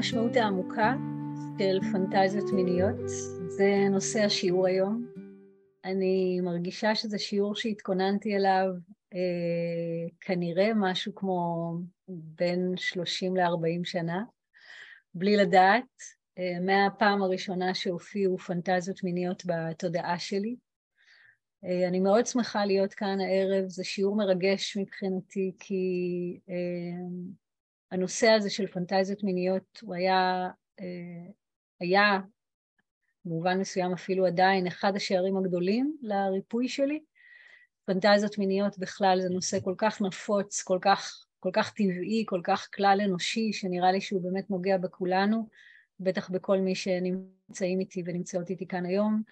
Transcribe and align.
המשמעות 0.00 0.36
העמוקה 0.36 0.94
של 1.58 1.78
פנטזיות 1.92 2.52
מיניות? 2.52 3.08
זה 3.48 3.88
נושא 3.90 4.20
השיעור 4.20 4.66
היום. 4.66 5.06
אני 5.84 6.40
מרגישה 6.40 6.94
שזה 6.94 7.18
שיעור 7.18 7.54
שהתכוננתי 7.54 8.36
אליו 8.36 8.66
אה, 9.14 10.08
כנראה 10.20 10.70
משהו 10.76 11.14
כמו 11.14 11.72
בין 12.08 12.72
30 12.76 13.36
ל-40 13.36 13.84
שנה, 13.84 14.22
בלי 15.14 15.36
לדעת, 15.36 16.02
אה, 16.38 16.60
מהפעם 16.60 17.22
הראשונה 17.22 17.74
שהופיעו 17.74 18.38
פנטזיות 18.38 19.04
מיניות 19.04 19.42
בתודעה 19.46 20.18
שלי. 20.18 20.56
אה, 21.64 21.88
אני 21.88 22.00
מאוד 22.00 22.26
שמחה 22.26 22.64
להיות 22.64 22.94
כאן 22.94 23.18
הערב, 23.20 23.68
זה 23.68 23.84
שיעור 23.84 24.16
מרגש 24.16 24.76
מבחינתי, 24.76 25.52
כי 25.58 25.84
אה, 26.48 27.06
הנושא 27.90 28.28
הזה 28.28 28.50
של 28.50 28.66
פנטזיות 28.66 29.24
מיניות 29.24 29.80
הוא 29.82 29.94
היה, 29.94 30.48
אה, 30.80 31.30
היה 31.80 32.18
במובן 33.24 33.60
מסוים 33.60 33.92
אפילו 33.92 34.26
עדיין 34.26 34.66
אחד 34.66 34.96
השערים 34.96 35.36
הגדולים 35.36 35.96
לריפוי 36.02 36.68
שלי. 36.68 37.00
פנטזיות 37.84 38.38
מיניות 38.38 38.78
בכלל 38.78 39.18
זה 39.22 39.28
נושא 39.28 39.60
כל 39.60 39.74
כך 39.78 40.02
נפוץ, 40.02 40.62
כל 40.62 40.78
כך, 40.82 41.24
כל 41.40 41.50
כך 41.52 41.72
טבעי, 41.72 42.24
כל 42.26 42.40
כך 42.44 42.68
כלל 42.74 43.00
אנושי, 43.04 43.52
שנראה 43.52 43.92
לי 43.92 44.00
שהוא 44.00 44.22
באמת 44.22 44.50
נוגע 44.50 44.78
בכולנו, 44.78 45.48
בטח 46.00 46.30
בכל 46.30 46.58
מי 46.58 46.74
שנמצאים 46.74 47.80
איתי 47.80 48.02
ונמצאות 48.06 48.50
איתי 48.50 48.66
כאן 48.66 48.86
היום. 48.86 49.22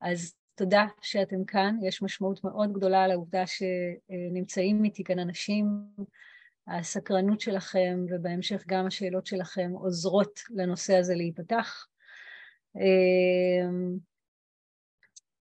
אז 0.00 0.34
תודה 0.54 0.86
שאתם 1.00 1.44
כאן, 1.44 1.76
יש 1.82 2.02
משמעות 2.02 2.44
מאוד 2.44 2.72
גדולה 2.72 3.06
לעובדה 3.06 3.44
שנמצאים 3.46 4.84
איתי 4.84 5.04
כאן 5.04 5.18
אנשים 5.18 5.66
הסקרנות 6.68 7.40
שלכם 7.40 8.04
ובהמשך 8.08 8.64
גם 8.66 8.86
השאלות 8.86 9.26
שלכם 9.26 9.70
עוזרות 9.74 10.40
לנושא 10.50 10.96
הזה 10.96 11.14
להיפתח. 11.14 11.86
אמ, 12.76 13.98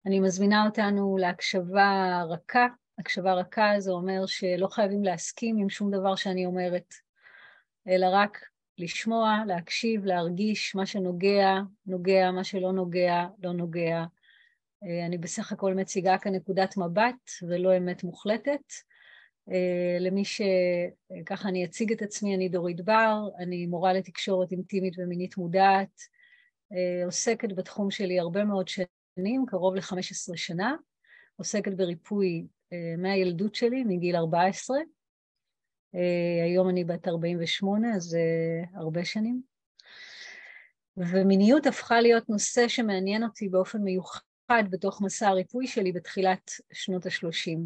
אני 0.07 0.21
מזמינה 0.21 0.67
אותנו 0.67 1.17
להקשבה 1.21 2.23
רכה. 2.29 2.67
הקשבה 2.99 3.35
רכה 3.35 3.75
זה 3.79 3.91
אומר 3.91 4.27
שלא 4.27 4.69
חייבים 4.69 5.05
להסכים 5.05 5.57
עם 5.59 5.69
שום 5.69 5.91
דבר 5.91 6.17
שאני 6.17 6.47
אומרת, 6.47 6.95
אלא 7.89 8.07
רק 8.13 8.39
לשמוע, 8.79 9.37
להקשיב, 9.47 10.05
להרגיש 10.05 10.75
מה 10.75 10.87
שנוגע, 10.87 11.55
נוגע, 11.87 12.31
מה 12.31 12.45
שלא 12.45 12.73
נוגע, 12.73 13.25
לא 13.43 13.53
נוגע. 13.53 14.05
אה, 14.85 15.07
אני 15.07 15.19
בסך 15.19 15.53
הכל 15.53 15.75
מציגה 15.75 16.19
כאן 16.19 16.35
נקודת 16.35 16.77
מבט 16.77 17.31
ולא 17.49 17.77
אמת 17.77 18.05
מוחלטת. 18.05 18.73
אה, 19.51 19.97
למי 20.01 20.23
שככה 20.25 21.49
אני 21.49 21.65
אציג 21.65 21.93
את 21.93 22.03
עצמי, 22.03 22.35
אני 22.35 22.49
דורית 22.49 22.81
בר, 22.81 23.29
אני 23.39 23.67
מורה 23.67 23.93
לתקשורת 23.93 24.53
אינטימית 24.53 24.95
ומינית 24.99 25.37
מודעת, 25.37 26.01
אה, 26.73 27.05
עוסקת 27.05 27.53
בתחום 27.53 27.91
שלי 27.91 28.21
הרבה 28.21 28.45
מאוד 28.45 28.69
שנים, 28.69 29.45
קרוב 29.47 29.75
ל-15 29.75 30.37
שנה, 30.37 30.75
עוסקת 31.37 31.73
בריפוי 31.73 32.47
אה, 32.73 32.95
מהילדות 32.99 33.55
שלי, 33.55 33.85
מגיל 33.85 34.17
14. 34.17 34.79
היום 36.45 36.69
אני 36.69 36.85
בת 36.85 37.09
48, 37.09 37.95
אז 37.95 38.17
הרבה 38.75 39.05
שנים. 39.05 39.43
ומיניות 40.97 41.67
הפכה 41.67 42.01
להיות 42.01 42.29
נושא 42.29 42.69
שמעניין 42.69 43.25
אותי 43.25 43.49
באופן 43.49 43.83
מיוחד 43.83 44.65
בתוך 44.71 45.03
מסע 45.03 45.29
הריפוי 45.29 45.67
שלי 45.67 45.93
בתחילת 45.93 46.51
שנות 46.73 47.07
ה-30. 47.07 47.59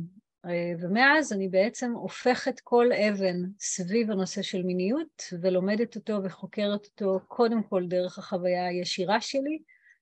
אה, 0.47 0.73
ומאז 0.81 1.33
אני 1.33 1.49
בעצם 1.49 1.93
הופכת 1.93 2.61
כל 2.61 2.87
אבן 2.93 3.37
סביב 3.59 4.11
הנושא 4.11 4.43
של 4.43 4.63
מיניות 4.63 5.23
ולומדת 5.41 5.97
אותו 5.97 6.21
וחוקרת 6.25 6.87
אותו 6.87 7.21
קודם 7.29 7.63
כל 7.63 7.87
דרך 7.87 8.19
החוויה 8.19 8.67
הישירה 8.67 9.21
שלי 9.21 9.59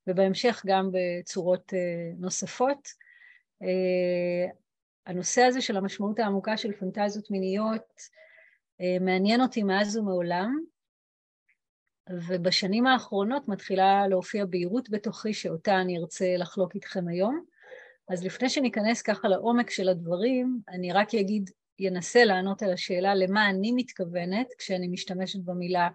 ובהמשך 0.07 0.63
גם 0.67 0.91
בצורות 0.93 1.75
אה, 1.75 2.13
נוספות. 2.19 2.89
אה, 3.63 4.51
הנושא 5.07 5.43
הזה 5.43 5.61
של 5.61 5.77
המשמעות 5.77 6.19
העמוקה 6.19 6.57
של 6.57 6.73
פנטזיות 6.73 7.31
מיניות 7.31 7.93
מעניין 9.01 9.41
אותי 9.41 9.63
מאז 9.63 9.97
ומעולם 9.97 10.59
ובשנים 12.11 12.87
האחרונות 12.87 13.49
מתחילה 13.49 14.09
להופיע 14.09 14.45
בהירות 14.45 14.91
בתוכי 14.91 15.35
שאותה 15.35 15.81
אני 15.81 15.99
ארצה 15.99 16.37
לחלוק 16.39 16.75
איתכם 16.75 17.09
היום. 17.09 17.45
אז 18.09 18.25
לפני 18.25 18.49
שניכנס 18.49 19.03
ככה 19.03 19.29
לעומק 19.29 19.71
של 19.71 19.89
הדברים, 19.89 20.61
אני 20.69 20.93
רק 20.93 21.15
אגיד, 21.15 21.51
ינסה 21.79 22.25
לענות 22.25 22.63
על 22.63 22.73
השאלה 22.73 23.15
למה 23.15 23.51
אני 23.51 23.73
מתכוונת 23.73 24.47
כשאני 24.59 24.89
משתמשת 24.89 25.39
במילה 25.45 25.89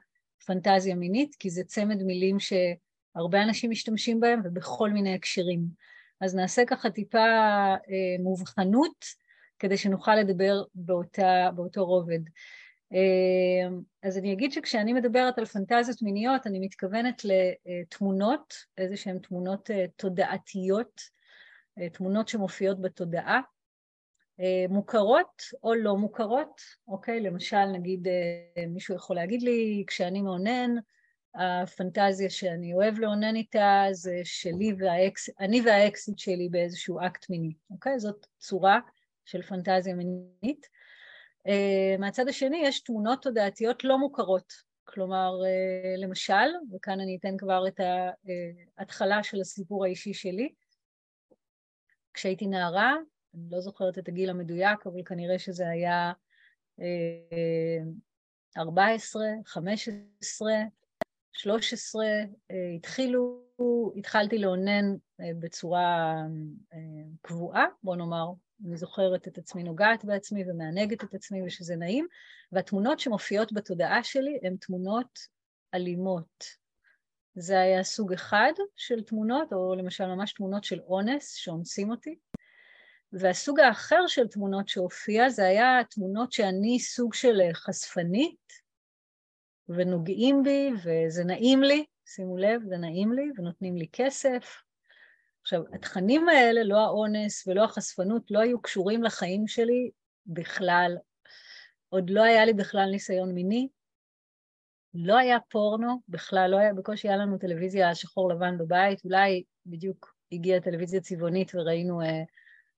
פנטזיה 0.45 0.95
מינית, 0.95 1.35
כי 1.35 1.49
זה 1.49 1.63
צמד 1.63 2.03
מילים 2.03 2.37
שהרבה 2.39 3.43
אנשים 3.43 3.71
משתמשים 3.71 4.19
בהם 4.19 4.41
ובכל 4.43 4.89
מיני 4.89 5.13
הקשרים. 5.13 5.65
אז 6.21 6.35
נעשה 6.35 6.65
ככה 6.65 6.89
טיפה 6.89 7.19
אה, 7.19 8.15
מובחנות 8.19 9.05
כדי 9.59 9.77
שנוכל 9.77 10.15
לדבר 10.15 10.63
באותה, 10.75 11.49
באותו 11.55 11.85
רובד. 11.85 12.19
אה, 12.93 13.77
אז 14.03 14.17
אני 14.17 14.33
אגיד 14.33 14.51
שכשאני 14.51 14.93
מדברת 14.93 15.37
על 15.37 15.45
פנטזיות 15.45 16.01
מיניות, 16.01 16.47
אני 16.47 16.59
מתכוונת 16.59 17.21
לתמונות, 17.25 18.53
איזה 18.77 18.97
שהן 18.97 19.19
תמונות 19.19 19.71
אה, 19.71 19.85
תודעתיות, 19.95 21.01
תמונות 21.93 22.27
שמופיעות 22.27 22.81
בתודעה, 22.81 23.41
אה, 24.39 24.65
מוכרות 24.69 25.43
או 25.63 25.75
לא 25.75 25.97
מוכרות, 25.97 26.61
אוקיי? 26.87 27.19
למשל, 27.19 27.65
נגיד 27.65 28.07
אה, 28.07 28.67
מישהו 28.67 28.95
יכול 28.95 29.15
להגיד 29.15 29.41
לי, 29.41 29.83
כשאני 29.87 30.21
מאונן, 30.21 30.75
הפנטזיה 31.35 32.29
שאני 32.29 32.73
אוהב 32.73 32.99
לאונן 32.99 33.35
איתה 33.35 33.85
זה 33.91 34.21
שלי 34.23 34.73
והאקס, 34.77 35.29
אני 35.39 35.61
והאקסיט 35.61 36.19
שלי 36.19 36.49
באיזשהו 36.51 36.99
אקט 36.99 37.29
מיני, 37.29 37.53
אוקיי? 37.69 37.99
זאת 37.99 38.27
צורה 38.37 38.79
של 39.25 39.41
פנטזיה 39.41 39.95
מינית. 39.95 40.67
מהצד 41.99 42.27
השני 42.27 42.61
יש 42.63 42.79
תמונות 42.79 43.21
תודעתיות 43.21 43.83
לא 43.83 43.97
מוכרות, 43.97 44.53
כלומר, 44.83 45.31
למשל, 45.97 46.49
וכאן 46.75 46.99
אני 46.99 47.17
אתן 47.19 47.37
כבר 47.37 47.67
את 47.67 47.79
ההתחלה 48.77 49.23
של 49.23 49.41
הסיפור 49.41 49.85
האישי 49.85 50.13
שלי, 50.13 50.53
כשהייתי 52.13 52.47
נערה, 52.47 52.95
אני 53.35 53.49
לא 53.49 53.59
זוכרת 53.59 53.97
את 53.97 54.07
הגיל 54.07 54.29
המדויק, 54.29 54.87
אבל 54.87 55.03
כנראה 55.05 55.39
שזה 55.39 55.69
היה 55.69 56.11
14, 58.57 59.23
15, 59.45 60.51
13, 61.33 62.05
התחילו, 62.75 63.43
התחלתי 63.97 64.37
לאונן 64.37 64.85
אה, 65.21 65.31
בצורה 65.39 66.15
אה, 66.73 66.79
קבועה, 67.21 67.65
בוא 67.83 67.95
נאמר, 67.95 68.25
אני 68.65 68.77
זוכרת 68.77 69.27
את 69.27 69.37
עצמי 69.37 69.63
נוגעת 69.63 70.05
בעצמי 70.05 70.43
ומענגת 70.49 71.03
את 71.03 71.13
עצמי 71.13 71.41
ושזה 71.43 71.75
נעים, 71.75 72.07
והתמונות 72.51 72.99
שמופיעות 72.99 73.53
בתודעה 73.53 74.03
שלי 74.03 74.39
הן 74.43 74.57
תמונות 74.57 75.19
אלימות, 75.73 76.45
זה 77.35 77.59
היה 77.59 77.83
סוג 77.83 78.13
אחד 78.13 78.51
של 78.75 79.03
תמונות, 79.03 79.53
או 79.53 79.75
למשל 79.75 80.05
ממש 80.05 80.33
תמונות 80.33 80.63
של 80.63 80.79
אונס 80.79 81.33
שאונסים 81.33 81.91
אותי. 81.91 82.15
והסוג 83.13 83.59
האחר 83.59 84.07
של 84.07 84.27
תמונות 84.27 84.69
שהופיע 84.69 85.29
זה 85.29 85.45
היה 85.45 85.79
תמונות 85.89 86.31
שאני 86.31 86.79
סוג 86.79 87.13
של 87.13 87.39
חשפנית, 87.53 88.63
ונוגעים 89.69 90.43
בי, 90.43 90.71
וזה 90.83 91.23
נעים 91.23 91.63
לי, 91.63 91.85
שימו 92.05 92.37
לב, 92.37 92.61
זה 92.65 92.77
נעים 92.77 93.13
לי, 93.13 93.31
ונותנים 93.37 93.77
לי 93.77 93.87
כסף. 93.93 94.61
עכשיו, 95.41 95.63
התכנים 95.73 96.29
האלה, 96.29 96.63
לא 96.63 96.79
האונס 96.79 97.47
ולא 97.47 97.63
החשפנות, 97.63 98.31
לא 98.31 98.39
היו 98.39 98.61
קשורים 98.61 99.03
לחיים 99.03 99.47
שלי 99.47 99.91
בכלל. 100.27 100.97
עוד 101.89 102.09
לא 102.09 102.23
היה 102.23 102.45
לי 102.45 102.53
בכלל 102.53 102.89
ניסיון 102.91 103.31
מיני, 103.31 103.67
לא 104.93 105.17
היה 105.17 105.37
פורנו, 105.49 106.01
בכלל 106.09 106.49
לא 106.51 106.57
היה, 106.57 106.73
בקושי 106.73 107.07
היה 107.07 107.17
לנו 107.17 107.37
טלוויזיה 107.37 107.95
שחור 107.95 108.29
לבן 108.29 108.57
בבית, 108.57 109.05
אולי 109.05 109.43
בדיוק 109.65 110.15
הגיעה 110.31 110.59
טלוויזיה 110.59 111.01
צבעונית 111.01 111.51
וראינו 111.55 112.01
אה, 112.01 112.23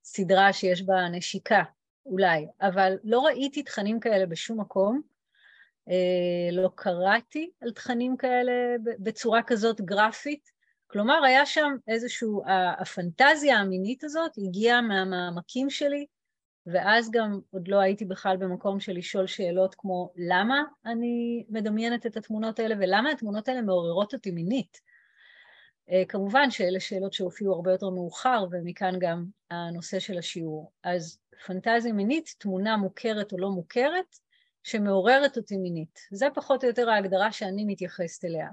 סדרה 0.03 0.53
שיש 0.53 0.81
בה 0.81 1.09
נשיקה, 1.11 1.63
אולי, 2.05 2.47
אבל 2.61 2.97
לא 3.03 3.19
ראיתי 3.19 3.63
תכנים 3.63 3.99
כאלה 3.99 4.25
בשום 4.25 4.59
מקום, 4.59 5.01
אה, 5.89 6.51
לא 6.51 6.69
קראתי 6.75 7.51
על 7.61 7.71
תכנים 7.71 8.17
כאלה 8.17 8.53
בצורה 8.99 9.43
כזאת 9.43 9.81
גרפית, 9.81 10.51
כלומר 10.87 11.23
היה 11.23 11.45
שם 11.45 11.75
איזשהו, 11.87 12.43
הפנטזיה 12.79 13.57
המינית 13.57 14.03
הזאת 14.03 14.31
הגיעה 14.37 14.81
מהמעמקים 14.81 15.69
שלי, 15.69 16.05
ואז 16.67 17.11
גם 17.11 17.39
עוד 17.51 17.67
לא 17.67 17.79
הייתי 17.79 18.05
בכלל 18.05 18.37
במקום 18.37 18.79
של 18.79 18.93
לשאול 18.93 19.27
שאלות 19.27 19.75
כמו 19.75 20.11
למה 20.15 20.63
אני 20.85 21.45
מדמיינת 21.49 22.05
את 22.05 22.17
התמונות 22.17 22.59
האלה 22.59 22.75
ולמה 22.79 23.11
התמונות 23.11 23.47
האלה 23.47 23.61
מעוררות 23.61 24.13
אותי 24.13 24.31
מינית. 24.31 24.81
אה, 25.91 26.03
כמובן 26.07 26.51
שאלה 26.51 26.79
שאלות 26.79 27.13
שהופיעו 27.13 27.53
הרבה 27.53 27.71
יותר 27.71 27.89
מאוחר 27.89 28.45
ומכאן 28.51 28.95
גם 28.99 29.25
הנושא 29.51 29.99
של 29.99 30.17
השיעור. 30.17 30.71
אז 30.83 31.19
פנטזיה 31.45 31.93
מינית, 31.93 32.35
תמונה 32.37 32.77
מוכרת 32.77 33.31
או 33.33 33.37
לא 33.37 33.49
מוכרת, 33.49 34.19
שמעוררת 34.63 35.37
אותי 35.37 35.57
מינית. 35.57 35.99
זה 36.11 36.27
פחות 36.33 36.63
או 36.63 36.69
יותר 36.69 36.89
ההגדרה 36.89 37.31
שאני 37.31 37.65
מתייחסת 37.65 38.25
אליה. 38.25 38.49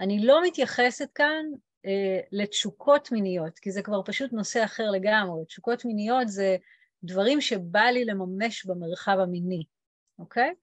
אני 0.00 0.26
לא 0.26 0.46
מתייחסת 0.46 1.08
כאן 1.14 1.44
אה, 1.86 2.20
לתשוקות 2.32 3.12
מיניות, 3.12 3.58
כי 3.58 3.70
זה 3.70 3.82
כבר 3.82 4.00
פשוט 4.04 4.32
נושא 4.32 4.64
אחר 4.64 4.90
לגמרי. 4.90 5.44
תשוקות 5.44 5.84
מיניות 5.84 6.28
זה 6.28 6.56
דברים 7.04 7.40
שבא 7.40 7.80
לי 7.80 8.04
לממש 8.04 8.66
במרחב 8.66 9.16
המיני, 9.18 9.64
אוקיי? 10.18 10.54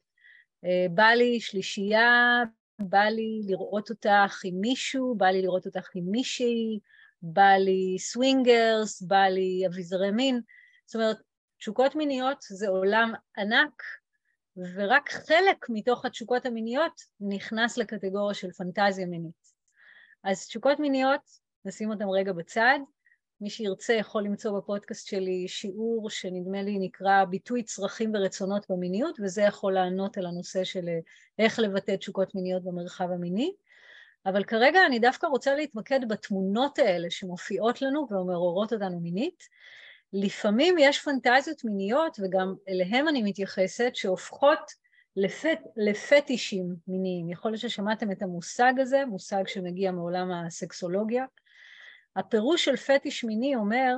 אה, 0.66 0.86
בא 0.94 1.08
לי 1.08 1.40
שלישייה, 1.40 2.44
בא 2.80 3.04
לי 3.04 3.42
לראות 3.48 3.90
אותך 3.90 4.42
עם 4.44 4.56
מישהו, 4.62 5.16
בא 5.16 5.26
לי 5.26 5.42
לראות 5.42 5.66
אותך 5.66 5.90
עם 5.96 6.04
מישהי, 6.12 6.80
בא 7.22 7.52
לי 7.60 7.96
סווינגרס, 8.00 9.02
בא 9.02 9.24
לי 9.24 9.64
אביזרי 9.68 10.12
מין. 10.12 10.42
זאת 10.86 10.96
אומרת, 10.96 11.18
תשוקות 11.58 11.96
מיניות 11.96 12.38
זה 12.42 12.68
עולם 12.68 13.14
ענק, 13.38 13.84
ורק 14.76 15.10
חלק 15.10 15.66
מתוך 15.70 16.06
התשוקות 16.06 16.46
המיניות 16.46 17.02
נכנס 17.20 17.78
לקטגוריה 17.78 18.34
של 18.34 18.52
פנטזיה 18.52 19.06
מינית. 19.06 19.50
אז 20.24 20.48
תשוקות 20.48 20.80
מיניות, 20.80 21.22
נשים 21.66 21.90
אותן 21.90 22.06
רגע 22.10 22.34
בצד. 22.34 22.80
מי 23.42 23.50
שירצה 23.50 23.94
יכול 23.94 24.24
למצוא 24.24 24.58
בפודקאסט 24.58 25.08
שלי 25.08 25.48
שיעור 25.48 26.10
שנדמה 26.10 26.62
לי 26.62 26.80
נקרא 26.80 27.26
ביטוי 27.26 27.64
צרכים 27.64 28.12
ורצונות 28.14 28.66
במיניות, 28.70 29.20
וזה 29.24 29.42
יכול 29.42 29.74
לענות 29.74 30.18
על 30.18 30.26
הנושא 30.26 30.64
של 30.64 30.86
איך 31.40 31.60
לבטא 31.60 31.96
תשוקות 31.96 32.36
מיניות 32.36 32.64
במרחב 32.64 33.12
המיני. 33.12 33.52
אבל 34.26 34.44
כרגע 34.44 34.80
אני 34.86 35.00
דווקא 35.00 35.28
רוצה 35.28 35.56
להתמקד 35.56 36.00
בתמונות 36.10 36.80
האלה 36.80 37.10
שמופיעות 37.10 37.82
לנו 37.82 38.08
ומעוררות 38.12 38.74
אותנו 38.74 39.00
מינית. 39.00 39.44
לפעמים 40.14 40.76
יש 40.80 41.00
פנטזיות 41.00 41.66
מיניות, 41.66 42.20
וגם 42.24 42.56
אליהם 42.70 43.08
אני 43.08 43.24
מתייחסת, 43.24 43.92
שהופכות 43.94 44.60
לפט, 45.16 45.60
לפטישים 45.78 46.76
מיניים. 46.88 47.30
יכול 47.30 47.52
להיות 47.52 47.62
ששמעתם 47.62 48.12
את 48.12 48.22
המושג 48.22 48.74
הזה, 48.80 49.06
מושג 49.06 49.44
שמגיע 49.48 49.92
מעולם 49.92 50.32
הסקסולוגיה. 50.32 51.26
הפירוש 52.16 52.66
של 52.66 52.76
פטיש 52.76 53.24
מיני 53.24 53.56
אומר 53.56 53.96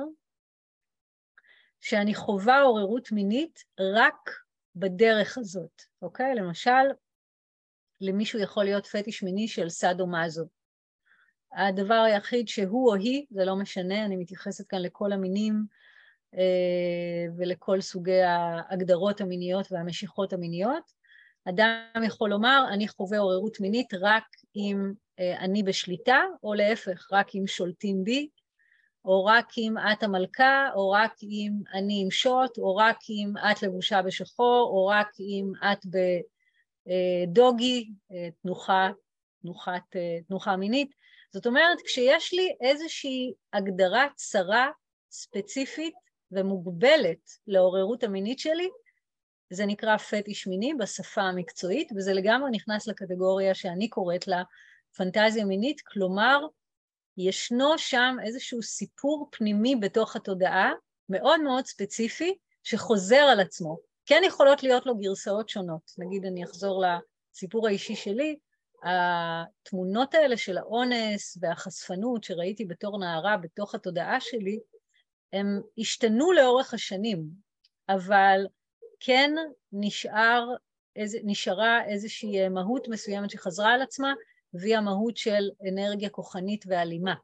שאני 1.80 2.14
חווה 2.14 2.60
עוררות 2.60 3.12
מינית 3.12 3.64
רק 3.80 4.30
בדרך 4.76 5.38
הזאת, 5.38 5.82
אוקיי? 6.02 6.34
למשל, 6.34 6.70
למישהו 8.00 8.38
יכול 8.38 8.64
להיות 8.64 8.86
פטיש 8.86 9.22
מיני 9.22 9.48
של 9.48 9.68
סאדו 9.68 10.06
מאזו. 10.06 10.46
הדבר 11.52 11.94
היחיד 12.06 12.48
שהוא 12.48 12.90
או 12.90 12.94
היא, 12.94 13.26
זה 13.30 13.44
לא 13.44 13.56
משנה, 13.56 14.04
אני 14.04 14.16
מתייחסת 14.16 14.68
כאן 14.68 14.82
לכל 14.82 15.12
המינים 15.12 15.64
אה, 16.34 17.32
ולכל 17.36 17.80
סוגי 17.80 18.22
ההגדרות 18.22 19.20
המיניות 19.20 19.72
והמשיכות 19.72 20.32
המיניות. 20.32 20.92
אדם 21.48 22.02
יכול 22.06 22.30
לומר, 22.30 22.64
אני 22.72 22.88
חווה 22.88 23.18
עוררות 23.18 23.60
מינית 23.60 23.94
רק 23.94 24.24
אם 24.56 24.92
אני 25.38 25.62
בשליטה, 25.62 26.20
או 26.42 26.54
להפך, 26.54 27.08
רק 27.12 27.34
אם 27.34 27.46
שולטים 27.46 28.04
בי, 28.04 28.28
או 29.04 29.24
רק 29.24 29.48
אם 29.58 29.74
את 29.92 30.02
המלכה, 30.02 30.68
או 30.74 30.90
רק 30.90 31.14
אם 31.22 31.52
אני 31.74 32.02
עם 32.02 32.10
שוט, 32.10 32.58
או 32.58 32.76
רק 32.76 32.98
אם 33.10 33.32
את 33.50 33.62
לבושה 33.62 34.02
בשחור, 34.02 34.70
או 34.72 34.86
רק 34.86 35.08
אם 35.20 35.52
את 35.72 35.86
בדוגי, 36.86 37.90
אה, 38.12 38.28
תנוחה, 38.42 38.90
תנוחת, 39.42 39.96
אה, 39.96 40.18
תנוחה 40.28 40.56
מינית. 40.56 40.94
זאת 41.32 41.46
אומרת, 41.46 41.78
כשיש 41.84 42.34
לי 42.34 42.56
איזושהי 42.60 43.32
הגדרה 43.52 44.06
צרה, 44.14 44.70
ספציפית 45.10 45.94
ומוגבלת 46.32 47.30
לעוררות 47.46 48.04
המינית 48.04 48.38
שלי, 48.38 48.68
זה 49.50 49.66
נקרא 49.66 49.96
פטיש 49.96 50.46
מיני 50.46 50.74
בשפה 50.74 51.22
המקצועית, 51.22 51.92
וזה 51.96 52.12
לגמרי 52.12 52.50
נכנס 52.50 52.86
לקטגוריה 52.86 53.54
שאני 53.54 53.88
קוראת 53.88 54.28
לה 54.28 54.42
פנטזיה 54.96 55.44
מינית, 55.44 55.80
כלומר, 55.80 56.46
ישנו 57.16 57.78
שם 57.78 58.16
איזשהו 58.24 58.62
סיפור 58.62 59.28
פנימי 59.32 59.76
בתוך 59.76 60.16
התודעה, 60.16 60.72
מאוד 61.08 61.40
מאוד 61.40 61.66
ספציפי, 61.66 62.34
שחוזר 62.62 63.16
על 63.16 63.40
עצמו. 63.40 63.78
כן 64.06 64.22
יכולות 64.26 64.62
להיות 64.62 64.86
לו 64.86 64.96
גרסאות 64.96 65.48
שונות. 65.48 65.92
נגיד, 65.98 66.24
אני 66.24 66.44
אחזור 66.44 66.84
לסיפור 66.84 67.66
האישי 67.66 67.96
שלי, 67.96 68.36
התמונות 68.82 70.14
האלה 70.14 70.36
של 70.36 70.58
האונס 70.58 71.38
והחשפנות 71.40 72.24
שראיתי 72.24 72.64
בתור 72.64 72.98
נערה 72.98 73.36
בתוך 73.36 73.74
התודעה 73.74 74.20
שלי, 74.20 74.60
הם 75.32 75.60
השתנו 75.78 76.32
לאורך 76.32 76.74
השנים, 76.74 77.24
אבל 77.88 78.46
כן 79.00 79.34
נשאר, 79.72 80.48
איז, 80.96 81.16
נשארה 81.24 81.84
איזושהי 81.84 82.48
מהות 82.48 82.88
מסוימת 82.88 83.30
שחזרה 83.30 83.72
על 83.72 83.82
עצמה, 83.82 84.14
והיא 84.54 84.76
המהות 84.76 85.16
של 85.16 85.50
אנרגיה 85.68 86.08
כוחנית 86.08 86.64
ואלימה, 86.68 87.14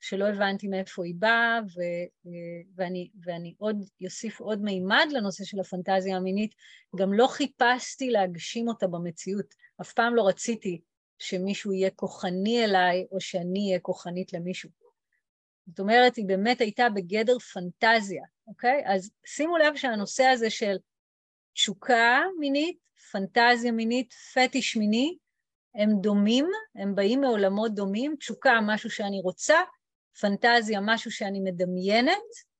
שלא 0.00 0.28
הבנתי 0.28 0.68
מאיפה 0.68 1.04
היא 1.04 1.14
באה, 1.18 1.60
ו, 1.64 1.80
ואני, 2.76 3.10
ואני 3.24 3.54
עוד 3.58 3.76
אוסיף 4.04 4.40
עוד 4.40 4.62
מימד 4.62 5.06
לנושא 5.10 5.44
של 5.44 5.60
הפנטזיה 5.60 6.16
המינית, 6.16 6.54
גם 6.96 7.12
לא 7.12 7.26
חיפשתי 7.26 8.10
להגשים 8.10 8.68
אותה 8.68 8.86
במציאות, 8.86 9.54
אף 9.80 9.92
פעם 9.92 10.14
לא 10.14 10.28
רציתי 10.28 10.80
שמישהו 11.18 11.72
יהיה 11.72 11.90
כוחני 11.90 12.64
אליי, 12.64 13.06
או 13.12 13.20
שאני 13.20 13.66
אהיה 13.68 13.80
כוחנית 13.80 14.32
למישהו. 14.32 14.70
זאת 15.66 15.80
אומרת, 15.80 16.16
היא 16.16 16.26
באמת 16.26 16.60
הייתה 16.60 16.88
בגדר 16.88 17.38
פנטזיה, 17.38 18.24
אוקיי? 18.46 18.82
אז 18.86 19.10
שימו 19.26 19.58
לב 19.58 19.76
שהנושא 19.76 20.24
הזה 20.24 20.50
של 20.50 20.76
תשוקה 21.54 22.20
מינית, 22.38 22.78
פנטזיה 23.12 23.72
מינית, 23.72 24.12
פטיש 24.12 24.76
מיני, 24.76 25.16
הם 25.74 25.90
דומים, 26.00 26.46
הם 26.74 26.94
באים 26.94 27.20
מעולמות 27.20 27.74
דומים, 27.74 28.16
תשוקה 28.16 28.58
משהו 28.66 28.90
שאני 28.90 29.20
רוצה, 29.20 29.60
פנטזיה 30.20 30.80
משהו 30.82 31.10
שאני 31.10 31.40
מדמיינת, 31.40 32.52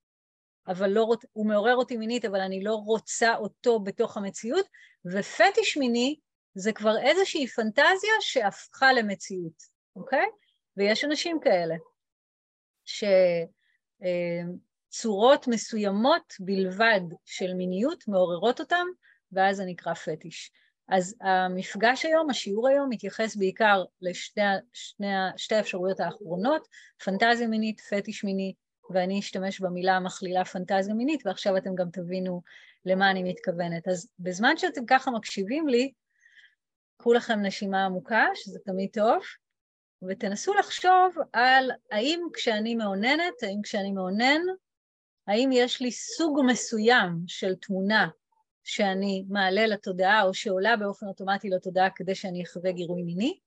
אבל 0.68 0.90
לא, 0.90 1.02
רוצ... 1.02 1.24
הוא 1.32 1.46
מעורר 1.46 1.76
אותי 1.76 1.96
מינית, 1.96 2.24
אבל 2.24 2.40
אני 2.40 2.64
לא 2.64 2.74
רוצה 2.74 3.36
אותו 3.36 3.80
בתוך 3.80 4.16
המציאות, 4.16 4.66
ופטיש 5.12 5.76
מיני 5.76 6.16
זה 6.54 6.72
כבר 6.72 6.98
איזושהי 7.02 7.46
פנטזיה 7.46 8.12
שהפכה 8.20 8.92
למציאות, 8.92 9.62
אוקיי? 9.96 10.26
ויש 10.76 11.04
אנשים 11.04 11.38
כאלה. 11.40 11.74
שצורות 14.90 15.48
מסוימות 15.48 16.34
בלבד 16.40 17.00
של 17.24 17.54
מיניות 17.54 18.04
מעוררות 18.08 18.60
אותם, 18.60 18.86
ואז 19.32 19.56
זה 19.56 19.64
נקרא 19.64 19.94
פטיש. 19.94 20.52
אז 20.88 21.14
המפגש 21.20 22.04
היום, 22.04 22.30
השיעור 22.30 22.68
היום, 22.68 22.88
מתייחס 22.88 23.36
בעיקר 23.36 23.84
לשתי 24.00 25.54
האפשרויות 25.54 26.00
האחרונות, 26.00 26.68
פנטזיה 27.04 27.48
מינית, 27.48 27.80
פטיש 27.80 28.24
מיני, 28.24 28.54
ואני 28.90 29.20
אשתמש 29.20 29.60
במילה 29.60 29.96
המכלילה 29.96 30.44
פנטזיה 30.44 30.94
מינית, 30.94 31.26
ועכשיו 31.26 31.56
אתם 31.56 31.74
גם 31.74 31.90
תבינו 31.90 32.42
למה 32.84 33.10
אני 33.10 33.22
מתכוונת. 33.22 33.88
אז 33.88 34.08
בזמן 34.18 34.56
שאתם 34.56 34.86
ככה 34.86 35.10
מקשיבים 35.10 35.68
לי, 35.68 35.92
קחו 36.96 37.12
לכם 37.12 37.42
נשימה 37.42 37.84
עמוקה, 37.84 38.26
שזה 38.34 38.58
תמיד 38.64 38.90
טוב, 38.92 39.22
ותנסו 40.08 40.54
לחשוב 40.54 41.16
על 41.32 41.70
האם 41.92 42.20
כשאני 42.34 42.74
מאוננת, 42.74 43.42
האם 43.42 43.62
כשאני 43.62 43.92
מאונן, 43.92 44.40
האם 45.26 45.50
יש 45.52 45.80
לי 45.80 45.92
סוג 45.92 46.40
מסוים 46.46 47.24
של 47.26 47.54
תמונה 47.54 48.08
שאני 48.64 49.24
מעלה 49.28 49.66
לתודעה 49.66 50.22
או 50.22 50.34
שעולה 50.34 50.76
באופן 50.76 51.06
אוטומטי 51.06 51.50
לתודעה 51.50 51.90
כדי 51.90 52.14
שאני 52.14 52.42
אחווה 52.42 52.72
גירוי 52.72 53.02
מיני, 53.02 53.38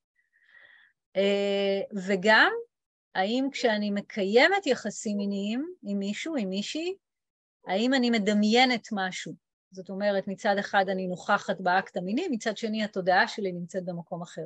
אה, 1.15 1.81
וגם 2.07 2.51
האם 3.15 3.48
כשאני 3.51 3.91
מקיימת 3.91 4.67
יחסים 4.67 5.17
מיניים 5.17 5.74
עם 5.84 6.00
מישהו, 6.00 6.36
עם 6.36 6.50
מישהי, 6.50 6.95
האם 7.67 7.93
אני 7.93 8.10
מדמיינת 8.10 8.88
משהו. 8.91 9.34
זאת 9.72 9.89
אומרת, 9.89 10.27
מצד 10.27 10.55
אחד 10.60 10.86
אני 10.89 11.07
נוכחת 11.07 11.62
באקט 11.62 11.98
המיני, 11.98 12.27
מצד 12.31 12.57
שני 12.57 12.84
התודעה 12.84 13.27
שלי 13.27 13.51
נמצאת 13.51 13.86
במקום 13.86 14.22
אחר. 14.22 14.45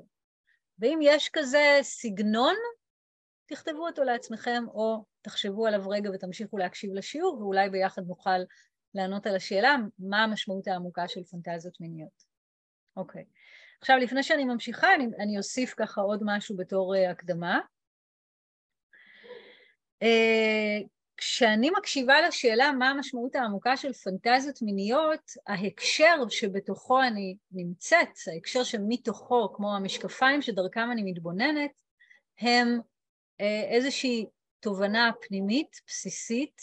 ואם 0.79 0.99
יש 1.01 1.29
כזה 1.33 1.79
סגנון, 1.81 2.55
תכתבו 3.45 3.87
אותו 3.87 4.03
לעצמכם 4.03 4.63
או 4.67 5.03
תחשבו 5.21 5.67
עליו 5.67 5.89
רגע 5.89 6.09
ותמשיכו 6.13 6.57
להקשיב 6.57 6.93
לשיעור 6.93 7.37
ואולי 7.41 7.69
ביחד 7.69 8.01
נוכל 8.07 8.39
לענות 8.93 9.27
על 9.27 9.35
השאלה 9.35 9.75
מה 9.99 10.23
המשמעות 10.23 10.67
העמוקה 10.67 11.07
של 11.07 11.23
פנטזיות 11.23 11.81
מיניות. 11.81 12.23
אוקיי. 12.97 13.25
עכשיו 13.81 13.97
לפני 13.97 14.23
שאני 14.23 14.45
ממשיכה 14.45 14.95
אני, 14.95 15.07
אני 15.19 15.37
אוסיף 15.37 15.73
ככה 15.77 16.01
עוד 16.01 16.21
משהו 16.25 16.57
בתור 16.57 16.95
uh, 16.95 17.11
הקדמה. 17.11 17.59
Uh, 20.03 20.87
כשאני 21.17 21.69
מקשיבה 21.77 22.21
לשאלה 22.21 22.71
מה 22.71 22.89
המשמעות 22.89 23.35
העמוקה 23.35 23.77
של 23.77 23.93
פנטזיות 23.93 24.61
מיניות, 24.61 25.31
ההקשר 25.47 26.15
שבתוכו 26.29 27.03
אני 27.03 27.35
נמצאת, 27.51 28.09
ההקשר 28.33 28.63
שמתוכו, 28.63 29.53
כמו 29.53 29.75
המשקפיים 29.75 30.41
שדרכם 30.41 30.91
אני 30.91 31.11
מתבוננת, 31.11 31.71
הם 32.39 32.79
אה, 33.41 33.63
איזושהי 33.69 34.25
תובנה 34.59 35.11
פנימית, 35.27 35.81
בסיסית, 35.87 36.61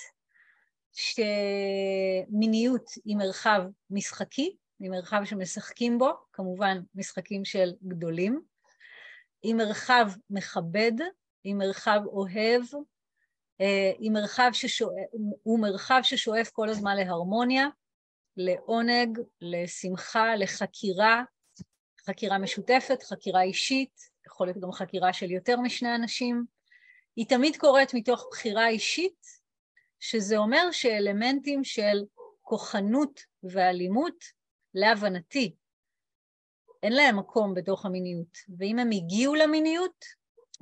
שמיניות 0.96 2.90
היא 3.04 3.16
מרחב 3.16 3.62
משחקי, 3.90 4.56
היא 4.80 4.90
מרחב 4.90 5.20
שמשחקים 5.24 5.98
בו, 5.98 6.10
כמובן 6.32 6.80
משחקים 6.94 7.44
של 7.44 7.72
גדולים, 7.84 8.40
היא 9.42 9.54
מרחב 9.54 10.06
מכבד, 10.30 10.92
היא 11.44 11.54
מרחב 11.54 12.00
אוהב, 12.06 12.62
אה, 13.60 13.92
היא 13.98 14.10
מרחב 14.10 14.50
ששואף, 14.52 14.92
הוא 15.42 15.60
מרחב 15.60 16.00
ששואף 16.02 16.50
כל 16.50 16.68
הזמן 16.68 16.96
להרמוניה, 16.96 17.66
לעונג, 18.36 19.18
לשמחה, 19.40 20.36
לחקירה, 20.36 21.22
חקירה 22.06 22.38
משותפת, 22.38 23.02
חקירה 23.02 23.42
אישית, 23.42 24.00
יכול 24.26 24.46
להיות 24.46 24.58
גם 24.58 24.72
חקירה 24.72 25.12
של 25.12 25.30
יותר 25.30 25.60
משני 25.60 25.94
אנשים. 25.94 26.44
היא 27.16 27.26
תמיד 27.28 27.56
קורית 27.56 27.94
מתוך 27.94 28.28
בחירה 28.30 28.68
אישית, 28.68 29.45
שזה 30.00 30.36
אומר 30.36 30.70
שאלמנטים 30.70 31.64
של 31.64 32.04
כוחנות 32.42 33.20
ואלימות, 33.42 34.24
להבנתי, 34.74 35.54
אין 36.82 36.92
להם 36.92 37.18
מקום 37.18 37.54
בתוך 37.54 37.86
המיניות. 37.86 38.38
ואם 38.58 38.78
הם 38.78 38.90
הגיעו 38.90 39.34
למיניות, 39.34 40.04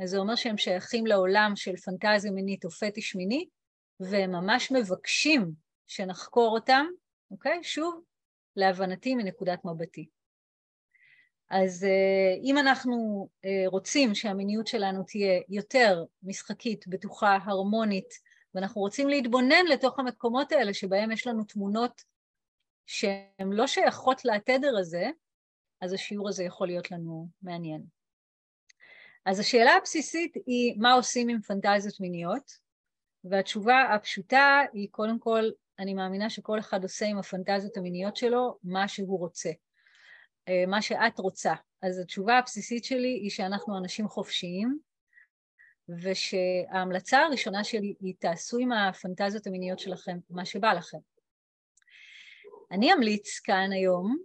אז 0.03 0.11
זה 0.11 0.19
אומר 0.19 0.35
שהם 0.35 0.59
שייכים 0.59 1.07
לעולם 1.07 1.53
של 1.57 1.77
פנטזיה 1.77 2.31
מינית 2.31 2.65
או 2.65 2.71
פטיש 2.71 3.15
מיני, 3.17 3.47
והם 4.01 4.33
ממש 4.33 4.73
מבקשים 4.73 5.53
שנחקור 5.87 6.55
אותם, 6.55 6.87
אוקיי? 7.31 7.59
שוב, 7.63 8.01
להבנתי 8.57 9.15
מנקודת 9.15 9.65
מבטי. 9.65 10.09
אז 11.51 11.85
אה, 11.85 12.41
אם 12.43 12.59
אנחנו 12.59 13.29
אה, 13.45 13.65
רוצים 13.67 14.15
שהמיניות 14.15 14.67
שלנו 14.67 15.03
תהיה 15.07 15.41
יותר 15.49 16.05
משחקית, 16.23 16.89
בטוחה, 16.89 17.39
הרמונית, 17.45 18.09
ואנחנו 18.55 18.81
רוצים 18.81 19.09
להתבונן 19.09 19.65
לתוך 19.71 19.99
המקומות 19.99 20.53
האלה 20.53 20.75
שבהם 20.75 21.11
יש 21.11 21.27
לנו 21.27 21.45
תמונות 21.45 22.03
שהן 22.87 23.53
לא 23.53 23.67
שייכות 23.67 24.25
לתדר 24.25 24.79
הזה, 24.79 25.11
אז 25.81 25.93
השיעור 25.93 26.29
הזה 26.29 26.45
יכול 26.45 26.67
להיות 26.67 26.91
לנו 26.91 27.29
מעניין. 27.43 27.85
אז 29.27 29.41
השאלה 29.41 29.73
הבסיסית 29.73 30.35
היא 30.47 30.75
מה 30.79 30.93
עושים 30.93 31.29
עם 31.29 31.41
פנטזיות 31.41 32.01
מיניות, 32.01 32.53
והתשובה 33.25 33.95
הפשוטה 33.95 34.61
היא 34.73 34.89
קודם 34.91 35.19
כל, 35.19 35.45
אני 35.79 35.95
מאמינה 35.95 36.31
שכל 36.31 36.59
אחד 36.59 36.83
עושה 36.83 37.07
עם 37.07 37.19
הפנטזיות 37.19 37.77
המיניות 37.77 38.17
שלו 38.17 38.59
מה 38.63 38.89
שהוא 38.89 39.19
רוצה, 39.19 39.51
אה, 40.49 40.65
מה 40.67 40.83
שאת 40.83 41.19
רוצה. 41.19 41.55
אז 41.83 41.99
התשובה 41.99 42.39
הבסיסית 42.39 42.85
שלי 42.85 43.19
היא 43.23 43.31
שאנחנו 43.31 43.79
אנשים 43.79 44.09
חופשיים, 44.09 44.79
ושההמלצה 45.89 47.19
הראשונה 47.19 47.65
שלי 47.65 47.95
היא 48.01 48.15
תעשו 48.19 48.59
עם 48.59 48.73
הפנטזיות 48.73 49.47
המיניות 49.47 49.79
שלכם 49.79 50.19
מה 50.31 50.45
שבא 50.45 50.73
לכם. 50.73 50.99
אני 52.71 52.93
אמליץ 52.93 53.41
כאן 53.41 53.73
היום 53.73 54.17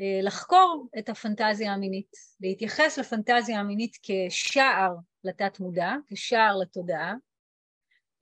אה, 0.00 0.20
לחקור 0.22 0.88
את 0.98 1.08
הפנטזיה 1.08 1.72
המינית, 1.72 2.10
להתייחס 2.40 2.98
לפנטזיה 2.98 3.60
המינית 3.60 3.96
כשער 4.02 4.94
לתת 5.24 5.60
מודע, 5.60 5.92
כשער 6.06 6.56
לתודעה, 6.56 7.14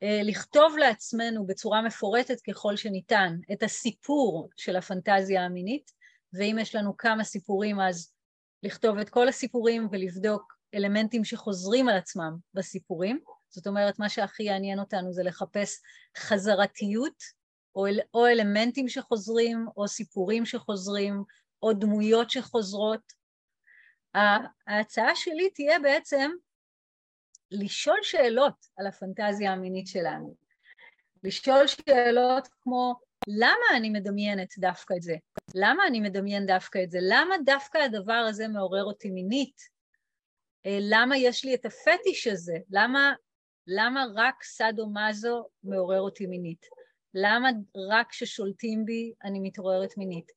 אה, 0.02 0.20
לכתוב 0.22 0.76
לעצמנו 0.78 1.46
בצורה 1.46 1.82
מפורטת 1.82 2.40
ככל 2.40 2.76
שניתן 2.76 3.36
את 3.52 3.62
הסיפור 3.62 4.48
של 4.56 4.76
הפנטזיה 4.76 5.44
המינית, 5.44 5.90
ואם 6.32 6.56
יש 6.60 6.74
לנו 6.74 6.96
כמה 6.96 7.24
סיפורים 7.24 7.80
אז 7.80 8.14
לכתוב 8.62 8.98
את 8.98 9.10
כל 9.10 9.28
הסיפורים 9.28 9.88
ולבדוק 9.92 10.53
אלמנטים 10.75 11.25
שחוזרים 11.25 11.88
על 11.88 11.97
עצמם 11.97 12.37
בסיפורים, 12.54 13.21
זאת 13.49 13.66
אומרת 13.66 13.99
מה 13.99 14.09
שהכי 14.09 14.43
יעניין 14.43 14.78
אותנו 14.78 15.12
זה 15.12 15.23
לחפש 15.23 15.81
חזרתיות 16.16 17.23
או, 17.76 17.87
אל, 17.87 18.00
או 18.14 18.26
אלמנטים 18.26 18.88
שחוזרים 18.88 19.66
או 19.76 19.88
סיפורים 19.88 20.47
שחוזרים 20.47 21.23
או 21.62 21.73
דמויות 21.73 22.31
שחוזרות. 22.31 23.12
ההצעה 24.66 25.16
שלי 25.16 25.50
תהיה 25.50 25.78
בעצם 25.78 26.31
לשאול 27.50 27.99
שאלות 28.02 28.66
על 28.76 28.87
הפנטזיה 28.87 29.52
המינית 29.52 29.87
שלנו. 29.87 30.35
לשאול 31.25 31.66
שאלות 31.66 32.49
כמו, 32.61 32.95
למה 33.28 33.76
אני 33.76 33.90
מדמיינת 33.90 34.59
דווקא 34.59 34.95
את 34.97 35.02
זה? 35.02 35.14
למה 35.54 35.87
אני 35.87 36.00
מדמיין 36.00 36.47
דווקא 36.47 36.78
את 36.85 36.90
זה? 36.90 36.99
למה 37.02 37.35
דווקא 37.45 37.78
הדבר 37.78 38.26
הזה 38.28 38.49
מעורר 38.49 38.85
אותי 38.85 39.11
מינית? 39.11 39.74
אה, 40.66 40.78
למה 40.80 41.16
יש 41.16 41.44
לי 41.44 41.54
את 41.54 41.64
הפטיש 41.64 42.26
הזה? 42.26 42.56
למה, 42.71 43.12
למה 43.66 44.04
רק 44.14 44.42
סאדו 44.42 44.87
מזו 44.90 45.47
מעורר 45.62 46.00
אותי 46.00 46.26
מינית? 46.26 46.66
למה 47.14 47.49
רק 47.90 48.11
כששולטים 48.11 48.85
בי 48.85 49.12
אני 49.25 49.40
מתעוררת 49.40 49.97
מינית? 49.97 50.33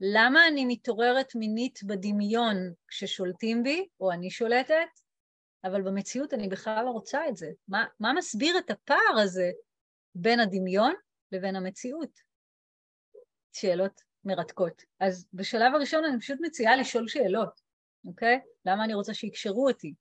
למה 0.00 0.48
אני 0.48 0.64
מתעוררת 0.64 1.34
מינית 1.34 1.80
בדמיון 1.84 2.56
כששולטים 2.88 3.62
בי, 3.62 3.86
או 4.00 4.12
אני 4.12 4.30
שולטת, 4.30 4.88
אבל 5.64 5.82
במציאות 5.82 6.34
אני 6.34 6.48
בכלל 6.48 6.84
לא 6.84 6.90
רוצה 6.90 7.28
את 7.28 7.36
זה? 7.36 7.50
מה, 7.68 7.84
מה 8.00 8.12
מסביר 8.12 8.58
את 8.58 8.70
הפער 8.70 9.18
הזה 9.22 9.50
בין 10.14 10.40
הדמיון 10.40 10.94
לבין 11.32 11.56
המציאות? 11.56 12.20
שאלות 13.52 14.00
מרתקות. 14.24 14.82
אז 15.00 15.26
בשלב 15.32 15.74
הראשון 15.74 16.04
אני 16.04 16.20
פשוט 16.20 16.38
מציעה 16.40 16.76
לשאול 16.76 17.08
שאלות, 17.08 17.60
אוקיי? 18.04 18.40
למה 18.64 18.84
אני 18.84 18.94
רוצה 18.94 19.14
שיקשרו 19.14 19.68
אותי? 19.68 19.94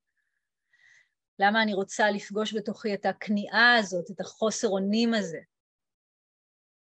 למה 1.39 1.63
אני 1.63 1.73
רוצה 1.73 2.11
לפגוש 2.11 2.53
בתוכי 2.53 2.93
את 2.93 3.05
הכניעה 3.05 3.75
הזאת, 3.75 4.11
את 4.11 4.19
החוסר 4.19 4.67
אונים 4.67 5.13
הזה? 5.13 5.39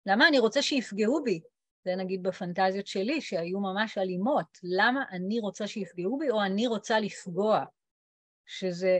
למה 0.06 0.28
אני 0.28 0.38
רוצה 0.38 0.62
שיפגעו 0.62 1.22
בי? 1.24 1.40
זה 1.84 1.96
נגיד 1.96 2.22
בפנטזיות 2.22 2.86
שלי, 2.86 3.20
שהיו 3.20 3.60
ממש 3.60 3.98
אלימות. 3.98 4.58
למה 4.62 5.04
אני 5.10 5.40
רוצה 5.40 5.66
שיפגעו 5.66 6.18
בי 6.18 6.30
או 6.30 6.42
אני 6.42 6.66
רוצה 6.66 7.00
לפגוע? 7.00 7.64
שזה 8.46 8.98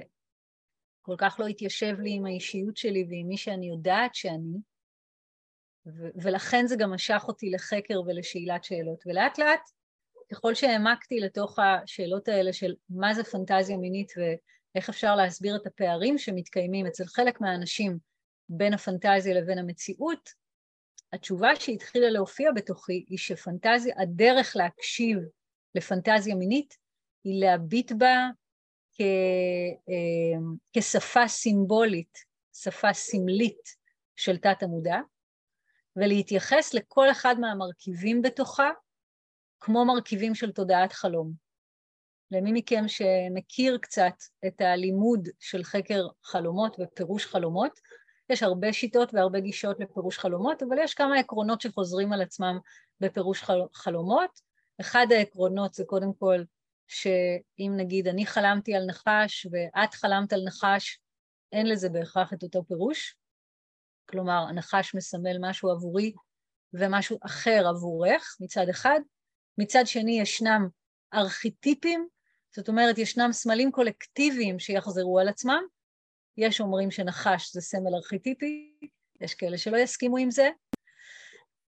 כל 1.03 1.15
כך 1.19 1.37
לא 1.41 1.47
התיישב 1.47 2.01
לי 2.01 2.13
עם 2.15 2.27
האישיות 2.27 2.77
שלי 2.77 3.07
ועם 3.11 3.29
מי 3.29 3.37
שאני 3.37 3.69
יודעת 3.69 4.15
שאני, 4.15 4.59
ולכן 6.23 6.67
זה 6.67 6.77
גם 6.79 6.93
משך 6.93 7.25
אותי 7.29 7.51
לחקר 7.51 8.01
ולשאלת 8.07 8.65
שאלות. 8.65 9.05
ולאט 9.07 9.39
לאט, 9.39 9.71
ככל 10.35 10.55
שהעמקתי 10.55 11.21
לתוך 11.21 11.59
השאלות 11.59 12.29
האלה 12.29 12.53
של 12.53 12.75
מה 12.91 13.15
זה 13.15 13.25
פנטזיה 13.25 13.77
מינית 13.77 14.13
ואיך 14.17 14.89
אפשר 14.89 15.15
להסביר 15.15 15.57
את 15.57 15.67
הפערים 15.67 16.19
שמתקיימים 16.19 16.87
אצל 16.87 17.05
חלק 17.05 17.41
מהאנשים 17.41 17.99
בין 18.49 18.75
הפנטזיה 18.75 19.35
לבין 19.35 19.59
המציאות, 19.59 20.31
התשובה 21.13 21.57
שהתחילה 21.57 22.11
להופיע 22.11 22.53
בתוכי 22.53 23.05
היא 23.09 23.19
שפנטזיה, 23.19 23.95
הדרך 23.99 24.57
להקשיב 24.57 25.19
לפנטזיה 25.75 26.35
מינית 26.35 26.77
היא 27.25 27.41
להביט 27.41 27.93
בה 27.93 28.17
כ, 28.93 29.01
אה, 29.89 30.41
כשפה 30.73 31.29
סימבולית, 31.29 32.19
שפה 32.53 32.93
סמלית 32.93 33.69
של 34.17 34.37
תת 34.37 34.63
המודע, 34.63 34.99
ולהתייחס 35.97 36.75
לכל 36.75 37.11
אחד 37.11 37.35
מהמרכיבים 37.41 38.23
בתוכה 38.23 38.71
כמו 39.65 39.85
מרכיבים 39.85 40.35
של 40.35 40.53
תודעת 40.53 40.93
חלום. 40.93 41.33
למי 42.31 42.53
מכם 42.53 42.85
שמכיר 42.89 43.79
קצת 43.79 44.13
את 44.47 44.61
הלימוד 44.61 45.29
של 45.41 45.65
חקר 45.65 46.07
חלומות 46.25 46.77
ופירוש 46.81 47.27
חלומות, 47.27 47.81
יש 48.31 48.43
הרבה 48.43 48.73
שיטות 48.73 49.15
והרבה 49.15 49.41
גישות 49.41 49.81
לפירוש 49.81 50.19
חלומות, 50.19 50.63
אבל 50.63 50.77
יש 50.81 50.95
כמה 50.95 51.19
עקרונות 51.19 51.61
שחוזרים 51.61 52.13
על 52.13 52.23
עצמם 52.23 52.59
בפירוש 53.01 53.43
חל... 53.43 53.61
חלומות. 53.75 54.31
אחד 54.81 55.07
העקרונות 55.11 55.75
זה 55.75 55.85
קודם 55.87 56.13
כל 56.19 56.43
שאם 56.89 57.73
נגיד 57.77 58.09
אני 58.09 58.27
חלמתי 58.27 58.75
על 58.75 58.87
נחש 58.87 59.47
ואת 59.51 59.95
חלמת 59.95 60.33
על 60.33 60.41
נחש, 60.47 60.99
אין 61.53 61.67
לזה 61.67 61.89
בהכרח 61.89 62.33
את 62.33 62.43
אותו 62.43 62.65
פירוש. 62.65 63.17
כלומר, 64.09 64.47
הנחש 64.49 64.95
מסמל 64.95 65.37
משהו 65.41 65.71
עבורי 65.71 66.15
ומשהו 66.73 67.19
אחר 67.27 67.65
עבורך 67.69 68.37
מצד 68.41 68.69
אחד. 68.71 69.01
מצד 69.59 69.83
שני 69.87 70.21
ישנם 70.21 70.69
ארכיטיפים, 71.15 72.09
זאת 72.57 72.69
אומרת 72.69 72.99
ישנם 72.99 73.33
סמלים 73.33 73.73
קולקטיביים 73.73 74.59
שיחזרו 74.59 75.19
על 75.19 75.29
עצמם, 75.29 75.63
יש 76.37 76.61
אומרים 76.61 76.91
שנחש 76.91 77.53
זה 77.53 77.61
סמל 77.61 77.95
ארכיטיפי, 77.95 78.79
יש 79.21 79.35
כאלה 79.35 79.59
שלא 79.59 79.77
יסכימו 79.77 80.17
עם 80.17 80.31
זה. 80.31 80.49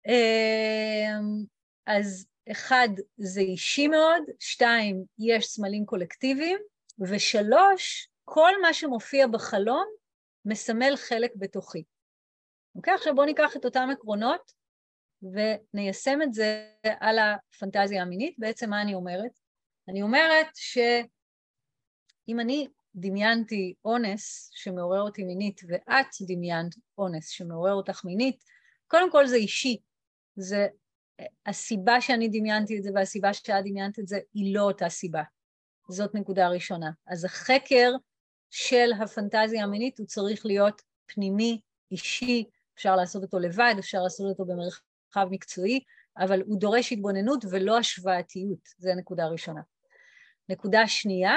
אמ, 0.08 1.46
אז 1.86 2.28
אחד, 2.52 2.90
זה 3.18 3.42
אישי 3.42 3.88
מאוד, 3.88 4.24
שתיים, 4.40 5.04
יש 5.20 5.46
סמלים 5.46 5.86
קולקטיביים, 5.86 6.60
ושלוש, 7.00 8.10
כל 8.26 8.52
מה 8.62 8.74
שמופיע 8.74 9.28
בחלום 9.28 9.86
מסמל 10.46 10.96
חלק 10.96 11.32
בתוכי. 11.36 11.84
אוקיי? 12.76 12.94
עכשיו 12.94 13.16
בואו 13.16 13.26
ניקח 13.26 13.56
את 13.56 13.66
אותם 13.66 13.90
עקרונות 13.92 14.52
וניישם 15.24 16.22
את 16.24 16.34
זה 16.34 16.68
על 17.00 17.18
הפנטזיה 17.20 18.02
המינית. 18.02 18.36
בעצם 18.38 18.70
מה 18.70 18.82
אני 18.82 18.94
אומרת? 18.94 19.32
אני 19.88 20.02
אומרת 20.02 20.48
שאם 20.56 22.40
אני 22.40 22.68
דמיינתי 22.96 23.74
אונס 23.86 24.50
שמעורר 24.54 25.02
אותי 25.02 25.24
מינית 25.24 25.62
ואת 25.68 26.08
דמיינת 26.28 26.76
אונס 26.98 27.30
שמעורר 27.30 27.74
אותך 27.74 28.06
מינית, 28.06 28.44
קודם 28.88 29.12
כל 29.12 29.28
זה 29.28 29.36
אישי, 29.36 29.78
זה 30.36 30.68
הסיבה 31.46 32.02
שאני 32.02 32.28
דמיינתי 32.28 32.78
את 32.78 32.84
זה 32.84 32.90
והסיבה 32.96 33.34
שאת 33.34 33.50
דמיינת 33.66 34.00
את 34.00 34.08
זה 34.08 34.20
היא 34.34 34.56
לא 34.56 34.62
אותה 34.62 34.90
סיבה. 34.90 35.24
זאת 35.90 36.16
נקודה 36.16 36.48
ראשונה. 36.48 36.92
אז 37.08 37.26
החקר 37.26 37.92
של 38.50 38.90
הפנטזיה 39.02 39.64
המינית 39.64 40.00
הוא 40.00 40.08
צריך 40.08 40.46
להיות 40.46 40.82
פנימי, 41.06 41.62
אישי, 41.92 42.50
אפשר 42.76 42.96
לעשות 42.96 43.24
אותו 43.24 43.40
לבד, 43.40 43.76
אפשר 43.80 44.02
לעשות 44.04 44.30
אותו 44.30 44.46
במרחב 44.46 44.91
מקצועי, 45.18 45.80
אבל 46.18 46.42
הוא 46.42 46.60
דורש 46.60 46.92
התבוננות 46.92 47.46
ולא 47.52 47.78
השוואתיות, 47.78 48.60
זו 48.78 48.90
נקודה 48.98 49.28
ראשונה. 49.28 49.62
נקודה 50.50 50.88
שנייה, 50.88 51.34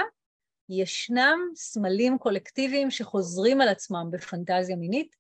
ישנם 0.69 1.39
סמלים 1.55 2.19
קולקטיביים 2.19 2.91
שחוזרים 2.91 3.61
על 3.61 3.69
עצמם 3.69 4.09
בפנטזיה 4.11 4.77
מינית, 4.77 5.17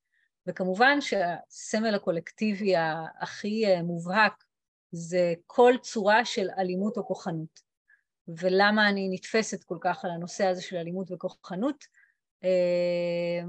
וכמובן 0.46 1.00
שהסמל 1.00 1.94
הקולקטיבי 1.94 2.72
הכי 3.20 3.66
אה, 3.66 3.82
מובהק 3.82 4.44
זה 4.92 5.34
כל 5.46 5.74
צורה 5.82 6.24
של 6.24 6.48
אלימות 6.58 6.96
או 6.96 7.06
כוחנות. 7.06 7.60
ולמה 8.28 8.88
אני 8.88 9.08
נתפסת 9.10 9.64
כל 9.64 9.78
כך 9.80 10.04
על 10.04 10.10
הנושא 10.10 10.46
הזה 10.46 10.62
של 10.62 10.76
אלימות 10.76 11.10
וכוחנות? 11.10 11.84
אה, 12.44 13.40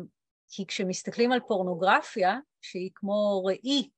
כי 0.49 0.67
כשמסתכלים 0.67 1.31
על 1.31 1.39
פורנוגרפיה, 1.47 2.37
שהיא 2.61 2.89
כמו 2.95 3.43
ראי 3.45 3.89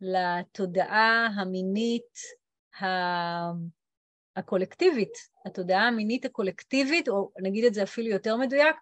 לתודעה 0.00 1.28
המינית 1.36 2.18
הקולקטיבית, 4.36 5.12
התודעה 5.46 5.88
המינית 5.88 6.24
הקולקטיבית, 6.24 7.08
או 7.08 7.30
נגיד 7.42 7.64
את 7.64 7.74
זה 7.74 7.82
אפילו 7.82 8.08
יותר 8.08 8.36
מדויק, 8.36 8.76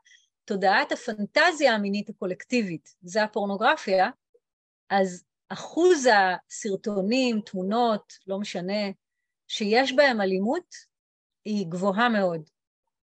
תודעת 0.45 0.93
הפנטזיה 0.93 1.75
המינית 1.75 2.09
הקולקטיבית, 2.09 2.95
זה 3.03 3.23
הפורנוגרפיה, 3.23 4.11
אז 4.91 5.25
אחוז 5.49 6.09
הסרטונים, 6.13 7.41
תמונות, 7.41 8.13
לא 8.27 8.39
משנה, 8.39 8.91
שיש 9.49 9.93
בהם 9.93 10.21
אלימות, 10.21 10.75
היא 11.45 11.67
גבוהה 11.69 12.09
מאוד, 12.09 12.51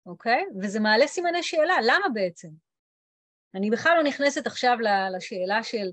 אוקיי? 0.07 0.45
וזה 0.62 0.81
מעלה 0.81 1.07
סימני 1.07 1.43
שאלה, 1.43 1.75
למה 1.83 2.07
בעצם? 2.14 2.49
אני 3.55 3.71
בכלל 3.71 3.93
לא 3.97 4.02
נכנסת 4.02 4.47
עכשיו 4.47 4.76
לשאלה 5.17 5.62
של 5.62 5.90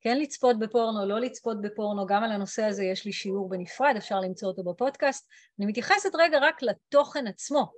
כן 0.00 0.18
לצפות 0.18 0.58
בפורנו, 0.58 1.06
לא 1.08 1.20
לצפות 1.20 1.60
בפורנו, 1.60 2.06
גם 2.06 2.24
על 2.24 2.32
הנושא 2.32 2.64
הזה 2.64 2.84
יש 2.84 3.04
לי 3.04 3.12
שיעור 3.12 3.48
בנפרד, 3.48 3.94
אפשר 3.96 4.20
למצוא 4.20 4.48
אותו 4.48 4.64
בפודקאסט. 4.64 5.28
אני 5.58 5.66
מתייחסת 5.66 6.10
רגע 6.18 6.38
רק 6.42 6.62
לתוכן 6.62 7.26
עצמו. 7.26 7.72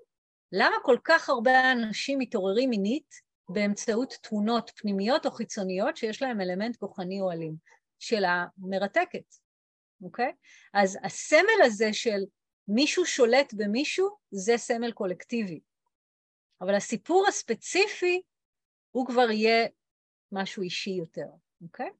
למה 0.52 0.76
כל 0.82 0.96
כך 1.04 1.28
הרבה 1.28 1.72
אנשים 1.72 2.18
מתעוררים 2.18 2.70
מינית 2.70 3.14
באמצעות 3.48 4.14
תמונות 4.22 4.70
פנימיות 4.76 5.26
או 5.26 5.30
חיצוניות 5.30 5.96
שיש 5.96 6.22
להם 6.22 6.40
אלמנט 6.40 6.76
כוחני 6.76 7.20
או 7.20 7.32
אלים? 7.32 7.54
שאלה 7.98 8.46
מרתקת, 8.58 9.34
אוקיי? 10.02 10.32
אז 10.74 10.98
הסמל 11.04 11.62
הזה 11.64 11.92
של 11.92 12.20
מישהו 12.68 13.06
שולט 13.06 13.54
במישהו, 13.56 14.08
זה 14.30 14.56
סמל 14.56 14.92
קולקטיבי. 14.92 15.60
אבל 16.60 16.74
הסיפור 16.74 17.26
הספציפי 17.28 18.22
הוא 18.90 19.06
כבר 19.06 19.30
יהיה 19.30 19.66
משהו 20.32 20.62
אישי 20.62 20.90
יותר, 20.90 21.26
אוקיי? 21.62 21.90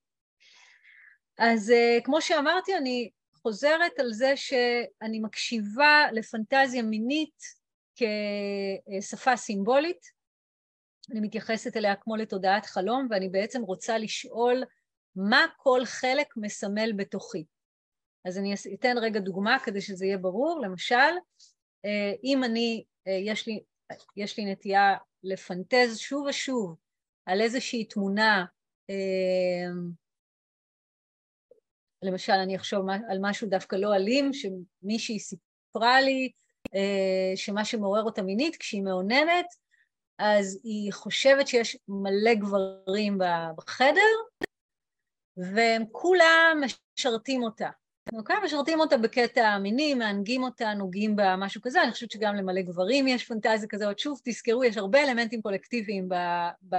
אז 1.43 1.71
uh, 1.71 2.05
כמו 2.05 2.21
שאמרתי, 2.21 2.77
אני 2.77 3.11
חוזרת 3.35 3.99
על 3.99 4.13
זה 4.13 4.37
שאני 4.37 5.21
מקשיבה 5.21 6.07
לפנטזיה 6.13 6.83
מינית 6.83 7.37
כשפה 7.97 9.37
סימבולית. 9.37 10.07
אני 11.11 11.21
מתייחסת 11.21 11.77
אליה 11.77 11.97
כמו 11.97 12.17
לתודעת 12.17 12.67
חלום, 12.67 13.07
ואני 13.11 13.29
בעצם 13.29 13.63
רוצה 13.63 13.99
לשאול 13.99 14.65
מה 15.17 15.47
כל 15.57 15.81
חלק 15.85 16.27
מסמל 16.37 16.93
בתוכי. 16.97 17.45
אז 18.25 18.39
אני 18.39 18.55
אתן 18.75 18.99
רגע 18.99 19.21
דוגמה 19.21 19.59
כדי 19.65 19.81
שזה 19.81 20.07
יהיה 20.07 20.19
ברור. 20.19 20.61
למשל, 20.65 20.95
אה, 21.85 22.13
אם 22.25 22.45
אני, 22.45 22.85
אה, 23.09 23.13
יש 23.13 23.47
לי, 23.47 23.61
יש 24.17 24.39
לי 24.39 24.53
נטייה 24.53 24.97
לפנטז 25.23 25.99
שוב 25.99 26.27
ושוב 26.27 26.77
על 27.27 27.41
איזושהי 27.41 27.85
תמונה, 27.85 28.45
למשל 32.03 32.33
אני 32.33 32.57
אחשוב 32.57 32.87
על 32.91 33.19
משהו 33.21 33.49
דווקא 33.49 33.77
לא 33.77 33.95
אלים, 33.95 34.31
שמישהי 34.33 35.19
סיפרה 35.19 36.01
לי 36.01 36.31
שמה 37.37 37.65
שמעורר 37.65 38.03
אותה 38.03 38.23
מינית, 38.23 38.57
כשהיא 38.57 38.83
מאוננת, 38.83 39.47
אז 40.19 40.61
היא 40.65 40.93
חושבת 40.93 41.49
שיש 41.49 41.77
מלא 41.89 42.35
גברים 42.35 43.19
בחדר, 43.57 44.01
והם 45.37 45.85
כולם 45.93 46.63
משרתים 46.65 47.43
אותה. 47.43 47.71
אוקיי? 48.15 48.37
משרתים 48.45 48.81
אותה 48.81 48.97
בקטע 48.99 49.59
מיני, 49.59 49.95
מענגים 49.95 50.43
אותה, 50.43 50.75
נוגעים 50.75 51.17
בה, 51.17 51.37
משהו 51.37 51.61
כזה. 51.63 51.83
אני 51.83 51.93
חושבת 51.93 52.11
שגם 52.11 52.35
למלא 52.35 52.63
גברים 52.63 53.09
יש 53.09 53.25
פנטזיה 53.25 53.69
כזאת. 53.69 53.99
שוב, 53.99 54.21
תזכרו, 54.25 54.65
יש 54.65 54.77
הרבה 54.77 55.05
אלמנטים 55.05 55.43
קולקטיביים 55.43 56.09
ב, 56.09 56.15
ב, 56.69 56.77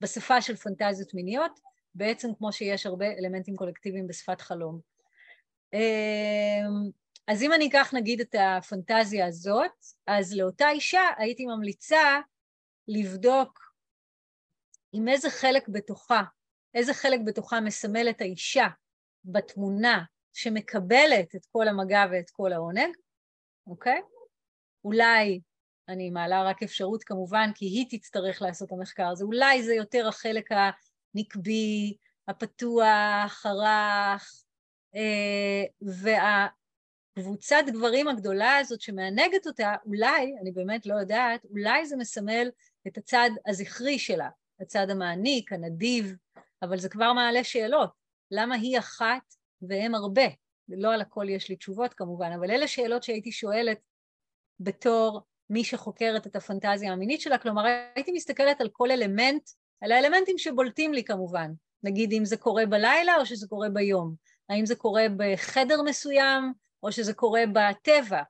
בשפה 0.00 0.40
של 0.40 0.56
פנטזיות 0.56 1.14
מיניות, 1.14 1.60
בעצם 1.96 2.28
כמו 2.38 2.52
שיש 2.52 2.86
הרבה 2.86 3.06
אלמנטים 3.06 3.56
קולקטיביים 3.56 4.06
בשפת 4.06 4.40
חלום. 4.40 4.80
אמ, 5.72 6.90
אז 7.26 7.42
אם 7.42 7.52
אני 7.52 7.68
אקח 7.68 7.90
נגיד 7.94 8.20
את 8.20 8.34
הפנטזיה 8.38 9.26
הזאת, 9.26 9.70
אז 10.06 10.36
לאותה 10.36 10.70
אישה 10.70 11.02
הייתי 11.18 11.46
ממליצה 11.46 12.20
לבדוק 12.88 13.74
עם 14.92 15.08
איזה 15.08 15.30
חלק 15.30 15.68
בתוכה, 15.68 16.22
איזה 16.74 16.94
חלק 16.94 17.20
בתוכה 17.24 17.60
מסמל 17.60 18.10
את 18.10 18.20
האישה 18.20 18.66
בתמונה 19.24 20.04
שמקבלת 20.32 21.34
את 21.34 21.46
כל 21.52 21.68
המגע 21.68 22.04
ואת 22.12 22.30
כל 22.30 22.52
העונג, 22.52 22.96
אוקיי? 23.66 24.00
אולי, 24.84 25.40
אני 25.88 26.10
מעלה 26.10 26.42
רק 26.42 26.62
אפשרות 26.62 27.04
כמובן, 27.04 27.50
כי 27.54 27.64
היא 27.64 27.86
תצטרך 27.90 28.42
לעשות 28.42 28.68
את 28.68 28.72
המחקר 28.72 29.08
הזה, 29.08 29.24
אולי 29.24 29.62
זה 29.62 29.74
יותר 29.74 30.08
החלק 30.08 30.52
הנקבי, 31.16 31.96
הפתוח, 32.28 33.46
הרך, 33.46 34.44
אה, 34.96 35.64
והקבוצת 37.16 37.64
גברים 37.68 38.08
הגדולה 38.08 38.56
הזאת 38.56 38.80
שמענגת 38.80 39.46
אותה, 39.46 39.74
אולי, 39.86 40.34
אני 40.40 40.52
באמת 40.52 40.86
לא 40.86 40.94
יודעת, 40.94 41.44
אולי 41.44 41.86
זה 41.86 41.96
מסמל 41.96 42.50
את 42.86 42.98
הצד 42.98 43.30
הזכרי 43.46 43.98
שלה, 43.98 44.28
הצד 44.60 44.90
המעניק, 44.90 45.52
הנדיב, 45.52 46.14
אבל 46.62 46.78
זה 46.78 46.88
כבר 46.88 47.12
מעלה 47.12 47.44
שאלות. 47.44 47.90
למה 48.30 48.54
היא 48.54 48.78
אחת 48.78 49.34
והם 49.62 49.94
הרבה. 49.94 50.26
לא 50.68 50.94
על 50.94 51.00
הכל 51.00 51.28
יש 51.28 51.48
לי 51.48 51.56
תשובות 51.56 51.94
כמובן, 51.94 52.32
אבל 52.32 52.50
אלה 52.50 52.68
שאלות 52.68 53.02
שהייתי 53.02 53.32
שואלת 53.32 53.78
בתור 54.60 55.20
מי 55.50 55.64
שחוקרת 55.64 56.26
את 56.26 56.36
הפנטזיה 56.36 56.92
המינית 56.92 57.20
שלה, 57.20 57.38
כלומר 57.38 57.64
הייתי 57.94 58.12
מסתכלת 58.12 58.60
על 58.60 58.68
כל 58.68 58.90
אלמנט, 58.90 59.50
על 59.80 59.92
האלמנטים 59.92 60.38
שבולטים 60.38 60.92
לי 60.92 61.04
כמובן, 61.04 61.50
נגיד 61.82 62.12
אם 62.12 62.24
זה 62.24 62.36
קורה 62.36 62.66
בלילה 62.66 63.16
או 63.16 63.26
שזה 63.26 63.46
קורה 63.48 63.68
ביום, 63.68 64.14
האם 64.48 64.66
זה 64.66 64.74
קורה 64.74 65.06
בחדר 65.16 65.82
מסוים 65.82 66.52
או 66.82 66.92
שזה 66.92 67.14
קורה 67.14 67.42
בטבע, 67.52 68.22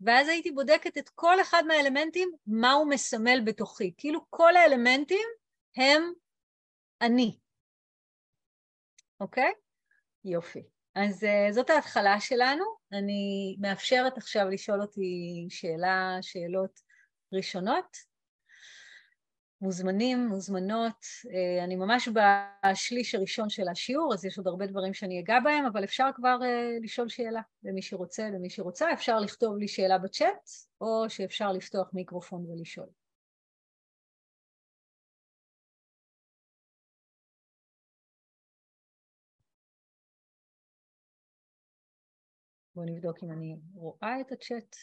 ואז 0.00 0.28
הייתי 0.28 0.50
בודקת 0.50 0.98
את 0.98 1.08
כל 1.08 1.40
אחד 1.40 1.62
מהאלמנטים, 1.66 2.30
מה 2.46 2.72
הוא 2.72 2.90
מסמל 2.90 3.40
בתוכי, 3.44 3.94
כאילו 3.96 4.20
כל 4.30 4.56
האלמנטים 4.56 5.28
הם 5.76 6.12
אני, 7.00 7.38
אוקיי? 9.20 9.52
יופי. 10.24 10.62
אז 10.94 11.24
uh, 11.24 11.52
זאת 11.52 11.70
ההתחלה 11.70 12.20
שלנו. 12.20 12.64
אני 12.92 13.56
מאפשרת 13.60 14.18
עכשיו 14.18 14.48
לשאול 14.48 14.82
אותי 14.82 15.46
שאלה, 15.50 16.18
שאלות 16.20 16.80
ראשונות. 17.32 18.11
מוזמנים, 19.62 20.26
מוזמנות. 20.28 21.04
Uh, 21.26 21.64
אני 21.64 21.76
ממש 21.76 22.08
בשליש 22.08 23.14
הראשון 23.14 23.50
של 23.50 23.68
השיעור, 23.68 24.14
אז 24.14 24.24
יש 24.24 24.38
עוד 24.38 24.46
הרבה 24.46 24.66
דברים 24.66 24.94
שאני 24.94 25.20
אגע 25.20 25.40
בהם, 25.44 25.66
אבל 25.66 25.84
אפשר 25.84 26.08
כבר 26.14 26.38
uh, 26.40 26.84
לשאול 26.84 27.08
שאלה 27.08 27.40
למי 27.62 27.82
שרוצה, 27.82 28.30
למי 28.30 28.50
שרוצה. 28.50 28.92
אפשר 28.92 29.18
לכתוב 29.18 29.56
לי 29.56 29.68
שאלה 29.68 29.98
בצ'אט, 29.98 30.48
או 30.80 31.04
שאפשר 31.10 31.52
לפתוח 31.52 31.90
מיקרופון 31.94 32.46
ולשאול. 32.46 32.86
בואו 42.74 42.86
נבדוק 42.86 43.16
אם 43.22 43.32
אני 43.32 43.56
רואה 43.74 44.20
את 44.20 44.32
הצ'אט. 44.32 44.76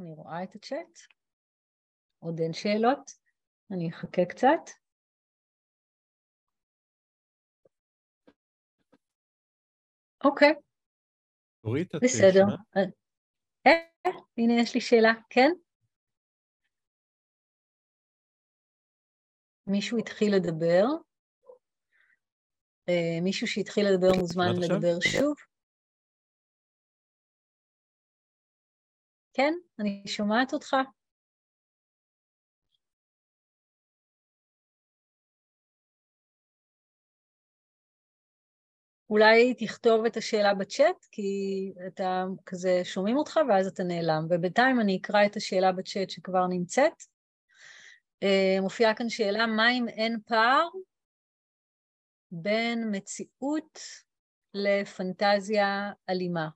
אני 0.00 0.12
רואה 0.12 0.42
את 0.42 0.54
הצ'אט. 0.54 0.98
עוד 2.18 2.40
אין 2.40 2.52
שאלות. 2.52 3.21
אני 3.72 3.90
אחכה 3.90 4.22
קצת. 4.28 4.82
אוקיי. 10.24 10.54
אורית, 11.64 11.94
את 11.94 12.00
בסדר. 12.02 12.44
אה, 12.76 12.82
אה, 13.66 14.10
הנה 14.38 14.62
יש 14.62 14.74
לי 14.74 14.80
שאלה, 14.80 15.12
כן? 15.30 15.50
מישהו 19.66 19.98
התחיל 19.98 20.34
לדבר. 20.36 20.84
אה, 22.88 23.20
מישהו 23.22 23.46
שהתחיל 23.46 23.84
לדבר 23.86 24.20
מוזמן 24.20 24.52
לדבר 24.62 25.00
שוב. 25.00 25.34
כן, 29.34 29.52
אני 29.80 30.02
שומעת 30.06 30.52
אותך. 30.52 30.76
אולי 39.12 39.54
תכתוב 39.54 40.04
את 40.04 40.16
השאלה 40.16 40.54
בצ'אט, 40.54 41.06
כי 41.10 41.72
אתה 41.86 42.24
כזה 42.46 42.80
שומעים 42.84 43.16
אותך 43.16 43.40
ואז 43.48 43.66
אתה 43.66 43.82
נעלם. 43.82 44.26
ובינתיים 44.30 44.80
אני 44.80 44.96
אקרא 44.96 45.26
את 45.26 45.36
השאלה 45.36 45.72
בצ'אט 45.72 46.10
שכבר 46.10 46.46
נמצאת. 46.46 46.92
אה, 48.22 48.56
מופיעה 48.60 48.94
כאן 48.94 49.08
שאלה, 49.08 49.46
מה 49.46 49.70
אם 49.70 49.88
אין 49.88 50.18
פער 50.26 50.68
בין 52.30 52.88
מציאות 52.96 53.78
לפנטזיה 54.54 55.92
אלימה? 56.08 56.48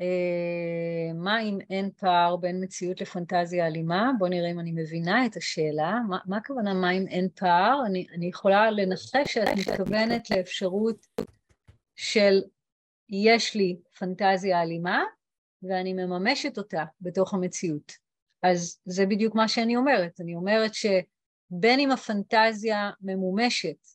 אה, 0.00 1.12
מה 1.14 1.42
אם 1.42 1.58
אין 1.70 1.90
פער 1.96 2.36
בין 2.36 2.64
מציאות 2.64 3.00
לפנטזיה 3.00 3.66
אלימה? 3.66 4.10
בואו 4.18 4.30
נראה 4.30 4.50
אם 4.50 4.60
אני 4.60 4.72
מבינה 4.72 5.26
את 5.26 5.36
השאלה. 5.36 5.98
מה, 6.26 6.36
הכוונה 6.36 6.74
מה 6.74 6.90
אם 6.90 7.06
אין 7.08 7.28
פער? 7.34 7.86
אני, 7.86 8.06
אני 8.14 8.26
יכולה 8.26 8.70
לנחש 8.70 9.32
שאת 9.32 9.48
מתכוונת 9.58 10.30
לאפשרות 10.30 11.06
של 11.96 12.42
יש 13.08 13.54
לי 13.54 13.76
פנטזיה 13.98 14.62
אלימה 14.62 15.02
ואני 15.62 15.92
מממשת 15.92 16.58
אותה 16.58 16.84
בתוך 17.00 17.34
המציאות. 17.34 17.92
אז 18.42 18.80
זה 18.84 19.06
בדיוק 19.06 19.34
מה 19.34 19.48
שאני 19.48 19.76
אומרת. 19.76 20.20
אני 20.20 20.34
אומרת 20.34 20.74
שבין 20.74 21.80
אם 21.80 21.90
הפנטזיה 21.90 22.90
ממומשת 23.00 23.86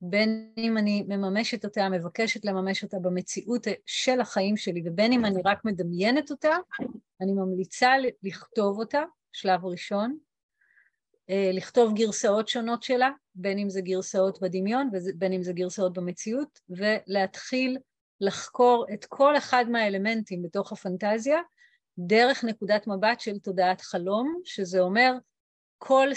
בין 0.00 0.52
אם 0.58 0.78
אני 0.78 1.04
מממשת 1.08 1.64
אותה, 1.64 1.88
מבקשת 1.88 2.44
לממש 2.44 2.82
אותה 2.82 2.98
במציאות 2.98 3.66
של 3.86 4.20
החיים 4.20 4.56
שלי, 4.56 4.82
ובין 4.84 5.12
אם 5.12 5.24
אני 5.24 5.40
רק 5.44 5.64
מדמיינת 5.64 6.30
אותה, 6.30 6.56
אני 7.20 7.32
ממליצה 7.32 7.92
לכתוב 8.22 8.78
אותה, 8.78 9.02
שלב 9.32 9.64
ראשון, 9.64 10.18
אה, 11.30 11.50
לכתוב 11.52 11.94
גרסאות 11.94 12.48
שונות 12.48 12.82
שלה, 12.82 13.10
בין 13.34 13.58
אם 13.58 13.70
זה 13.70 13.80
גרסאות 13.80 14.40
בדמיון 14.42 14.90
ובין 14.92 15.32
אם 15.32 15.42
זה 15.42 15.52
גרסאות 15.52 15.92
במציאות, 15.92 16.60
ולהתחיל 16.68 17.78
לחקור 18.20 18.86
את 18.94 19.04
כל 19.04 19.36
אחד 19.36 19.64
מהאלמנטים 19.68 20.42
בתוך 20.42 20.72
הפנטזיה 20.72 21.40
דרך 21.98 22.44
נקודת 22.44 22.86
מבט 22.86 23.20
של 23.20 23.38
תודעת 23.38 23.80
חלום, 23.80 24.40
שזה 24.44 24.80
אומר 24.80 25.12
כל 25.78 26.08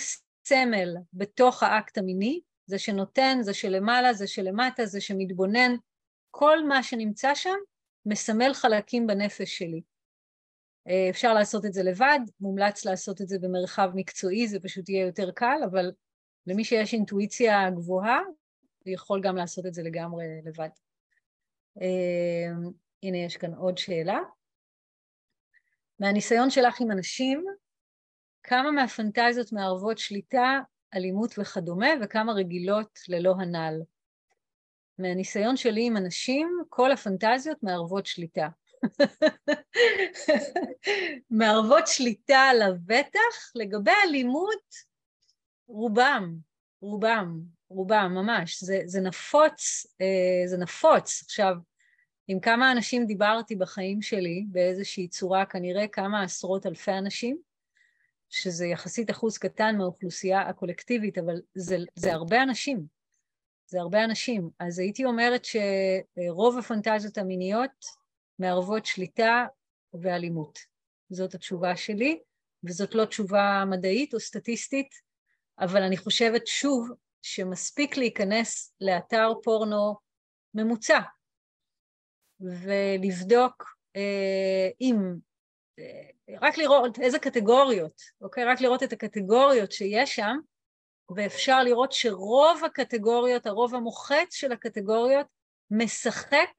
סמל 0.45 0.95
בתוך 1.13 1.63
האקט 1.63 1.97
המיני 1.97 2.39
זה 2.69 2.79
שנותן, 2.79 3.37
זה 3.41 3.53
שלמעלה, 3.53 4.13
זה 4.13 4.27
שלמטה, 4.27 4.85
זה 4.85 5.01
שמתבונן, 5.01 5.75
כל 6.31 6.63
מה 6.67 6.83
שנמצא 6.83 7.35
שם 7.35 7.55
מסמל 8.05 8.53
חלקים 8.53 9.07
בנפש 9.07 9.57
שלי. 9.57 9.81
אה, 10.87 11.09
אפשר 11.09 11.33
לעשות 11.33 11.65
את 11.65 11.73
זה 11.73 11.83
לבד, 11.83 12.19
מומלץ 12.39 12.85
לעשות 12.85 13.21
את 13.21 13.27
זה 13.27 13.39
במרחב 13.39 13.89
מקצועי, 13.95 14.47
זה 14.47 14.59
פשוט 14.59 14.89
יהיה 14.89 15.05
יותר 15.05 15.31
קל, 15.31 15.57
אבל 15.71 15.91
למי 16.47 16.63
שיש 16.63 16.93
אינטואיציה 16.93 17.69
גבוהה, 17.69 18.19
הוא 18.85 18.93
יכול 18.93 19.21
גם 19.21 19.35
לעשות 19.35 19.65
את 19.65 19.73
זה 19.73 19.83
לגמרי 19.83 20.25
לבד. 20.45 20.69
אה, 21.81 22.69
הנה 23.03 23.17
יש 23.17 23.37
כאן 23.37 23.53
עוד 23.53 23.77
שאלה. 23.77 24.19
מהניסיון 25.99 26.49
שלך 26.49 26.81
עם 26.81 26.91
אנשים, 26.91 27.45
כמה 28.43 28.71
מהפנטזיות 28.71 29.53
מערבות 29.53 29.97
שליטה 29.97 30.59
אלימות 30.95 31.39
וכדומה, 31.39 31.87
וכמה 32.01 32.33
רגילות 32.33 32.99
ללא 33.07 33.35
הנ"ל. 33.39 33.81
מהניסיון 34.97 35.57
שלי 35.57 35.85
עם 35.85 35.97
אנשים, 35.97 36.63
כל 36.69 36.91
הפנטזיות 36.91 37.63
מערבות 37.63 38.05
שליטה. 38.05 38.47
מערבות 41.29 41.87
שליטה 41.87 42.53
לבטח, 42.53 43.51
לגבי 43.55 43.91
אלימות, 44.07 44.75
רובם, 45.67 46.35
רובם, 46.81 47.39
רובם, 47.69 48.11
ממש. 48.13 48.63
זה, 48.63 48.81
זה 48.85 49.01
נפוץ, 49.01 49.87
אה, 50.01 50.47
זה 50.47 50.57
נפוץ. 50.57 51.21
עכשיו, 51.23 51.55
עם 52.27 52.39
כמה 52.39 52.71
אנשים 52.71 53.05
דיברתי 53.05 53.55
בחיים 53.55 54.01
שלי, 54.01 54.45
באיזושהי 54.51 55.07
צורה, 55.07 55.45
כנראה 55.45 55.87
כמה 55.87 56.23
עשרות 56.23 56.65
אלפי 56.65 56.91
אנשים, 56.91 57.37
שזה 58.29 58.65
יחסית 58.65 59.11
אחוז 59.11 59.37
קטן 59.37 59.75
מהאוכלוסייה 59.77 60.41
הקולקטיבית, 60.41 61.17
אבל 61.17 61.41
זה, 61.55 61.77
זה 61.95 62.13
הרבה 62.13 62.43
אנשים. 62.43 62.85
זה 63.65 63.79
הרבה 63.79 64.03
אנשים. 64.03 64.49
אז 64.59 64.79
הייתי 64.79 65.05
אומרת 65.05 65.45
שרוב 65.45 66.57
הפנטזיות 66.57 67.17
המיניות 67.17 67.85
מערבות 68.39 68.85
שליטה 68.85 69.45
ואלימות. 69.93 70.59
זאת 71.09 71.33
התשובה 71.33 71.75
שלי, 71.75 72.19
וזאת 72.63 72.95
לא 72.95 73.05
תשובה 73.05 73.63
מדעית 73.69 74.13
או 74.13 74.19
סטטיסטית, 74.19 74.89
אבל 75.59 75.83
אני 75.83 75.97
חושבת 75.97 76.47
שוב 76.47 76.89
שמספיק 77.21 77.97
להיכנס 77.97 78.73
לאתר 78.81 79.31
פורנו 79.43 79.95
ממוצע 80.53 80.99
ולבדוק 82.39 83.75
אה, 83.95 84.69
אם 84.81 84.95
רק 86.41 86.57
לראות 86.57 86.99
איזה 86.99 87.19
קטגוריות, 87.19 88.01
אוקיי? 88.21 88.45
רק 88.45 88.61
לראות 88.61 88.83
את 88.83 88.93
הקטגוריות 88.93 89.71
שיש 89.71 90.15
שם, 90.15 90.37
ואפשר 91.15 91.63
לראות 91.63 91.91
שרוב 91.91 92.61
הקטגוריות, 92.65 93.45
הרוב 93.45 93.75
המוחץ 93.75 94.33
של 94.33 94.51
הקטגוריות, 94.51 95.27
משחק 95.71 96.49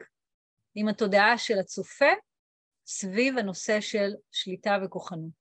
עם 0.75 0.89
התודעה 0.89 1.39
של 1.39 1.59
הצופה 1.59 2.11
סביב 2.87 3.39
הנושא 3.39 3.81
של 3.81 4.11
שליטה 4.33 4.77
וכוחנות. 4.85 5.41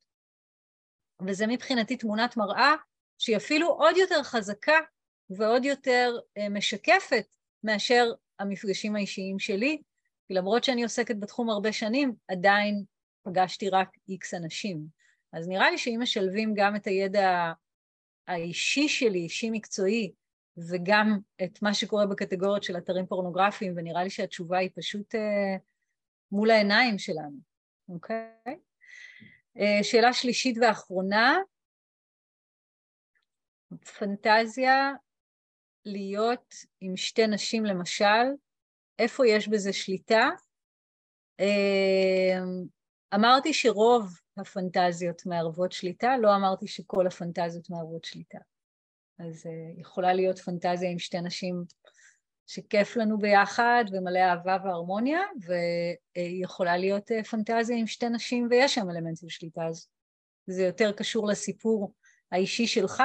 וזה 1.28 1.48
מבחינתי 1.48 1.98
תמונת 1.98 2.38
מראה 2.38 2.76
שהיא 3.18 3.38
אפילו 3.38 3.68
עוד 3.68 3.98
יותר 3.98 4.24
חזקה 4.24 4.80
ועוד 5.30 5.66
יותר 5.66 6.18
אה, 6.38 6.50
משקפת 6.50 7.26
מאשר 7.64 8.12
המפגשים 8.40 8.96
האישיים 8.96 9.40
שלי, 9.40 9.82
כי 10.28 10.34
למרות 10.34 10.64
שאני 10.64 10.84
עוסקת 10.84 11.16
בתחום 11.20 11.50
הרבה 11.50 11.74
שנים, 11.74 12.14
עדיין 12.28 12.84
פגשתי 13.24 13.70
רק 13.70 13.90
איקס 14.10 14.34
אנשים. 14.34 14.86
אז 15.34 15.48
נראה 15.48 15.72
לי 15.72 15.78
שאם 15.78 16.00
משלבים 16.02 16.54
גם 16.56 16.76
את 16.76 16.88
הידע 16.88 17.52
האישי 18.28 18.88
שלי, 18.88 19.20
אישי 19.20 19.50
מקצועי, 19.52 20.12
וגם 20.70 21.18
את 21.44 21.62
מה 21.62 21.74
שקורה 21.74 22.06
בקטגוריות 22.06 22.64
של 22.64 22.78
אתרים 22.78 23.06
פורנוגרפיים, 23.06 23.74
ונראה 23.78 24.04
לי 24.04 24.10
שהתשובה 24.10 24.58
היא 24.58 24.70
פשוט 24.76 25.16
אה, 25.16 25.58
מול 26.32 26.52
העיניים 26.52 26.98
שלנו, 26.98 27.38
אוקיי? 27.90 28.60
אה, 29.60 29.84
שאלה 29.84 30.14
שלישית 30.14 30.58
ואחרונה, 30.62 31.38
פנטזיה 33.98 34.92
להיות 35.86 36.54
עם 36.82 36.98
שתי 36.98 37.28
נשים 37.28 37.66
למשל, 37.66 38.26
איפה 39.00 39.28
יש 39.28 39.48
בזה 39.48 39.74
שליטה? 39.74 40.30
אה, 41.40 42.40
אמרתי 43.16 43.54
שרוב 43.54 44.20
הפנטזיות 44.38 45.26
מערבות 45.26 45.72
שליטה, 45.72 46.18
לא 46.18 46.36
אמרתי 46.36 46.68
שכל 46.68 47.08
הפנטזיות 47.08 47.70
מערבות 47.70 48.06
שליטה. 48.06 48.38
אז 49.20 49.46
uh, 49.46 49.82
יכולה 49.82 50.14
להיות 50.14 50.40
פנטזיה 50.40 50.90
עם 50.90 51.00
שתי 51.00 51.22
נשים 51.22 51.64
שכיף 52.48 52.98
לנו 52.98 53.18
ביחד 53.18 53.84
ומלא 53.92 54.20
אהבה 54.20 54.58
והרמוניה, 54.64 55.20
ויכולה 56.18 56.78
להיות 56.78 57.12
uh, 57.12 57.24
פנטזיה 57.24 57.78
עם 57.78 57.88
שתי 57.88 58.10
נשים 58.10 58.48
ויש 58.50 58.76
שם 58.76 58.90
אלמנט 58.90 59.18
של 59.18 59.30
שליטה, 59.30 59.66
אז 59.68 59.88
זה 60.48 60.64
יותר 60.64 60.92
קשור 60.92 61.28
לסיפור 61.28 61.94
האישי 62.32 62.68
שלך. 62.68 63.04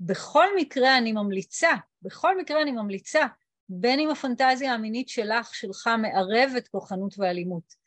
בכל 0.00 0.46
מקרה 0.56 0.98
אני 0.98 1.12
ממליצה, 1.12 1.70
בכל 2.02 2.38
מקרה 2.38 2.62
אני 2.62 2.72
ממליצה, 2.72 3.26
בין 3.68 4.00
אם 4.00 4.10
הפנטזיה 4.10 4.74
המינית 4.74 5.08
שלך, 5.08 5.54
שלך, 5.54 5.90
מערבת 6.02 6.68
כוחנות 6.68 7.14
ואלימות, 7.18 7.79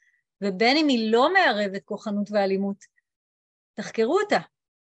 ובין 0.44 0.78
אם 0.78 0.88
היא 0.88 1.12
לא 1.12 1.34
מערבת 1.34 1.84
כוחנות 1.86 2.32
ואלימות, 2.32 2.78
תחקרו 3.74 4.20
אותה. 4.20 4.40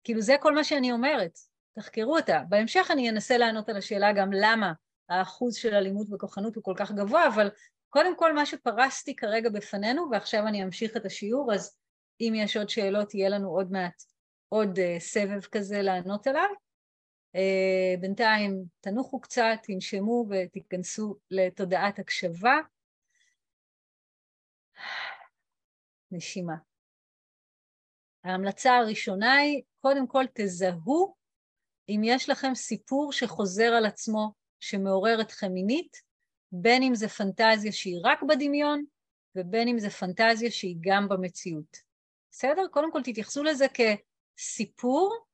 כאילו 0.03 0.21
זה 0.21 0.35
כל 0.39 0.55
מה 0.55 0.63
שאני 0.63 0.91
אומרת, 0.91 1.39
תחקרו 1.75 2.17
אותה. 2.17 2.41
בהמשך 2.49 2.87
אני 2.91 3.09
אנסה 3.09 3.37
לענות 3.37 3.69
על 3.69 3.77
השאלה 3.77 4.13
גם 4.13 4.29
למה 4.33 4.73
האחוז 5.09 5.55
של 5.55 5.73
אלימות 5.73 6.07
וכוחנות 6.11 6.55
הוא 6.55 6.63
כל 6.63 6.73
כך 6.77 6.91
גבוה, 6.91 7.27
אבל 7.27 7.49
קודם 7.89 8.17
כל 8.17 8.33
מה 8.33 8.45
שפרסתי 8.45 9.15
כרגע 9.15 9.49
בפנינו, 9.49 10.07
ועכשיו 10.11 10.47
אני 10.47 10.63
אמשיך 10.63 10.97
את 10.97 11.05
השיעור, 11.05 11.53
אז 11.53 11.77
אם 12.21 12.33
יש 12.35 12.57
עוד 12.57 12.69
שאלות 12.69 13.13
יהיה 13.13 13.29
לנו 13.29 13.49
עוד 13.49 13.71
מעט 13.71 14.03
עוד 14.49 14.79
uh, 14.79 14.99
סבב 14.99 15.41
כזה 15.41 15.81
לענות 15.81 16.27
עליו. 16.27 16.49
Uh, 17.35 17.99
בינתיים 17.99 18.65
תנוחו 18.79 19.19
קצת, 19.19 19.57
תנשמו 19.63 20.25
ותיכנסו 20.29 21.15
לתודעת 21.31 21.99
הקשבה. 21.99 22.57
נשימה. 26.11 26.55
ההמלצה 28.23 28.75
הראשונה 28.75 29.33
היא, 29.33 29.61
קודם 29.81 30.07
כל 30.07 30.23
תזהו 30.33 31.15
אם 31.89 32.01
יש 32.03 32.29
לכם 32.29 32.55
סיפור 32.55 33.11
שחוזר 33.11 33.73
על 33.77 33.85
עצמו, 33.85 34.31
שמעורר 34.59 35.21
אתכם 35.21 35.51
מינית, 35.51 35.97
בין 36.51 36.83
אם 36.83 36.95
זה 36.95 37.07
פנטזיה 37.07 37.71
שהיא 37.71 37.99
רק 38.03 38.23
בדמיון, 38.23 38.83
ובין 39.35 39.67
אם 39.67 39.79
זה 39.79 39.89
פנטזיה 39.89 40.51
שהיא 40.51 40.77
גם 40.79 41.09
במציאות. 41.09 41.77
בסדר? 42.31 42.67
קודם 42.71 42.91
כל 42.91 43.01
תתייחסו 43.03 43.43
לזה 43.43 43.65
כסיפור, 43.73 45.25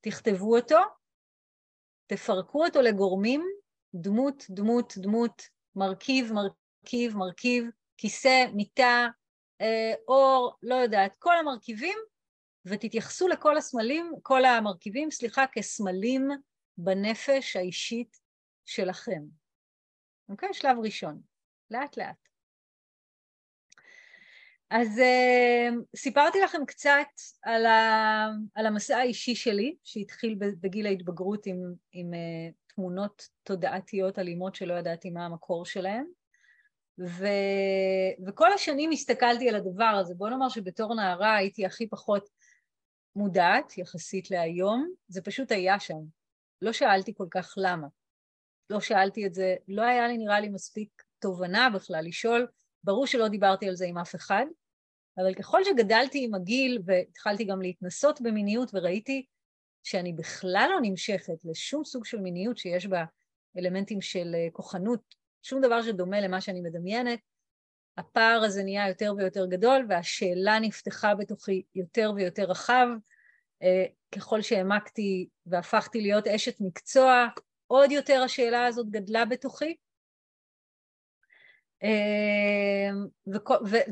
תכתבו 0.00 0.56
אותו, 0.56 0.78
תפרקו 2.06 2.64
אותו 2.64 2.82
לגורמים, 2.82 3.44
דמות, 3.94 4.44
דמות, 4.50 4.92
דמות, 4.96 5.42
מרכיב, 5.76 6.32
מרכיב, 6.32 7.16
מרכיב, 7.16 7.64
כיסא, 7.96 8.46
מיטה, 8.54 9.06
אור, 10.08 10.56
לא 10.62 10.74
יודעת, 10.74 11.16
כל 11.18 11.38
המרכיבים, 11.38 11.98
ותתייחסו 12.66 13.28
לכל 13.28 13.56
הסמלים, 13.56 14.12
כל 14.22 14.44
המרכיבים, 14.44 15.10
סליחה, 15.10 15.44
כסמלים 15.52 16.28
בנפש 16.78 17.56
האישית 17.56 18.16
שלכם. 18.66 19.22
אוקיי? 20.28 20.54
שלב 20.54 20.76
ראשון, 20.82 21.20
לאט 21.70 21.96
לאט. 21.96 22.16
אז 24.70 24.88
uh, 24.98 25.74
סיפרתי 25.96 26.40
לכם 26.40 26.64
קצת 26.66 27.06
על, 27.42 27.66
ה, 27.66 28.28
על 28.54 28.66
המסע 28.66 28.96
האישי 28.96 29.34
שלי, 29.34 29.76
שהתחיל 29.84 30.38
בגיל 30.60 30.86
ההתבגרות 30.86 31.46
עם, 31.46 31.56
עם 31.92 32.12
uh, 32.12 32.74
תמונות 32.74 33.28
תודעתיות 33.42 34.18
אלימות 34.18 34.54
שלא 34.54 34.74
ידעתי 34.74 35.10
מה 35.10 35.24
המקור 35.24 35.64
שלהן. 35.64 36.06
ו, 36.98 37.26
וכל 38.26 38.52
השנים 38.52 38.90
הסתכלתי 38.90 39.48
על 39.48 39.54
הדבר 39.54 39.98
הזה. 40.00 40.14
בוא 40.14 40.28
נאמר 40.28 40.48
שבתור 40.48 40.94
נערה 40.94 41.36
הייתי 41.36 41.66
הכי 41.66 41.88
פחות 41.88 42.28
מודעת 43.16 43.78
יחסית 43.78 44.30
להיום, 44.30 44.92
זה 45.08 45.22
פשוט 45.22 45.52
היה 45.52 45.80
שם. 45.80 45.98
לא 46.62 46.72
שאלתי 46.72 47.14
כל 47.16 47.26
כך 47.30 47.54
למה. 47.56 47.86
לא 48.70 48.80
שאלתי 48.80 49.26
את 49.26 49.34
זה, 49.34 49.56
לא 49.68 49.82
היה 49.82 50.08
לי 50.08 50.18
נראה 50.18 50.40
לי 50.40 50.48
מספיק 50.48 51.02
תובנה 51.18 51.70
בכלל 51.74 52.04
לשאול, 52.04 52.46
ברור 52.84 53.06
שלא 53.06 53.28
דיברתי 53.28 53.68
על 53.68 53.74
זה 53.74 53.86
עם 53.86 53.98
אף 53.98 54.14
אחד, 54.14 54.46
אבל 55.18 55.34
ככל 55.34 55.64
שגדלתי 55.64 56.24
עם 56.24 56.34
הגיל 56.34 56.82
והתחלתי 56.84 57.44
גם 57.44 57.62
להתנסות 57.62 58.20
במיניות 58.20 58.70
וראיתי 58.74 59.26
שאני 59.84 60.12
בכלל 60.12 60.68
לא 60.70 60.78
נמשכת 60.82 61.44
לשום 61.44 61.84
סוג 61.84 62.04
של 62.04 62.20
מיניות 62.20 62.58
שיש 62.58 62.86
בה 62.86 63.04
אלמנטים 63.58 64.00
של 64.00 64.34
אה, 64.34 64.48
כוחנות, 64.52 65.14
שום 65.46 65.60
דבר 65.60 65.82
שדומה 65.82 66.20
למה 66.20 66.40
שאני 66.40 66.60
מדמיינת, 66.60 67.20
הפער 67.96 68.42
הזה 68.44 68.62
נהיה 68.62 68.88
יותר 68.88 69.14
ויותר 69.16 69.46
גדול 69.46 69.86
והשאלה 69.88 70.58
נפתחה 70.58 71.14
בתוכי 71.14 71.62
יותר 71.74 72.12
ויותר 72.16 72.44
רחב. 72.44 72.86
אה, 73.62 73.84
ככל 74.14 74.42
שהעמקתי 74.42 75.28
והפכתי 75.46 76.00
להיות 76.00 76.26
אשת 76.26 76.60
מקצוע, 76.60 77.26
עוד 77.66 77.90
יותר 77.90 78.22
השאלה 78.24 78.66
הזאת 78.66 78.90
גדלה 78.90 79.24
בתוכי. 79.24 79.76
אה, 81.82 82.90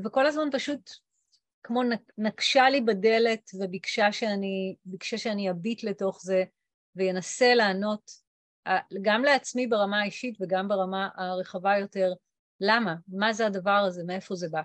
וכל, 0.05 0.27
הזמן 0.27 0.49
פשוט 0.53 0.91
כמו 1.63 1.83
נקשה 2.19 2.71
לי 2.71 2.81
בדלת 2.81 3.51
וביקשה 3.61 4.13
שאני, 4.13 4.77
שאני 5.05 5.51
אביט 5.51 5.85
לתוך 5.85 6.21
זה 6.23 6.45
וינסה 6.97 7.55
לענות 7.55 8.24
גם 9.03 9.25
לעצמי 9.25 9.67
ברמה 9.67 10.01
האישית 10.01 10.37
וגם 10.41 10.69
ברמה 10.69 11.09
הרחבה 11.17 11.79
יותר, 11.79 12.13
למה? 12.61 12.95
מה 13.09 13.33
זה 13.33 13.47
הדבר 13.47 13.85
הזה? 13.87 14.03
מאיפה 14.05 14.35
זה 14.35 14.49
בא? 14.49 14.63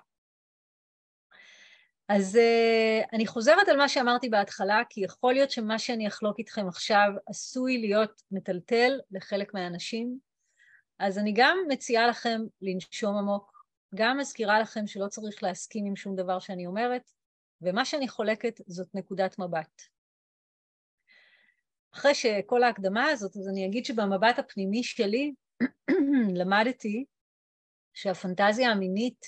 אז 2.09 2.35
uh, 2.35 3.07
אני 3.13 3.27
חוזרת 3.27 3.67
על 3.67 3.77
מה 3.77 3.89
שאמרתי 3.89 4.29
בהתחלה, 4.29 4.81
כי 4.89 5.01
יכול 5.01 5.33
להיות 5.33 5.51
שמה 5.51 5.79
שאני 5.79 6.07
אחלוק 6.07 6.39
איתכם 6.39 6.67
עכשיו 6.67 7.09
עשוי 7.27 7.77
להיות 7.77 8.21
מטלטל 8.31 8.99
לחלק 9.11 9.53
מהאנשים, 9.53 10.19
אז 10.99 11.17
אני 11.17 11.33
גם 11.35 11.57
מציעה 11.67 12.07
לכם 12.07 12.41
לנשום 12.61 13.17
עמוק, 13.17 13.65
גם 13.95 14.17
מזכירה 14.17 14.59
לכם 14.59 14.87
שלא 14.87 15.07
צריך 15.07 15.43
להסכים 15.43 15.85
עם 15.85 15.95
שום 15.95 16.15
דבר 16.15 16.39
שאני 16.39 16.65
אומרת, 16.65 17.11
ומה 17.61 17.85
שאני 17.85 18.07
חולקת 18.07 18.61
זאת 18.67 18.87
נקודת 18.93 19.39
מבט. 19.39 19.81
אחרי 21.93 22.15
שכל 22.15 22.63
ההקדמה 22.63 23.05
הזאת, 23.05 23.37
אז 23.37 23.47
אני 23.47 23.65
אגיד 23.65 23.85
שבמבט 23.85 24.39
הפנימי 24.39 24.83
שלי 24.83 25.33
למדתי 26.39 27.05
שהפנטזיה 27.93 28.69
המינית 28.69 29.25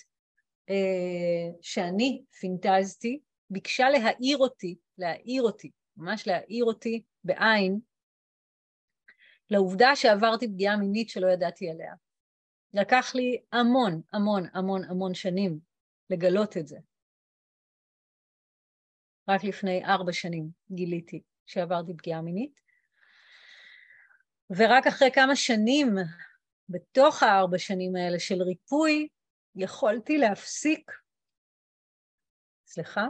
אה, 0.69 1.53
שאני 1.61 2.23
פינטזתי 2.39 3.19
ביקשה 3.49 3.89
להעיר 3.89 4.37
אותי, 4.37 4.75
להעיר 4.97 5.43
אותי, 5.43 5.71
ממש 5.97 6.27
להעיר 6.27 6.65
אותי 6.65 7.03
בעין, 7.23 7.79
לעובדה 9.49 9.95
שעברתי 9.95 10.47
פגיעה 10.47 10.77
מינית 10.77 11.09
שלא 11.09 11.27
ידעתי 11.27 11.69
עליה. 11.69 11.93
לקח 12.73 13.11
לי 13.15 13.41
המון, 13.51 14.01
המון, 14.13 14.43
המון, 14.53 14.83
המון 14.83 15.13
שנים 15.13 15.59
לגלות 16.09 16.57
את 16.57 16.67
זה. 16.67 16.77
רק 19.29 19.43
לפני 19.43 19.85
ארבע 19.85 20.13
שנים 20.13 20.49
גיליתי 20.71 21.21
שעברתי 21.51 21.93
פגיעה 21.97 22.21
מינית, 22.21 22.59
ורק 24.49 24.87
אחרי 24.87 25.11
כמה 25.13 25.35
שנים 25.35 25.87
בתוך 26.69 27.23
הארבע 27.23 27.57
שנים 27.57 27.95
האלה 27.95 28.19
של 28.19 28.41
ריפוי, 28.41 29.07
יכולתי 29.55 30.17
להפסיק, 30.17 30.91
סליחה, 32.67 33.05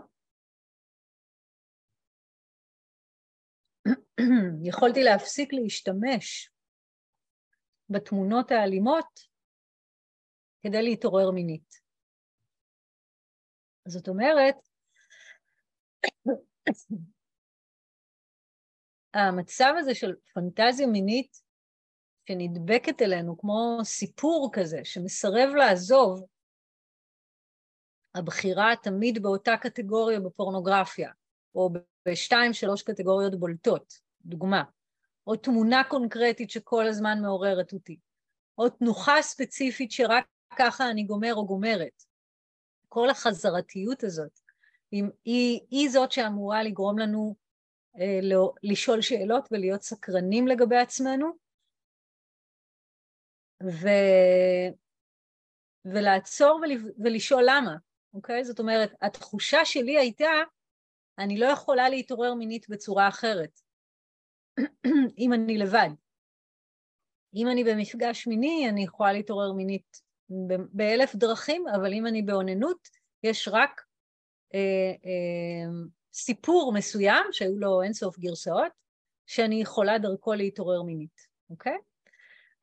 יכולתי 4.70 5.04
להפסיק 5.04 5.54
להשתמש 5.54 6.52
בתמונות 7.90 8.52
האלימות 8.52 9.20
כדי 10.64 10.82
להתעורר 10.82 11.32
מינית. 11.32 11.82
זאת 13.88 14.08
אומרת, 14.08 14.56
המצב 19.14 19.74
הזה 19.78 19.96
של 19.96 20.14
פנטזיה 20.34 20.88
מינית 20.88 21.42
שנדבקת 22.28 23.02
אלינו 23.02 23.38
כמו 23.38 23.80
סיפור 23.84 24.50
כזה 24.54 24.80
שמסרב 24.84 25.50
לעזוב, 25.56 26.26
הבחירה 28.16 28.74
תמיד 28.84 29.24
באותה 29.24 29.58
קטגוריה 29.58 30.20
בפורנוגרפיה, 30.20 31.12
או 31.56 31.70
בשתיים 32.08 32.54
שלוש 32.54 32.84
קטגוריות 32.84 33.40
בולטות, 33.40 33.94
דוגמה, 34.26 34.64
או 35.28 35.36
תמונה 35.36 35.84
קונקרטית 35.90 36.50
שכל 36.50 36.88
הזמן 36.88 37.22
מעוררת 37.22 37.74
אותי, 37.74 38.00
או 38.58 38.70
תנוחה 38.70 39.22
ספציפית 39.22 39.92
שרק 39.92 40.26
ככה 40.56 40.90
אני 40.90 41.04
גומר 41.04 41.36
או 41.36 41.46
גומרת. 41.46 42.04
כל 42.90 43.10
החזרתיות 43.10 44.04
הזאת, 44.04 44.40
היא, 44.92 45.04
היא, 45.26 45.60
היא 45.70 45.90
זאת 45.90 46.12
שאמורה 46.12 46.64
לגרום 46.64 47.00
לנו 47.00 47.36
לא, 48.22 48.54
לשאול 48.64 49.02
שאלות 49.02 49.48
ולהיות 49.52 49.82
סקרנים 49.82 50.48
לגבי 50.48 50.78
עצמנו, 50.78 51.32
ו... 53.64 53.88
ולעצור 55.86 56.60
ול... 56.64 56.94
ולשאול 57.04 57.44
למה, 57.46 57.76
אוקיי? 58.14 58.44
זאת 58.44 58.60
אומרת, 58.60 58.92
התחושה 59.02 59.66
שלי 59.66 59.98
הייתה, 59.98 60.32
אני 61.20 61.38
לא 61.38 61.46
יכולה 61.46 61.90
להתעורר 61.90 62.34
מינית 62.34 62.70
בצורה 62.70 63.08
אחרת, 63.08 63.60
אם 65.18 65.34
אני 65.34 65.58
לבד. 65.58 65.90
אם 67.36 67.48
אני 67.48 67.64
במפגש 67.64 68.28
מיני, 68.28 68.70
אני 68.70 68.84
יכולה 68.84 69.14
להתעורר 69.14 69.54
מינית 69.54 70.02
באלף 70.74 71.16
דרכים, 71.16 71.66
אבל 71.76 71.94
אם 71.94 72.08
אני 72.08 72.22
באוננות, 72.22 72.88
יש 73.24 73.48
רק 73.48 73.82
אה, 74.54 74.92
אה, 75.06 75.72
סיפור 76.14 76.74
מסוים, 76.74 77.26
שהיו 77.32 77.58
לו 77.58 77.82
אינסוף 77.82 78.20
גרסאות, 78.20 78.72
שאני 79.28 79.62
יכולה 79.62 79.98
דרכו 79.98 80.34
להתעורר 80.34 80.82
מינית, 80.82 81.28
אוקיי? 81.50 81.78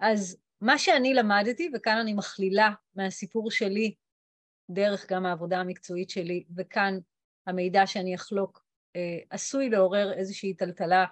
אז 0.01 0.37
מה 0.61 0.79
שאני 0.79 1.15
למדתי, 1.15 1.71
וכאן 1.75 1.97
אני 1.97 2.15
מכלילה 2.15 2.71
מהסיפור 2.95 3.51
שלי, 3.51 3.95
דרך 4.71 5.13
גם 5.13 5.27
העבודה 5.27 5.59
המקצועית 5.59 6.11
שלי, 6.11 6.45
וכאן 6.57 6.99
המידע 7.47 7.87
שאני 7.87 8.15
אחלוק 8.15 8.65
אה, 8.97 9.19
עשוי 9.31 9.71
לעורר 9.71 10.13
איזושהי 10.13 10.55
טלטלה 10.55 11.05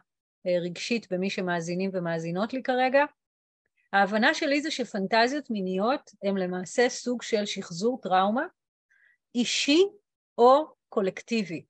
אה, 0.46 0.58
רגשית 0.62 1.12
במי 1.12 1.30
שמאזינים 1.30 1.90
ומאזינות 1.92 2.52
לי 2.52 2.62
כרגע. 2.62 3.04
ההבנה 3.92 4.34
שלי 4.34 4.62
זה 4.62 4.70
שפנטזיות 4.70 5.50
מיניות 5.50 6.10
הן 6.22 6.36
למעשה 6.36 6.88
סוג 6.88 7.22
של 7.22 7.46
שחזור 7.46 8.00
טראומה 8.02 8.46
אישי 9.34 9.82
או 10.38 10.64
קולקטיבי. 10.88 11.64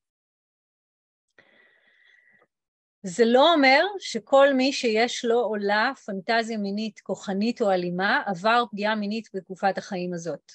זה 3.09 3.25
לא 3.27 3.55
אומר 3.55 3.85
שכל 3.99 4.49
מי 4.55 4.73
שיש 4.73 5.25
לו 5.25 5.41
עולה 5.41 5.93
פנטזיה 6.07 6.59
מינית 6.59 7.01
כוחנית 7.01 7.63
או 7.63 7.71
אלימה 7.71 8.23
עבר 8.27 8.65
פגיעה 8.71 8.95
מינית 8.95 9.29
בתקופת 9.35 9.79
החיים 9.79 10.15
הזאת. 10.15 10.53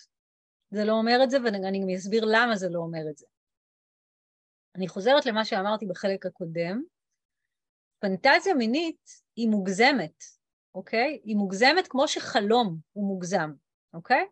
זה 0.72 0.86
לא 0.86 0.94
אומר 0.94 1.20
את 1.24 1.30
זה 1.30 1.38
ואני 1.44 1.80
גם 1.82 1.90
אסביר 1.90 2.26
למה 2.26 2.56
זה 2.56 2.70
לא 2.70 2.80
אומר 2.80 3.10
את 3.12 3.18
זה. 3.18 3.26
אני 4.76 4.88
חוזרת 4.88 5.26
למה 5.26 5.46
שאמרתי 5.46 5.86
בחלק 5.86 6.26
הקודם, 6.26 6.82
פנטזיה 8.00 8.54
מינית 8.54 9.10
היא 9.36 9.50
מוגזמת, 9.50 10.24
אוקיי? 10.76 11.22
היא 11.24 11.36
מוגזמת 11.36 11.88
כמו 11.88 12.08
שחלום 12.08 12.78
הוא 12.92 13.08
מוגזם, 13.08 13.52
אוקיי? 13.94 14.26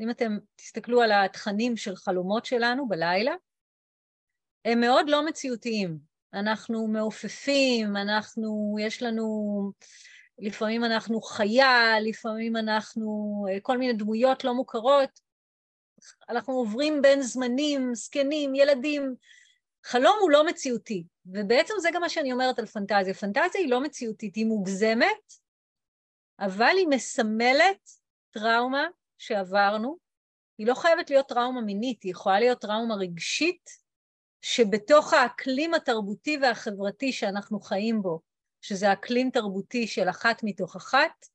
אם 0.00 0.10
אתם 0.10 0.38
תסתכלו 0.56 1.02
על 1.02 1.12
התכנים 1.12 1.76
של 1.76 1.96
חלומות 1.96 2.44
שלנו 2.44 2.88
בלילה, 2.88 3.34
הם 4.64 4.80
מאוד 4.80 5.08
לא 5.08 5.26
מציאותיים. 5.26 6.11
אנחנו 6.34 6.86
מעופפים, 6.86 7.96
אנחנו, 7.96 8.76
יש 8.80 9.02
לנו, 9.02 9.26
לפעמים 10.38 10.84
אנחנו 10.84 11.20
חיה, 11.20 12.00
לפעמים 12.00 12.56
אנחנו 12.56 13.44
אה, 13.50 13.60
כל 13.60 13.78
מיני 13.78 13.92
דמויות 13.92 14.44
לא 14.44 14.54
מוכרות. 14.54 15.20
אנחנו 16.28 16.54
עוברים 16.54 17.02
בין 17.02 17.22
זמנים, 17.22 17.94
זקנים, 17.94 18.54
ילדים. 18.54 19.14
חלום 19.84 20.16
הוא 20.20 20.30
לא 20.30 20.46
מציאותי, 20.46 21.04
ובעצם 21.26 21.74
זה 21.80 21.88
גם 21.92 22.00
מה 22.00 22.08
שאני 22.08 22.32
אומרת 22.32 22.58
על 22.58 22.66
פנטזיה. 22.66 23.14
פנטזיה 23.14 23.60
היא 23.60 23.70
לא 23.70 23.80
מציאותית, 23.80 24.36
היא 24.36 24.46
מוגזמת, 24.46 25.32
אבל 26.40 26.74
היא 26.76 26.88
מסמלת 26.88 27.90
טראומה 28.30 28.86
שעברנו. 29.18 29.96
היא 30.58 30.66
לא 30.66 30.74
חייבת 30.74 31.10
להיות 31.10 31.28
טראומה 31.28 31.60
מינית, 31.60 32.02
היא 32.02 32.10
יכולה 32.10 32.40
להיות 32.40 32.60
טראומה 32.60 32.94
רגשית, 32.94 33.81
שבתוך 34.42 35.12
האקלים 35.12 35.74
התרבותי 35.74 36.38
והחברתי 36.42 37.12
שאנחנו 37.12 37.60
חיים 37.60 38.02
בו, 38.02 38.20
שזה 38.60 38.92
אקלים 38.92 39.30
תרבותי 39.30 39.86
של 39.86 40.08
אחת 40.08 40.40
מתוך 40.44 40.76
אחת, 40.76 41.26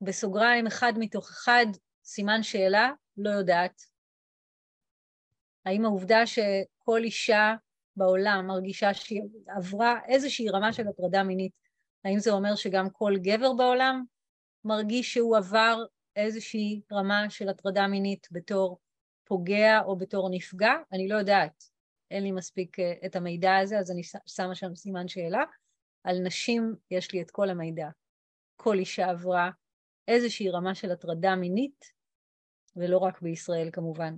בסוגריים 0.00 0.66
אחד 0.66 0.92
מתוך 0.98 1.30
אחד, 1.30 1.66
סימן 2.04 2.42
שאלה, 2.42 2.90
לא 3.16 3.30
יודעת. 3.30 3.82
האם 5.66 5.84
העובדה 5.84 6.26
שכל 6.26 7.00
אישה 7.04 7.54
בעולם 7.96 8.46
מרגישה 8.46 8.94
שהיא 8.94 9.22
עברה 9.56 9.98
איזושהי 10.08 10.48
רמה 10.48 10.72
של 10.72 10.88
הטרדה 10.88 11.22
מינית, 11.22 11.52
האם 12.04 12.18
זה 12.18 12.30
אומר 12.30 12.54
שגם 12.54 12.90
כל 12.90 13.14
גבר 13.16 13.52
בעולם 13.52 14.04
מרגיש 14.64 15.14
שהוא 15.14 15.36
עבר 15.36 15.84
איזושהי 16.16 16.80
רמה 16.92 17.30
של 17.30 17.48
הטרדה 17.48 17.86
מינית 17.86 18.28
בתור 18.30 18.78
פוגע 19.24 19.80
או 19.84 19.96
בתור 19.96 20.28
נפגע? 20.30 20.72
אני 20.92 21.08
לא 21.08 21.16
יודעת. 21.16 21.73
אין 22.14 22.22
לי 22.22 22.32
מספיק 22.32 22.80
אה, 22.80 22.92
את 23.06 23.16
המידע 23.16 23.56
הזה, 23.56 23.78
אז 23.78 23.90
אני 23.90 24.02
שמה 24.26 24.54
שם 24.54 24.74
סימן 24.74 25.08
שאלה. 25.08 25.44
על 26.04 26.18
נשים 26.18 26.74
יש 26.90 27.12
לי 27.12 27.22
את 27.22 27.30
כל 27.30 27.50
המידע. 27.50 27.88
כל 28.56 28.78
אישה 28.78 29.10
עברה 29.10 29.50
איזושהי 30.08 30.50
רמה 30.50 30.74
של 30.74 30.90
הטרדה 30.90 31.36
מינית, 31.36 31.84
ולא 32.76 32.98
רק 32.98 33.22
בישראל 33.22 33.70
כמובן. 33.72 34.14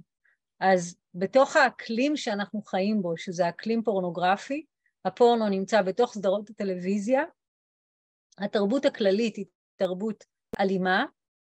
אז 0.61 0.97
בתוך 1.15 1.57
האקלים 1.57 2.17
שאנחנו 2.17 2.63
חיים 2.63 3.03
בו, 3.03 3.17
שזה 3.17 3.49
אקלים 3.49 3.83
פורנוגרפי, 3.83 4.65
הפורנו 5.05 5.49
נמצא 5.49 5.83
בתוך 5.83 6.15
סדרות 6.15 6.51
הטלוויזיה, 6.51 7.23
התרבות 8.39 8.85
הכללית 8.85 9.37
היא 9.37 9.47
תרבות 9.77 10.25
אלימה, 10.61 11.05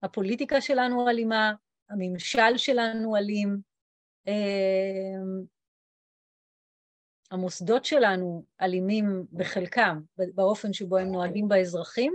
הפוליטיקה 0.03 0.61
שלנו 0.61 1.09
אלימה, 1.09 1.53
הממשל 1.89 2.57
שלנו 2.57 3.15
אלים, 3.15 3.57
אמ, 4.27 5.45
המוסדות 7.31 7.85
שלנו 7.85 8.45
אלימים 8.61 9.25
בחלקם, 9.33 9.99
באופן 10.17 10.73
שבו 10.73 10.97
הם 10.97 11.11
נוהגים 11.11 11.47
באזרחים. 11.47 12.13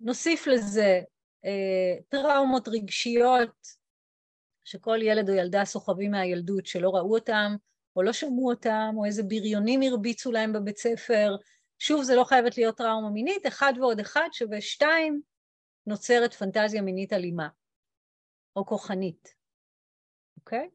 נוסיף 0.00 0.46
לזה 0.46 1.00
אה, 1.44 1.96
טראומות 2.08 2.68
רגשיות 2.68 3.68
שכל 4.64 4.98
ילד 5.02 5.28
או 5.28 5.34
ילדה 5.34 5.64
סוחבים 5.64 6.10
מהילדות 6.10 6.66
שלא 6.66 6.90
ראו 6.90 7.14
אותם 7.14 7.56
או 7.96 8.02
לא 8.02 8.12
שמעו 8.12 8.50
אותם, 8.50 8.94
או 8.96 9.04
איזה 9.04 9.22
בריונים 9.22 9.82
הרביצו 9.82 10.32
להם 10.32 10.52
בבית 10.52 10.78
ספר. 10.78 11.36
שוב, 11.78 12.02
זה 12.02 12.14
לא 12.14 12.24
חייבת 12.24 12.56
להיות 12.56 12.76
טראומה 12.76 13.10
מינית, 13.10 13.46
אחד 13.46 13.72
ועוד 13.80 14.00
אחד 14.00 14.28
שווה 14.32 14.60
שתיים, 14.60 15.20
נוצרת 15.86 16.34
פנטזיה 16.34 16.82
מינית 16.82 17.12
אלימה 17.12 17.48
או 18.56 18.66
כוחנית, 18.66 19.34
אוקיי? 20.36 20.68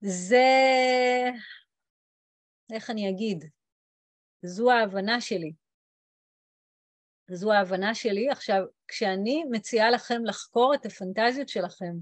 זה, 0.00 0.46
איך 2.72 2.90
אני 2.90 3.10
אגיד? 3.10 3.44
זו 4.42 4.70
ההבנה 4.70 5.20
שלי. 5.20 5.52
זו 7.30 7.52
ההבנה 7.52 7.94
שלי. 7.94 8.30
עכשיו, 8.30 8.62
כשאני 8.88 9.44
מציעה 9.50 9.90
לכם 9.90 10.24
לחקור 10.24 10.74
את 10.74 10.86
הפנטזיות 10.86 11.48
שלכם 11.48 11.92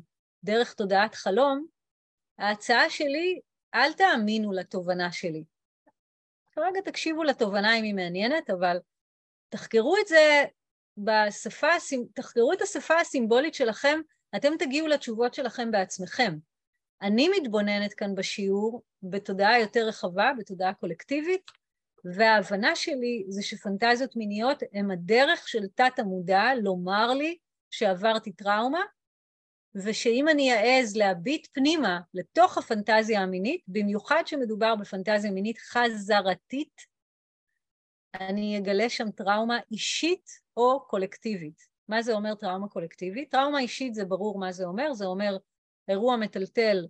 דרך 0.45 0.75
תודעת 0.75 1.15
חלום, 1.15 1.67
ההצעה 2.39 2.91
שלי, 2.91 3.41
אל 3.75 3.93
תאמינו 3.93 4.53
לתובנה 4.53 5.13
שלי. 5.13 5.45
כרגע 6.53 6.81
תקשיבו 6.85 7.25
לתובנה 7.25 7.79
אם 7.79 7.85
היא 7.85 7.95
מעניינת, 7.95 8.51
אבל 8.51 8.77
תחקרו 9.49 9.97
את 9.97 10.07
זה 10.07 10.45
בשפה, 10.99 11.67
תחקרו 12.15 12.53
את 12.53 12.63
השפה 12.63 13.01
הסימבולית 13.01 13.55
שלכם, 13.55 14.01
אתם 14.37 14.53
תגיעו 14.59 14.87
לתשובות 14.87 15.35
שלכם 15.35 15.71
בעצמכם. 15.71 16.33
אני 17.03 17.29
מתבוננת 17.29 17.95
כאן 17.95 18.15
בשיעור 18.15 18.83
בתודעה 19.03 19.61
יותר 19.61 19.87
רחבה, 19.89 20.31
בתודעה 20.39 20.75
קולקטיבית, 20.75 21.51
וההבנה 22.05 22.77
שלי 22.77 23.25
זה 23.29 23.43
שפנטזיות 23.43 24.17
מיניות 24.17 24.63
הם 24.73 24.91
הדרך 24.91 25.49
של 25.49 25.67
תת 25.75 25.99
המודע 25.99 26.43
לומר 26.63 27.15
לי 27.15 27.37
שעברתי 27.71 28.33
טראומה, 28.33 28.83
ושאם 29.75 30.29
אני 30.29 30.53
אעז 30.53 30.97
להביט 30.97 31.47
פנימה 31.53 32.01
לתוך 32.15 32.59
הפנטזיה 32.59 33.21
המינית, 33.21 33.61
במיוחד 33.69 34.23
שמדובר 34.27 34.77
בפנטזיה 34.77 35.31
מינית 35.31 35.59
חזרתית, 35.59 36.81
אני 38.21 38.59
אגלה 38.59 38.89
שם 38.89 39.11
טראומה 39.11 39.59
אישית 39.71 40.31
או 40.57 40.87
קולקטיבית. 40.89 41.63
מה 41.89 42.03
זה 42.03 42.13
אומר 42.13 42.35
טראומה 42.35 42.69
קולקטיבית? 42.69 43.31
טראומה 43.31 43.61
אישית 43.61 43.95
זה 43.95 44.05
ברור 44.05 44.39
מה 44.39 44.53
זה 44.53 44.65
אומר, 44.65 44.93
זה 44.93 45.05
אומר 45.05 45.37
אירוע 45.89 46.17
מטלטל 46.17 46.87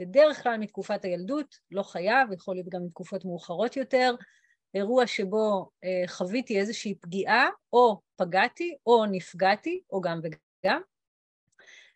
בדרך 0.00 0.42
כלל 0.42 0.56
מתקופת 0.56 1.04
הילדות, 1.04 1.58
לא 1.70 1.82
חייב, 1.82 2.32
יכול 2.32 2.54
להיות 2.54 2.68
גם 2.68 2.84
מתקופות 2.84 3.24
מאוחרות 3.24 3.76
יותר, 3.76 4.14
אירוע 4.74 5.06
שבו 5.06 5.70
אה, 5.84 6.08
חוויתי 6.08 6.60
איזושהי 6.60 6.94
פגיעה, 6.94 7.48
או 7.72 8.00
פגעתי, 8.16 8.76
או 8.86 9.06
נפגעתי, 9.06 9.82
או 9.90 10.00
גם 10.00 10.20
וגם, 10.22 10.80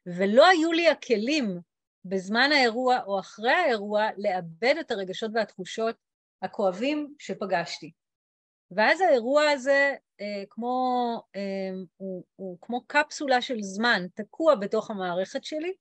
ולא 0.06 0.48
היו 0.48 0.72
לי 0.72 0.88
הכלים 0.88 1.60
בזמן 2.04 2.52
האירוע 2.52 2.98
או 3.06 3.20
אחרי 3.20 3.52
האירוע 3.52 4.08
לאבד 4.16 4.74
את 4.80 4.90
הרגשות 4.90 5.30
והתחושות 5.34 5.96
הכואבים 6.42 7.14
שפגשתי. 7.18 7.92
ואז 8.70 9.00
האירוע 9.00 9.50
הזה 9.50 9.94
אה, 10.20 10.44
כמו, 10.50 10.74
אה, 11.36 11.70
הוא, 11.96 12.24
הוא 12.36 12.58
כמו 12.60 12.80
קפסולה 12.86 13.42
של 13.42 13.62
זמן 13.62 14.06
תקוע 14.14 14.54
בתוך 14.54 14.90
המערכת 14.90 15.44
שלי, 15.44 15.72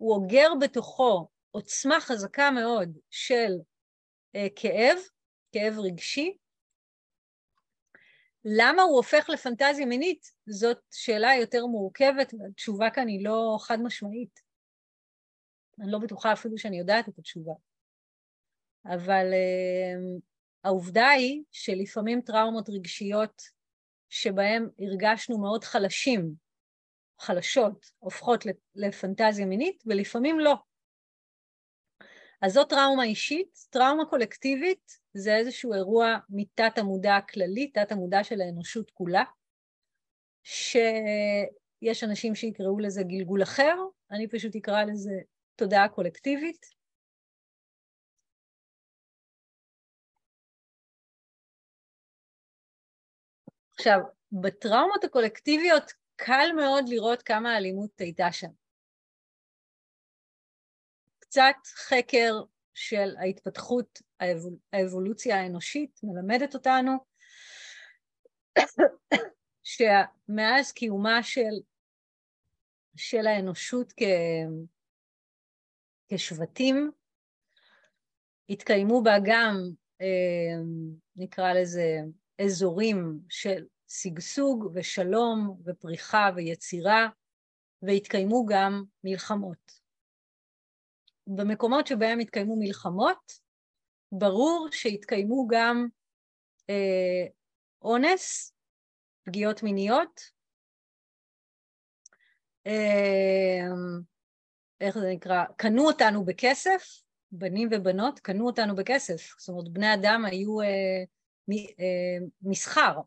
הוא 0.00 0.14
אוגר 0.14 0.48
בתוכו 0.60 1.28
עוצמה 1.50 2.00
חזקה 2.00 2.50
מאוד 2.50 2.98
של 3.10 3.52
אה, 4.34 4.46
כאב, 4.56 4.98
כאב 5.52 5.78
רגשי. 5.78 6.36
למה 8.44 8.82
הוא 8.82 8.96
הופך 8.96 9.28
לפנטזיה 9.28 9.86
מינית? 9.86 10.32
זאת 10.46 10.78
שאלה 10.90 11.30
יותר 11.40 11.66
מורכבת, 11.66 12.34
והתשובה 12.38 12.90
כאן 12.90 13.08
היא 13.08 13.24
לא 13.24 13.56
חד 13.60 13.78
משמעית. 13.82 14.40
אני 15.80 15.92
לא 15.92 15.98
בטוחה 15.98 16.32
אפילו 16.32 16.58
שאני 16.58 16.78
יודעת 16.78 17.08
את 17.08 17.18
התשובה. 17.18 17.52
אבל 18.84 19.26
uh, 19.32 20.20
העובדה 20.64 21.08
היא 21.08 21.42
שלפעמים 21.50 22.20
טראומות 22.20 22.68
רגשיות 22.68 23.42
שבהן 24.08 24.68
הרגשנו 24.78 25.38
מאוד 25.38 25.64
חלשים, 25.64 26.34
חלשות, 27.20 27.86
הופכות 27.98 28.44
לפנטזיה 28.74 29.46
מינית, 29.46 29.82
ולפעמים 29.86 30.40
לא. 30.40 30.54
אז 32.42 32.52
זאת 32.52 32.68
טראומה 32.68 33.04
אישית. 33.04 33.58
טראומה 33.70 34.04
קולקטיבית 34.10 34.98
זה 35.14 35.36
איזשהו 35.36 35.74
אירוע 35.74 36.16
מתת 36.30 36.78
המודע 36.78 37.16
הכללי, 37.16 37.70
תת 37.70 37.92
המודע 37.92 38.24
של 38.24 38.40
האנושות 38.40 38.90
כולה, 38.90 39.24
שיש 40.42 42.04
אנשים 42.04 42.34
שיקראו 42.34 42.78
לזה 42.78 43.02
גלגול 43.02 43.42
אחר, 43.42 43.74
אני 44.10 44.28
פשוט 44.28 44.56
אקרא 44.56 44.84
לזה 44.84 45.14
תודעה 45.56 45.88
קולקטיבית. 45.88 46.66
עכשיו, 53.78 54.00
בטראומות 54.32 55.04
הקולקטיביות 55.04 55.92
קל 56.26 56.48
מאוד 56.56 56.84
לראות 56.88 57.22
כמה 57.22 57.56
אלימות 57.56 58.00
הייתה 58.00 58.32
שם. 58.32 58.50
קצת 61.18 61.56
חקר 61.74 62.42
של 62.74 63.16
ההתפתחות, 63.18 64.02
האבול, 64.20 64.56
האבולוציה 64.72 65.40
האנושית 65.40 66.00
מלמדת 66.02 66.54
אותנו 66.54 66.92
שמאז 69.62 70.72
קיומה 70.72 71.22
של, 71.22 71.60
של 72.96 73.26
האנושות 73.26 73.92
כ, 73.96 74.02
כשבטים, 76.08 76.90
התקיימו 78.48 79.02
בה 79.02 79.16
גם, 79.24 79.56
אה, 80.00 80.62
נקרא 81.16 81.52
לזה, 81.52 81.98
אזורים 82.44 83.20
של 83.28 83.66
שגשוג 83.90 84.70
ושלום 84.74 85.56
ופריחה 85.64 86.30
ויצירה, 86.36 87.08
והתקיימו 87.82 88.46
גם 88.48 88.84
מלחמות. 89.04 89.80
במקומות 91.26 91.86
שבהם 91.86 92.18
התקיימו 92.18 92.56
מלחמות, 92.56 93.32
ברור 94.12 94.68
שהתקיימו 94.72 95.46
גם 95.50 95.86
אה, 96.70 97.26
אונס, 97.82 98.54
פגיעות 99.22 99.62
מיניות, 99.62 100.20
אה, 102.66 103.66
איך 104.80 104.98
זה 104.98 105.10
נקרא? 105.12 105.44
קנו 105.56 105.86
אותנו 105.86 106.24
בכסף, 106.24 107.02
בנים 107.32 107.68
ובנות 107.72 108.18
קנו 108.20 108.46
אותנו 108.46 108.76
בכסף, 108.76 109.34
זאת 109.38 109.48
אומרת 109.48 109.68
בני 109.72 109.94
אדם 109.94 110.24
היו 110.24 110.60
אה, 110.60 111.04
מ, 111.48 111.52
אה, 111.52 112.26
מסחר. 112.42 113.00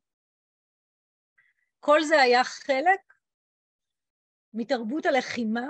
כל 1.86 2.04
זה 2.04 2.22
היה 2.22 2.44
חלק 2.44 3.14
מתרבות 4.54 5.06
הלחימה 5.06 5.68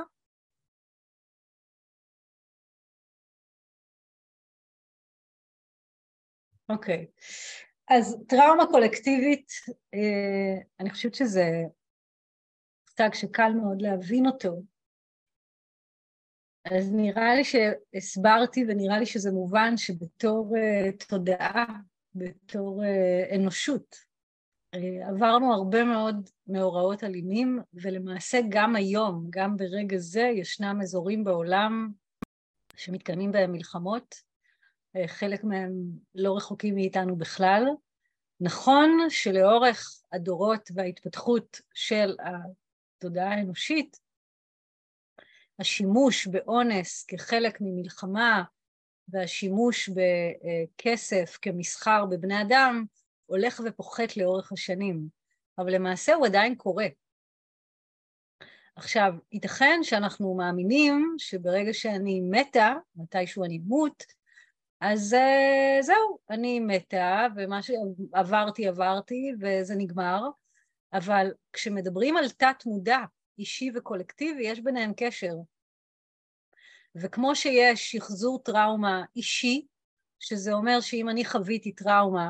אוקיי, 6.69 7.05
okay. 7.05 7.95
אז 7.95 8.17
טראומה 8.27 8.63
קולקטיבית, 8.71 9.51
אה, 9.93 10.61
אני 10.79 10.89
חושבת 10.89 11.15
שזה 11.15 11.43
מושג 12.83 13.13
שקל 13.13 13.49
מאוד 13.61 13.81
להבין 13.81 14.25
אותו. 14.25 14.61
אז 16.65 16.91
נראה 16.91 17.35
לי 17.35 17.43
שהסברתי 17.43 18.63
ונראה 18.67 18.99
לי 18.99 19.05
שזה 19.05 19.31
מובן 19.31 19.77
שבתור 19.77 20.55
uh, 20.55 21.07
תודעה, 21.07 21.65
בתור 22.15 22.81
uh, 22.83 23.35
אנושות, 23.35 24.12
עברנו 25.07 25.53
הרבה 25.53 25.83
מאוד 25.83 26.29
מאורעות 26.47 27.03
אלימים, 27.03 27.59
ולמעשה 27.73 28.39
גם 28.49 28.75
היום, 28.75 29.27
גם 29.29 29.57
ברגע 29.57 29.97
זה, 29.97 30.21
ישנם 30.21 30.79
אזורים 30.81 31.23
בעולם 31.23 31.91
שמתקיימים 32.75 33.31
בהם 33.31 33.51
מלחמות, 33.51 34.15
uh, 34.97 35.07
חלק 35.07 35.43
מהם 35.43 35.71
לא 36.15 36.37
רחוקים 36.37 36.75
מאיתנו 36.75 37.15
בכלל. 37.15 37.63
נכון 38.41 38.89
שלאורך 39.09 40.01
הדורות 40.13 40.69
וההתפתחות 40.75 41.61
של 41.73 42.15
התודעה 42.19 43.33
האנושית, 43.33 43.99
השימוש 45.59 46.27
באונס 46.27 47.05
כחלק 47.07 47.57
ממלחמה 47.61 48.43
והשימוש 49.07 49.89
בכסף 49.89 51.37
כמסחר 51.41 52.05
בבני 52.05 52.41
אדם 52.41 52.85
הולך 53.33 53.61
ופוחת 53.65 54.17
לאורך 54.17 54.51
השנים, 54.51 55.07
אבל 55.57 55.75
למעשה 55.75 56.13
הוא 56.13 56.25
עדיין 56.25 56.55
קורה. 56.55 56.87
עכשיו, 58.75 59.13
ייתכן 59.31 59.79
שאנחנו 59.83 60.35
מאמינים 60.35 61.15
שברגע 61.17 61.73
שאני 61.73 62.21
מתה, 62.21 62.73
מתישהו 62.95 63.43
אני 63.43 63.57
אמות, 63.57 64.03
אז 64.81 65.13
uh, 65.13 65.81
זהו, 65.81 66.17
אני 66.29 66.59
מתה, 66.59 67.27
ומה 67.35 67.59
שעברתי 67.61 68.67
עברתי 68.67 69.31
וזה 69.41 69.75
נגמר, 69.77 70.21
אבל 70.93 71.31
כשמדברים 71.53 72.17
על 72.17 72.29
תת-מודע 72.29 72.99
אישי 73.39 73.71
וקולקטיבי, 73.75 74.47
יש 74.47 74.59
ביניהם 74.59 74.91
קשר. 74.97 75.33
וכמו 76.95 77.35
שיש 77.35 77.91
שחזור 77.91 78.39
טראומה 78.43 79.03
אישי, 79.15 79.67
שזה 80.19 80.53
אומר 80.53 80.81
שאם 80.81 81.09
אני 81.09 81.25
חוויתי 81.25 81.71
טראומה, 81.71 82.29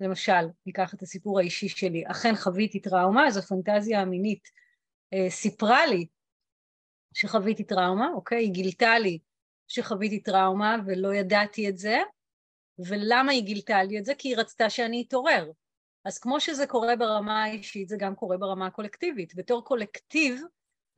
למשל, 0.00 0.48
ניקח 0.66 0.94
את 0.94 1.02
הסיפור 1.02 1.38
האישי 1.38 1.68
שלי, 1.68 2.04
אכן 2.06 2.34
חוויתי 2.36 2.80
טראומה, 2.80 3.26
אז 3.26 3.36
הפנטזיה 3.36 4.00
המינית 4.00 4.48
אה, 5.14 5.30
סיפרה 5.30 5.86
לי 5.86 6.06
שחוויתי 7.14 7.64
טראומה, 7.64 8.08
אוקיי? 8.14 8.38
היא 8.38 8.52
גילתה 8.52 8.98
לי 8.98 9.18
שחוויתי 9.68 10.22
טראומה 10.22 10.76
ולא 10.86 11.14
ידעתי 11.14 11.68
את 11.68 11.78
זה, 11.78 11.98
ולמה 12.78 13.32
היא 13.32 13.44
גילתה 13.44 13.82
לי 13.82 13.98
את 13.98 14.04
זה? 14.04 14.14
כי 14.14 14.28
היא 14.28 14.36
רצתה 14.36 14.70
שאני 14.70 15.04
אתעורר. 15.08 15.50
אז 16.04 16.18
כמו 16.18 16.40
שזה 16.40 16.66
קורה 16.66 16.96
ברמה 16.96 17.44
האישית, 17.44 17.88
זה 17.88 17.96
גם 17.98 18.14
קורה 18.14 18.36
ברמה 18.36 18.66
הקולקטיבית. 18.66 19.34
בתור 19.34 19.64
קולקטיב, 19.64 20.40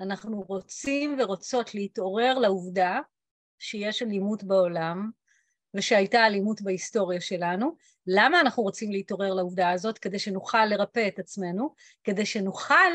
אנחנו 0.00 0.42
רוצים 0.42 1.16
ורוצות 1.20 1.74
להתעורר 1.74 2.38
לעובדה 2.38 3.00
שיש 3.58 4.02
אלימות 4.02 4.44
בעולם 4.44 5.10
ושהייתה 5.74 6.26
אלימות 6.26 6.62
בהיסטוריה 6.62 7.20
שלנו. 7.20 7.76
למה 8.06 8.40
אנחנו 8.40 8.62
רוצים 8.62 8.92
להתעורר 8.92 9.34
לעובדה 9.34 9.70
הזאת? 9.70 9.98
כדי 9.98 10.18
שנוכל 10.18 10.66
לרפא 10.66 11.08
את 11.08 11.18
עצמנו, 11.18 11.74
כדי 12.04 12.26
שנוכל 12.26 12.90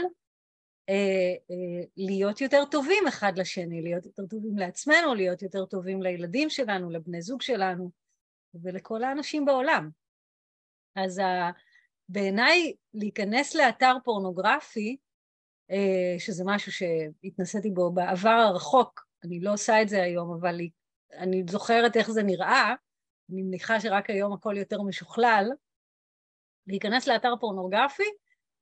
אה, 0.90 0.96
אה, 1.52 1.86
להיות 1.98 2.42
יותר 2.42 2.64
טובים 2.72 3.08
אחד 3.08 3.34
לשני, 3.38 3.82
להיות 3.82 4.06
יותר 4.06 4.26
טובים 4.26 4.58
לעצמנו, 4.58 5.16
להיות 5.16 5.42
יותר 5.42 5.66
טובים 5.66 6.02
לילדים 6.02 6.50
שלנו, 6.50 6.90
לבני 6.90 7.22
זוג 7.22 7.42
שלנו 7.42 7.92
ולכל 8.54 9.04
האנשים 9.04 9.46
בעולם. 9.46 9.90
אז 10.96 11.22
בעיניי 12.10 12.74
להיכנס 12.94 13.56
לאתר 13.56 13.96
פורנוגרפי, 14.04 14.98
אה, 15.72 16.16
שזה 16.20 16.44
משהו 16.46 16.72
שהתנסיתי 16.72 17.70
בו 17.70 17.92
בעבר 17.92 18.30
הרחוק, 18.30 19.08
אני 19.24 19.40
לא 19.40 19.54
עושה 19.54 19.82
את 19.82 19.90
זה 19.90 20.02
היום, 20.04 20.34
אבל 20.34 20.60
אני 21.18 21.44
זוכרת 21.50 21.98
איך 21.98 22.12
זה 22.12 22.24
נראה, 22.24 22.74
אני 23.32 23.42
מניחה 23.42 23.80
שרק 23.80 24.10
היום 24.10 24.34
הכל 24.34 24.58
יותר 24.58 24.82
משוכלל, 24.82 25.52
להיכנס 26.68 27.08
לאתר 27.08 27.34
פורנוגרפי 27.40 28.10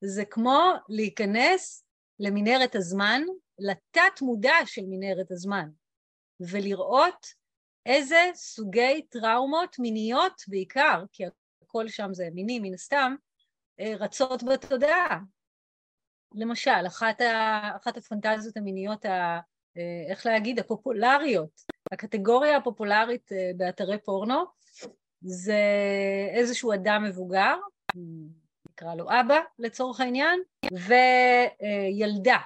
זה 0.02 0.26
כמו 0.26 0.72
להיכנס 0.89 1.86
למנהרת 2.20 2.76
הזמן, 2.76 3.22
לתת 3.60 4.22
מודע 4.22 4.56
של 4.66 4.82
מנהרת 4.89 5.32
הזמן, 5.32 5.70
ולראות 6.39 7.28
איזה 7.86 8.32
סוגי 8.34 9.02
טראומות 9.10 9.80
מיניות 9.80 10.41
בעיקר, 10.47 11.04
כי 11.12 11.24
הכל 11.64 11.88
שם 11.88 12.14
זה 12.14 12.30
מיני 12.34 12.60
מן 12.60 12.74
הסתם, 12.74 13.16
אה, 13.80 13.93
רצות 13.99 14.43
בתודעה. 14.43 15.20
למשל, 16.34 16.88
אחת, 16.88 17.22
ה, 17.22 17.62
אחת 17.76 17.97
הפנטזיות 17.97 18.58
המיניות, 18.58 19.06
ה, 19.06 19.39
אה, 19.78 20.12
איך 20.12 20.26
להגיד, 20.26 20.60
הפופולריות, 20.60 21.70
הקטגוריה 21.92 22.58
הפופולרית 22.58 23.32
אה, 23.32 23.52
באתרי 23.58 23.98
פורנו, 23.98 24.44
זה 25.22 25.62
איזשהו 26.36 26.74
אדם 26.74 27.04
מבוגר, 27.04 27.56
נקרא 28.70 28.96
לו 28.96 29.06
אבא 29.10 29.39
לצורך 29.60 30.00
העניין, 30.00 30.42
וילדה. 30.72 32.38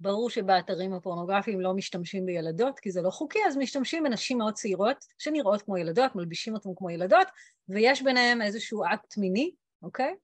ברור 0.00 0.30
שבאתרים 0.30 0.94
הפורנוגרפיים 0.94 1.60
לא 1.60 1.74
משתמשים 1.74 2.26
בילדות, 2.26 2.78
כי 2.78 2.90
זה 2.90 3.02
לא 3.02 3.10
חוקי, 3.10 3.38
אז 3.46 3.56
משתמשים 3.56 4.02
בנשים 4.02 4.38
מאוד 4.38 4.54
צעירות, 4.54 5.04
שנראות 5.18 5.62
כמו 5.62 5.76
ילדות, 5.76 6.14
מלבישים 6.14 6.54
אותן 6.54 6.70
כמו 6.76 6.90
ילדות, 6.90 7.28
ויש 7.68 8.02
ביניהם 8.02 8.42
איזשהו 8.42 8.84
אקט 8.84 9.16
מיני, 9.16 9.50
אוקיי? 9.82 10.14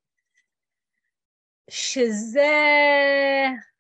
שזה 1.70 2.52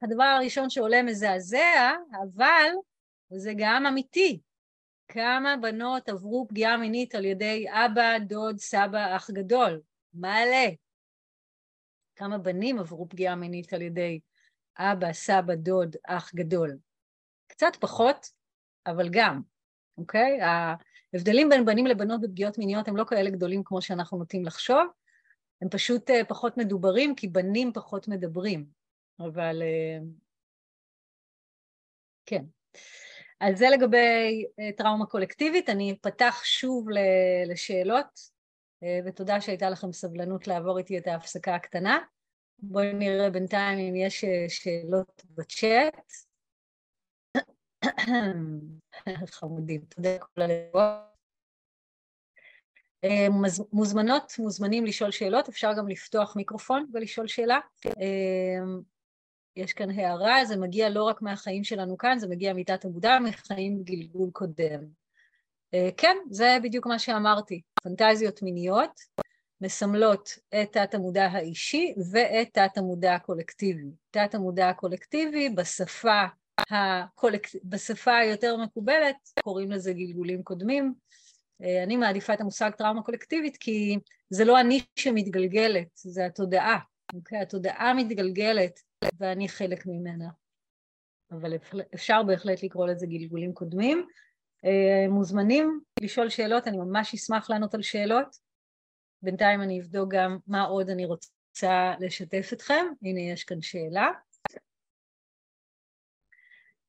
הדבר 0.02 0.24
הראשון 0.24 0.70
שעולה 0.70 1.02
מזעזע, 1.02 1.92
אבל 2.22 2.68
זה 3.30 3.52
גם 3.56 3.86
אמיתי. 3.86 4.40
כמה 5.08 5.54
בנות 5.62 6.08
עברו 6.08 6.46
פגיעה 6.48 6.76
מינית 6.76 7.14
על 7.14 7.24
ידי 7.24 7.66
אבא, 7.70 8.18
דוד, 8.18 8.58
סבא, 8.58 9.16
אח 9.16 9.30
גדול? 9.30 9.80
מעלה. 10.14 10.68
כמה 12.16 12.38
בנים 12.38 12.78
עברו 12.78 13.08
פגיעה 13.08 13.34
מינית 13.34 13.72
על 13.72 13.82
ידי 13.82 14.20
אבא, 14.78 15.12
סבא, 15.12 15.54
דוד, 15.54 15.96
אח 16.06 16.34
גדול? 16.34 16.78
קצת 17.46 17.76
פחות, 17.80 18.26
אבל 18.86 19.08
גם, 19.12 19.40
אוקיי? 19.98 20.38
ההבדלים 20.42 21.48
בין 21.48 21.64
בנים 21.64 21.86
לבנות 21.86 22.20
בפגיעות 22.20 22.58
מיניות 22.58 22.88
הם 22.88 22.96
לא 22.96 23.04
כאלה 23.04 23.30
גדולים 23.30 23.62
כמו 23.64 23.82
שאנחנו 23.82 24.18
נוטים 24.18 24.44
לחשוב, 24.44 24.86
הם 25.62 25.68
פשוט 25.68 26.10
אה, 26.10 26.24
פחות 26.24 26.56
מדוברים, 26.56 27.14
כי 27.14 27.28
בנים 27.28 27.72
פחות 27.72 28.08
מדברים, 28.08 28.66
אבל 29.20 29.62
אה, 29.62 29.98
כן. 32.26 32.44
אז 33.40 33.58
זה 33.58 33.66
לגבי 33.72 34.44
אה, 34.60 34.72
טראומה 34.76 35.06
קולקטיבית, 35.06 35.68
אני 35.68 35.92
אפתח 35.92 36.40
שוב 36.44 36.86
לשאלות, 37.46 38.38
ותודה 39.06 39.40
שהייתה 39.40 39.70
לכם 39.70 39.92
סבלנות 39.92 40.46
לעבור 40.46 40.78
איתי 40.78 40.98
את 40.98 41.06
ההפסקה 41.06 41.54
הקטנה. 41.54 41.98
בואי 42.58 42.92
נראה 42.92 43.30
בינתיים 43.30 43.78
אם 43.78 43.96
יש 43.96 44.24
שאלות 44.48 45.22
בצ'אט. 45.30 46.12
חמודים, 49.36 49.80
תודה 49.80 50.18
כל 50.18 50.42
הלבבות. 50.42 51.18
אה, 53.04 53.26
מוזמנות, 53.72 54.32
מוזמנים 54.38 54.84
לשאול 54.84 55.10
שאלות, 55.10 55.48
אפשר 55.48 55.70
גם 55.78 55.88
לפתוח 55.88 56.36
מיקרופון 56.36 56.86
ולשאול 56.92 57.26
שאלה. 57.26 57.58
יש 59.58 59.72
כאן 59.72 59.90
הערה, 59.90 60.44
זה 60.44 60.56
מגיע 60.56 60.88
לא 60.88 61.04
רק 61.04 61.22
מהחיים 61.22 61.64
שלנו 61.64 61.98
כאן, 61.98 62.18
זה 62.18 62.28
מגיע 62.28 62.52
מתת 62.52 62.84
המודע, 62.84 63.18
מחיים 63.18 63.78
בגלגול 63.78 64.30
קודם. 64.32 64.80
אה, 65.74 65.88
כן, 65.96 66.16
זה 66.30 66.58
בדיוק 66.62 66.86
מה 66.86 66.98
שאמרתי, 66.98 67.60
פנטזיות 67.82 68.42
מיניות, 68.42 69.00
מסמלות 69.60 70.38
את 70.62 70.72
תת-המודע 70.72 71.26
האישי 71.26 71.94
ואת 72.12 72.48
תת-המודע 72.52 73.14
הקולקטיבי. 73.14 73.90
תת-המודע 74.10 74.68
הקולקטיבי 74.68 75.48
בשפה, 75.48 76.24
הקולק... 76.70 77.46
בשפה 77.64 78.16
היותר 78.16 78.56
מקובלת 78.56 79.16
קוראים 79.42 79.70
לזה 79.70 79.92
גלגולים 79.92 80.42
קודמים. 80.42 80.94
אה, 81.62 81.82
אני 81.82 81.96
מעדיפה 81.96 82.34
את 82.34 82.40
המושג 82.40 82.70
טראומה 82.70 83.02
קולקטיבית 83.02 83.56
כי 83.56 83.98
זה 84.30 84.44
לא 84.44 84.60
אני 84.60 84.80
שמתגלגלת, 84.96 85.88
זה 85.94 86.26
התודעה. 86.26 86.78
אוקיי? 87.14 87.38
התודעה 87.38 87.94
מתגלגלת 87.94 88.87
ואני 89.18 89.48
חלק 89.48 89.86
ממנה. 89.86 90.28
אבל 91.30 91.52
אפשר 91.94 92.22
בהחלט 92.22 92.62
לקרוא 92.62 92.86
לזה 92.86 93.06
גלגולים 93.06 93.52
קודמים. 93.52 94.06
אה, 94.64 95.08
מוזמנים 95.08 95.80
לשאול 96.02 96.28
שאלות, 96.28 96.66
אני 96.66 96.76
ממש 96.76 97.14
אשמח 97.14 97.50
לענות 97.50 97.74
על 97.74 97.82
שאלות. 97.82 98.36
בינתיים 99.22 99.62
אני 99.62 99.80
אבדוק 99.80 100.12
גם 100.12 100.38
מה 100.46 100.62
עוד 100.62 100.90
אני 100.90 101.04
רוצה 101.04 101.94
לשתף 102.00 102.50
אתכם. 102.52 102.86
הנה, 103.02 103.20
יש 103.20 103.44
כאן 103.44 103.62
שאלה. 103.62 104.10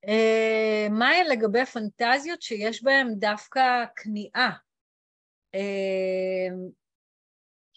אה, 0.07 0.87
מה 0.89 1.09
לגבי 1.23 1.65
פנטזיות 1.65 2.41
שיש 2.41 2.83
בהן 2.83 3.15
דווקא 3.19 3.85
כניעה? 3.95 4.51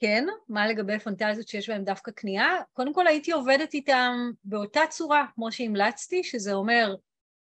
כן, 0.03 0.25
מה 0.49 0.67
לגבי 0.67 0.99
פנטזיות 0.99 1.49
שיש 1.49 1.71
בהן 1.71 1.85
דווקא 1.85 2.13
כניעה? 2.17 2.57
קודם 2.73 2.95
כל 2.95 3.07
הייתי 3.07 3.33
עובדת 3.33 3.75
איתן 3.75 4.17
באותה 4.45 4.81
צורה, 4.91 5.27
כמו 5.35 5.53
שהמלצתי, 5.53 6.25
שזה 6.25 6.53
אומר 6.53 6.95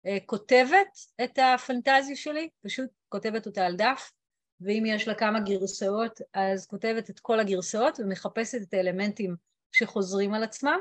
אה, 0.07 0.17
כותבת 0.27 0.99
את 1.25 1.39
הפנטזיה 1.43 2.17
שלי, 2.17 2.49
פשוט 2.63 2.91
כותבת 3.09 3.47
אותה 3.47 3.67
על 3.67 3.77
דף, 3.77 4.13
ואם 4.61 4.85
יש 4.87 5.09
לה 5.09 5.15
כמה 5.15 5.41
גרסאות, 5.41 6.21
אז 6.35 6.67
כותבת 6.67 7.11
את 7.11 7.21
כל 7.21 7.41
הגרסאות 7.41 8.01
ומחפשת 8.01 8.59
את 8.63 8.75
האלמנטים 8.75 9.37
שחוזרים 9.73 10.35
על 10.35 10.43
עצמם, 10.43 10.79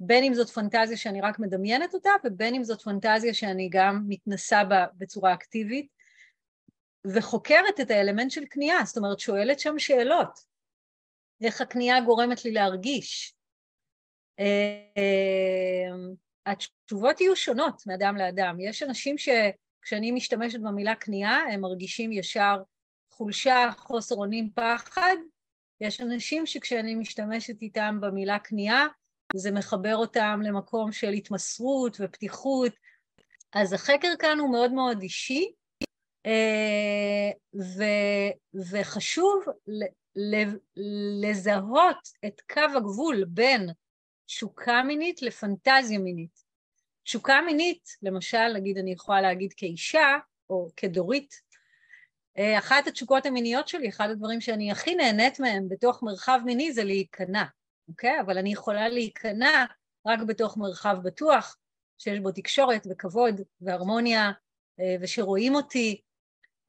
בין 0.00 0.24
אם 0.24 0.34
זאת 0.34 0.50
פנטזיה 0.50 0.96
שאני 0.96 1.20
רק 1.20 1.38
מדמיינת 1.38 1.94
אותה, 1.94 2.10
ובין 2.24 2.54
אם 2.54 2.64
זאת 2.64 2.82
פנטזיה 2.82 3.34
שאני 3.34 3.68
גם 3.72 4.04
מתנסה 4.08 4.64
בה 4.64 4.86
בצורה 4.94 5.34
אקטיבית, 5.34 5.86
וחוקרת 7.06 7.80
את 7.80 7.90
האלמנט 7.90 8.30
של 8.30 8.44
כניעה, 8.50 8.84
זאת 8.84 8.96
אומרת 8.96 9.20
שואלת 9.20 9.60
שם 9.60 9.78
שאלות, 9.78 10.49
איך 11.42 11.60
הכניעה 11.60 12.00
גורמת 12.00 12.44
לי 12.44 12.52
להרגיש. 12.52 13.34
אה, 14.40 15.90
התשובות 16.46 17.20
יהיו 17.20 17.36
שונות 17.36 17.82
מאדם 17.86 18.16
לאדם. 18.16 18.56
יש 18.60 18.82
אנשים 18.82 19.16
שכשאני 19.18 20.12
משתמשת 20.12 20.60
במילה 20.60 20.94
כניעה, 20.94 21.40
הם 21.52 21.60
מרגישים 21.60 22.12
ישר 22.12 22.56
חולשה, 23.10 23.70
חוסר 23.76 24.14
אונים, 24.14 24.50
פחד. 24.54 25.16
יש 25.80 26.00
אנשים 26.00 26.46
שכשאני 26.46 26.94
משתמשת 26.94 27.62
איתם 27.62 27.98
במילה 28.00 28.38
כניעה, 28.38 28.86
זה 29.32 29.50
מחבר 29.50 29.96
אותם 29.96 30.40
למקום 30.44 30.92
של 30.92 31.08
התמסרות 31.08 31.96
ופתיחות. 32.00 32.72
אז 33.52 33.72
החקר 33.72 34.12
כאן 34.18 34.38
הוא 34.38 34.52
מאוד 34.52 34.72
מאוד 34.72 35.02
אישי, 35.02 35.52
אה, 36.26 37.30
ו- 37.54 38.60
וחשוב 38.70 39.44
לזהות 41.22 42.08
את 42.26 42.40
קו 42.40 42.76
הגבול 42.76 43.24
בין 43.24 43.70
תשוקה 44.26 44.82
מינית 44.82 45.22
לפנטזיה 45.22 45.98
מינית. 45.98 46.50
תשוקה 47.04 47.40
מינית, 47.46 47.88
למשל, 48.02 48.52
נגיד 48.54 48.78
אני 48.78 48.92
יכולה 48.92 49.20
להגיד 49.20 49.52
כאישה, 49.56 50.18
או 50.50 50.68
כדורית, 50.76 51.34
אה, 52.38 52.58
אחת 52.58 52.86
התשוקות 52.86 53.26
המיניות 53.26 53.68
שלי, 53.68 53.88
אחד 53.88 54.10
הדברים 54.10 54.40
שאני 54.40 54.72
הכי 54.72 54.94
נהנית 54.94 55.40
מהם 55.40 55.68
בתוך 55.68 56.02
מרחב 56.02 56.40
מיני 56.44 56.72
זה 56.72 56.84
להיכנע, 56.84 57.44
אוקיי? 57.88 58.20
אבל 58.20 58.38
אני 58.38 58.52
יכולה 58.52 58.88
להיכנע 58.88 59.64
רק 60.06 60.20
בתוך 60.26 60.56
מרחב 60.56 60.96
בטוח, 61.02 61.56
שיש 61.98 62.18
בו 62.18 62.32
תקשורת 62.32 62.86
וכבוד 62.90 63.40
והרמוניה, 63.60 64.32
אה, 64.80 64.96
ושרואים 65.00 65.54
אותי, 65.54 66.00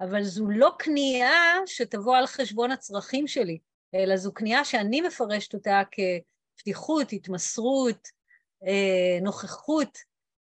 אבל 0.01 0.23
זו 0.23 0.49
לא 0.49 0.71
כניעה 0.79 1.55
שתבוא 1.65 2.17
על 2.17 2.27
חשבון 2.27 2.71
הצרכים 2.71 3.27
שלי, 3.27 3.59
אלא 3.95 4.17
זו 4.17 4.33
כניעה 4.33 4.65
שאני 4.65 5.01
מפרשת 5.01 5.53
אותה 5.53 5.81
כפתיחות, 5.91 7.13
התמסרות, 7.13 8.07
אה, 8.67 9.19
נוכחות, 9.21 9.97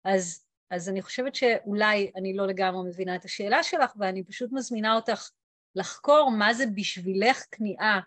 אז, 0.04 0.44
אז 0.70 0.88
אני 0.88 1.02
חושבת 1.02 1.34
שאולי 1.34 2.10
אני 2.16 2.36
לא 2.36 2.46
לגמרי 2.46 2.88
מבינה 2.88 3.16
את 3.16 3.24
השאלה 3.24 3.62
שלך, 3.62 3.92
ואני 3.98 4.24
פשוט 4.24 4.50
מזמינה 4.52 4.94
אותך 4.94 5.30
לחקור 5.74 6.30
מה 6.30 6.54
זה 6.54 6.64
בשבילך 6.74 7.44
כניעה, 7.50 8.00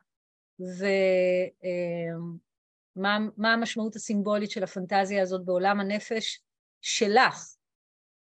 ומה 2.97 3.17
אה, 3.45 3.53
המשמעות 3.53 3.95
הסימבולית 3.95 4.51
של 4.51 4.63
הפנטזיה 4.63 5.21
הזאת 5.21 5.45
בעולם 5.45 5.79
הנפש 5.79 6.41
שלך. 6.81 7.55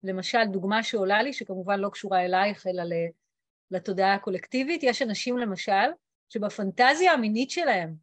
למשל, 0.04 0.44
דוגמה 0.52 0.82
שעולה 0.82 1.22
לי, 1.22 1.32
שכמובן 1.32 1.80
לא 1.80 1.88
קשורה 1.88 2.24
אלייך, 2.24 2.66
אלא 2.66 2.82
לתודעה 3.70 4.14
הקולקטיבית, 4.14 4.82
יש 4.82 5.02
אנשים 5.02 5.38
למשל, 5.38 5.90
שבפנטזיה 6.28 7.12
המינית 7.12 7.50
שלהם 7.50 7.94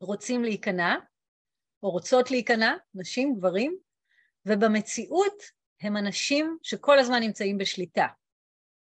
רוצים 0.00 0.42
להיכנע, 0.44 0.96
או 1.82 1.90
רוצות 1.90 2.30
להיכנע, 2.30 2.74
נשים, 2.94 3.34
גברים, 3.34 3.76
ובמציאות 4.46 5.42
הם 5.80 5.96
אנשים 5.96 6.58
שכל 6.62 6.98
הזמן 6.98 7.20
נמצאים 7.20 7.58
בשליטה. 7.58 8.06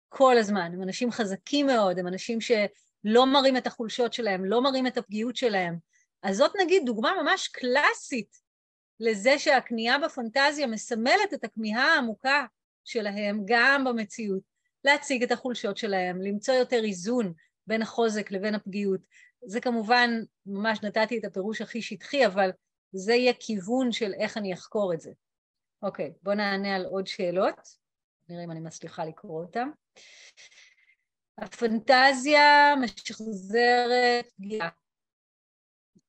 כל 0.08 0.38
הזמן. 0.38 0.72
הם 0.74 0.82
אנשים 0.82 1.10
חזקים 1.10 1.66
מאוד, 1.66 1.98
הם 1.98 2.06
אנשים 2.06 2.40
שלא 2.40 3.26
מראים 3.26 3.56
את 3.56 3.66
החולשות 3.66 4.12
שלהם, 4.12 4.44
לא 4.44 4.62
מראים 4.62 4.86
את 4.86 4.96
הפגיעות 4.98 5.36
שלהם. 5.36 5.78
אז 6.22 6.36
זאת 6.36 6.52
נגיד 6.62 6.82
דוגמה 6.86 7.12
ממש 7.22 7.48
קלאסית 7.48 8.36
לזה 9.00 9.38
שהכניעה 9.38 9.98
בפנטזיה 9.98 10.66
מסמלת 10.66 11.34
את 11.34 11.44
הכמיהה 11.44 11.94
העמוקה 11.94 12.46
שלהם 12.84 13.42
גם 13.44 13.84
במציאות, 13.84 14.42
להציג 14.84 15.22
את 15.22 15.32
החולשות 15.32 15.76
שלהם, 15.76 16.22
למצוא 16.22 16.54
יותר 16.54 16.84
איזון 16.84 17.32
בין 17.66 17.82
החוזק 17.82 18.30
לבין 18.30 18.54
הפגיעות. 18.54 19.00
זה 19.46 19.60
כמובן, 19.60 20.10
ממש 20.46 20.82
נתתי 20.82 21.18
את 21.18 21.24
הפירוש 21.24 21.60
הכי 21.60 21.82
שטחי, 21.82 22.26
אבל 22.26 22.50
זה 22.92 23.14
יהיה 23.14 23.32
כיוון 23.40 23.92
של 23.92 24.12
איך 24.14 24.36
אני 24.36 24.54
אחקור 24.54 24.94
את 24.94 25.00
זה. 25.00 25.12
אוקיי, 25.82 26.12
בואו 26.22 26.36
נענה 26.36 26.76
על 26.76 26.84
עוד 26.84 27.06
שאלות, 27.06 27.60
נראה 28.28 28.44
אם 28.44 28.50
אני 28.50 28.60
מצליחה 28.60 29.04
לקרוא 29.04 29.42
אותן. 29.42 29.68
הפנטזיה 31.38 32.74
משחזרת 32.76 34.26
פגיעה. 34.36 34.68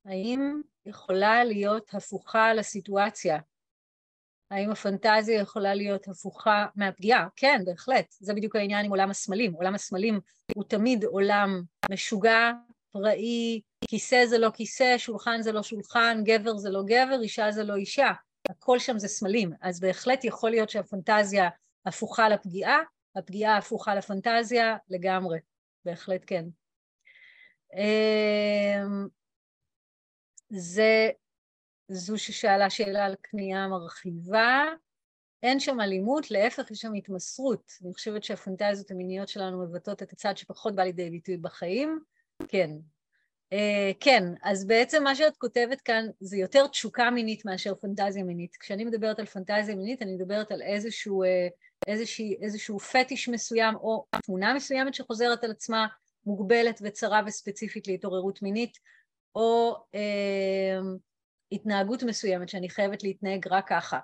האם 0.06 0.62
יכולה 0.86 1.44
להיות 1.44 1.94
הפוכה 1.94 2.54
לסיטואציה? 2.54 3.40
האם 4.52 4.72
הפנטזיה 4.72 5.42
יכולה 5.42 5.74
להיות 5.74 6.08
הפוכה 6.08 6.66
מהפגיעה? 6.76 7.28
כן, 7.36 7.62
בהחלט. 7.66 8.06
זה 8.20 8.34
בדיוק 8.34 8.56
העניין 8.56 8.86
עם 8.86 8.92
עולם 8.92 9.10
הסמלים. 9.10 9.54
עולם 9.54 9.76
הסמלים 9.76 10.20
הוא 10.56 10.64
תמיד 10.64 11.04
עולם 11.04 11.62
משוגע, 11.92 12.52
פראי, 12.92 13.62
כיסא 13.88 14.26
זה 14.26 14.38
לא 14.38 14.50
כיסא, 14.54 14.98
שולחן 14.98 15.42
זה 15.42 15.52
לא 15.52 15.64
שולחן, 15.64 16.22
גבר 16.24 16.58
זה 16.58 16.70
לא 16.70 16.84
גבר, 16.86 17.22
אישה 17.22 17.52
זה 17.52 17.64
לא 17.64 17.76
אישה. 17.76 18.12
הכל 18.50 18.80
שם 18.80 19.00
זה 19.00 19.08
סמלים. 19.08 19.52
אז 19.62 19.80
בהחלט 19.80 20.24
יכול 20.24 20.50
להיות 20.50 20.70
שהפנטזיה 20.70 21.50
הפוכה 21.86 22.30
לפגיעה, 22.30 22.80
הפגיעה 23.16 23.58
הפוכה 23.58 23.96
לפנטזיה 23.96 24.78
לגמרי. 24.90 25.40
בהחלט 25.86 26.24
כן. 26.28 26.46
זה, 30.52 31.10
זו 31.88 32.18
ששאלה 32.18 32.70
שאלה 32.70 33.06
על 33.06 33.16
כניעה 33.24 33.68
מרחיבה. 33.68 34.66
אין 35.44 35.60
שם 35.60 35.82
אלימות, 35.82 36.32
להפך, 36.32 36.72
יש 36.72 36.80
שם 36.80 36.94
התמסרות. 36.94 37.72
אני 37.84 37.94
חושבת 37.94 38.24
שהפנטזיות 38.24 38.92
המיניות 38.92 39.28
שלנו 39.28 39.64
מבטאות 39.64 40.04
את 40.04 40.12
הצד 40.12 40.38
שפחות 40.38 40.76
בא 40.76 40.84
לידי 40.84 41.10
ביטוי 41.10 41.38
בחיים. 41.38 42.00
כן, 42.48 42.70
Uh, 43.54 43.94
כן, 44.00 44.24
אז 44.44 44.68
בעצם 44.68 45.04
מה 45.04 45.16
שאת 45.16 45.38
כותבת 45.38 45.82
כאן 45.82 46.06
זה 46.20 46.38
יותר 46.38 46.68
תשוקה 46.68 47.10
מינית 47.10 47.46
מאשר 47.46 47.76
פנטזיה 47.76 48.24
מינית. 48.24 48.58
כשאני 48.58 48.86
מדברת 48.86 49.20
על 49.20 49.26
פנטזיה 49.26 49.76
מינית, 49.76 50.02
אני 50.02 50.16
מדברת 50.16 50.52
על 50.52 50.62
איזשהו, 50.62 51.24
uh, 51.24 51.28
איזשהו, 51.88 52.26
איזשהו 52.42 52.80
פטיש 52.80 53.30
מסוים 53.30 53.76
או 53.76 54.06
תמונה 54.26 54.54
מסוימת 54.54 54.94
שחוזרת 54.94 55.44
על 55.44 55.52
עצמה, 55.52 55.88
מוגבלת 56.26 56.80
וצרה 56.84 57.22
וספציפית 57.26 57.88
להתעוררות 57.88 58.42
מינית, 58.42 58.78
או 59.36 59.76
uh, 59.96 60.98
התנהגות 61.52 62.04
מסוימת 62.04 62.50
שאני 62.50 62.70
חייבת 62.70 63.04
להתנהג 63.04 63.48
רק 63.48 63.70
ככה. 63.70 64.00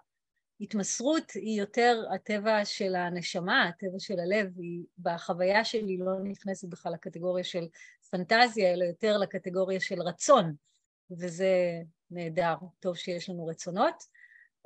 התמסרות 0.62 1.32
היא 1.32 1.60
יותר 1.60 2.04
הטבע 2.16 2.66
של 2.66 2.96
הנשמה, 2.96 3.68
הטבע 3.68 4.00
של 4.00 4.20
הלב, 4.20 4.60
היא 4.60 4.84
בחוויה 5.00 5.66
שלי 5.66 5.98
לא 5.98 6.12
נכנסת 6.24 6.68
בכלל 6.70 6.94
לקטגוריה 6.94 7.44
של 7.44 7.68
פנטזיה, 8.10 8.74
אלא 8.74 8.84
יותר 8.84 9.18
לקטגוריה 9.18 9.80
של 9.80 10.02
רצון, 10.02 10.54
וזה 11.12 11.82
נהדר, 12.12 12.56
טוב 12.80 12.98
שיש 12.98 13.30
לנו 13.30 13.46
רצונות. 13.46 14.04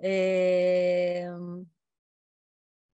אמ, 0.03 1.63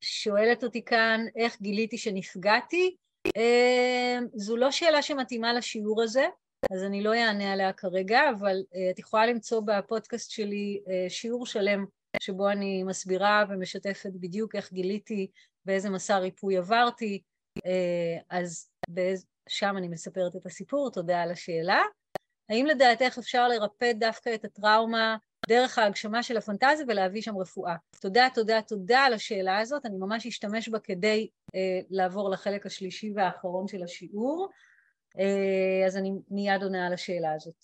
שואלת 0.02 0.64
אותי 0.64 0.86
כאן, 0.86 1.26
איך 1.36 1.62
גיליתי 1.62 1.98
שנפגעתי? 1.98 2.96
אמ, 3.36 4.28
זו 4.36 4.58
לא 4.58 4.72
שאלה 4.72 5.02
שמתאימה 5.02 5.54
לשיעור 5.54 6.04
הזה, 6.04 6.26
אז 6.72 6.84
אני 6.84 7.04
לא 7.04 7.14
אענה 7.14 7.54
עליה 7.54 7.74
כרגע, 7.74 8.22
אבל 8.40 8.64
uh, 8.74 8.78
את 8.92 9.00
יכולה 9.00 9.26
למצוא 9.26 9.62
בפודקאסט 9.66 10.32
שלי 10.32 10.82
uh, 10.86 10.90
שיעור 11.10 11.46
שלם 11.46 11.86
שבו 12.22 12.50
אני 12.50 12.84
מסבירה 12.84 13.44
ומשתפת 13.50 14.12
בדיוק 14.14 14.56
איך 14.56 14.74
גיליתי 14.74 15.28
ואיזה 15.66 15.90
מסע 15.90 16.18
ריפוי 16.18 16.58
עברתי, 16.58 17.22
uh, 17.58 17.62
אז 18.30 18.70
שם 19.50 19.78
אני 19.78 19.88
מספרת 19.88 20.36
את 20.36 20.46
הסיפור, 20.46 20.92
תודה 20.92 21.22
על 21.22 21.32
השאלה. 21.32 21.82
האם 22.50 22.66
לדעתך 22.66 23.18
אפשר 23.18 23.48
לרפא 23.48 23.92
דווקא 23.94 24.36
את 24.36 24.46
הטראומה 24.46 25.18
דרך 25.48 25.78
ההגשמה 25.78 26.24
של 26.24 26.38
הפנטזיה 26.38 26.86
ולהביא 26.88 27.22
שם 27.22 27.38
רפואה? 27.38 27.76
תודה, 28.02 28.28
תודה, 28.34 28.62
תודה 28.62 29.00
על 29.00 29.14
השאלה 29.14 29.60
הזאת, 29.60 29.86
אני 29.86 29.98
ממש 29.98 30.28
אשתמש 30.28 30.70
בה 30.70 30.80
כדי 30.80 31.30
אה, 31.56 31.80
לעבור 31.90 32.30
לחלק 32.30 32.66
השלישי 32.66 33.14
והאחרון 33.16 33.68
של 33.68 33.84
השיעור, 33.84 34.50
אה, 34.52 34.67
אז 35.88 35.98
אני 35.98 36.12
מיד 36.30 36.64
עונה 36.64 36.88
על 36.88 36.94
השאלה 36.94 37.34
הזאת. 37.34 37.64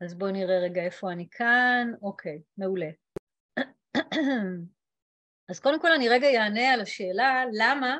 אז 0.00 0.14
בואו 0.14 0.30
נראה 0.30 0.58
רגע 0.58 0.82
איפה 0.82 1.12
אני 1.12 1.28
כאן, 1.30 1.92
אוקיי, 2.02 2.42
מעולה. 2.58 2.90
אז 5.50 5.60
קודם 5.60 5.80
כל 5.80 5.92
אני 5.92 6.08
רגע 6.08 6.26
אענה 6.26 6.72
על 6.72 6.80
השאלה 6.80 7.44
למה 7.52 7.98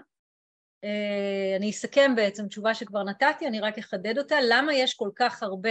אה, 0.85 1.57
אני 1.57 1.71
אסכם 1.71 2.13
בעצם 2.17 2.49
תשובה 2.49 2.75
שכבר 2.75 3.03
נתתי, 3.03 3.47
אני 3.47 3.61
רק 3.61 3.79
אחדד 3.79 4.19
אותה, 4.19 4.37
למה 4.49 4.75
יש 4.75 4.95
כל 4.95 5.11
כך 5.17 5.43
הרבה 5.43 5.71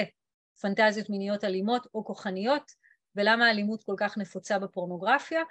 פנטזיות 0.61 1.09
מיניות 1.09 1.43
אלימות 1.43 1.87
או 1.93 2.05
כוחניות, 2.05 2.71
ולמה 3.15 3.47
האלימות 3.47 3.83
כל 3.83 3.95
כך 3.97 4.17
נפוצה 4.17 4.59
בפורנוגרפיה? 4.59 5.41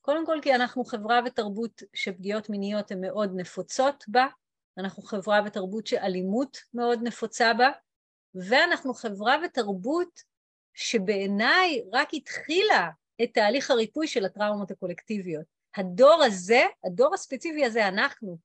קודם 0.00 0.26
כל 0.26 0.38
כי 0.42 0.54
אנחנו 0.54 0.84
חברה 0.84 1.20
ותרבות 1.26 1.82
שפגיעות 1.94 2.50
מיניות 2.50 2.90
הן 2.90 3.00
מאוד 3.00 3.32
נפוצות 3.36 4.04
בה, 4.08 4.26
אנחנו 4.78 5.02
חברה 5.02 5.40
ותרבות 5.46 5.86
שאלימות 5.86 6.58
מאוד 6.74 7.00
נפוצה 7.02 7.54
בה, 7.54 7.70
ואנחנו 8.34 8.94
חברה 8.94 9.36
ותרבות 9.44 10.20
שבעיניי 10.74 11.84
רק 11.92 12.08
התחילה 12.12 12.90
את 13.22 13.30
תהליך 13.34 13.70
הריפוי 13.70 14.06
של 14.06 14.24
הטראומות 14.24 14.70
הקולקטיביות. 14.70 15.44
הדור 15.76 16.22
הזה, 16.26 16.62
הדור 16.84 17.14
הספציפי 17.14 17.64
הזה, 17.64 17.88
אנחנו, 17.88 18.38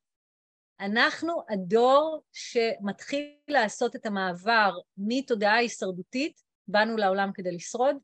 אנחנו 0.80 1.44
הדור 1.50 2.24
שמתחיל 2.34 3.36
לעשות 3.48 3.96
את 3.96 4.06
המעבר 4.06 4.72
מתודעה 4.98 5.56
הישרדותית, 5.56 6.42
באנו 6.68 6.98
לעולם 6.98 7.32
כדי 7.34 7.52
לשרוד, 7.52 7.96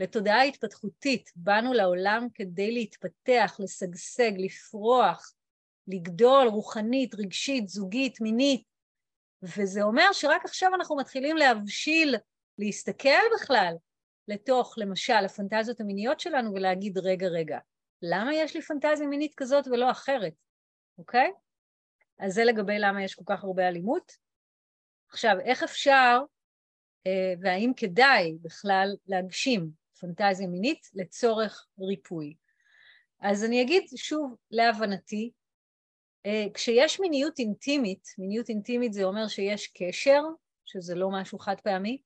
לתודעה 0.00 0.42
התפתחותית, 0.42 1.30
באנו 1.36 1.72
לעולם 1.72 2.26
כדי 2.34 2.72
להתפתח, 2.72 3.56
לשגשג, 3.58 4.32
לפרוח, 4.36 5.32
לגדול 5.88 6.48
רוחנית, 6.48 7.14
רגשית, 7.14 7.68
זוגית, 7.68 8.20
מינית, 8.20 8.62
וזה 9.42 9.82
אומר 9.82 10.12
שרק 10.12 10.44
עכשיו 10.44 10.74
אנחנו 10.74 10.96
מתחילים 10.96 11.36
להבשיל, 11.36 12.16
להסתכל 12.58 13.08
בכלל 13.34 13.74
לתוך, 14.28 14.74
למשל, 14.76 15.24
הפנטזיות 15.24 15.80
המיניות 15.80 16.20
שלנו 16.20 16.52
ולהגיד, 16.54 16.98
רגע, 16.98 17.26
רגע, 17.26 17.58
למה 18.02 18.34
יש 18.34 18.54
לי 18.54 18.62
פנטזיה 18.62 19.06
מינית 19.06 19.34
כזאת 19.36 19.66
ולא 19.66 19.90
אחרת, 19.90 20.32
אוקיי? 20.98 21.32
אז 22.18 22.34
זה 22.34 22.44
לגבי 22.44 22.78
למה 22.78 23.04
יש 23.04 23.14
כל 23.14 23.24
כך 23.26 23.44
הרבה 23.44 23.68
אלימות. 23.68 24.12
עכשיו, 25.10 25.36
איך 25.40 25.62
אפשר 25.62 26.20
אה, 27.06 27.34
והאם 27.40 27.72
כדאי 27.76 28.36
בכלל 28.42 28.96
להגשים 29.06 29.70
פנטזיה 30.00 30.46
מינית 30.46 30.88
לצורך 30.94 31.66
ריפוי? 31.80 32.34
אז 33.20 33.44
אני 33.44 33.62
אגיד 33.62 33.84
שוב, 33.96 34.36
להבנתי, 34.50 35.30
כשיש 36.54 37.00
מיניות 37.00 37.38
אינטימית, 37.38 38.08
מיניות 38.18 38.48
אינטימית 38.48 38.92
זה 38.92 39.04
אומר 39.04 39.28
שיש 39.28 39.66
קשר, 39.66 40.22
שזה 40.64 40.94
לא 40.94 41.10
משהו 41.10 41.38
חד 41.38 41.60
פעמי, 41.60 41.98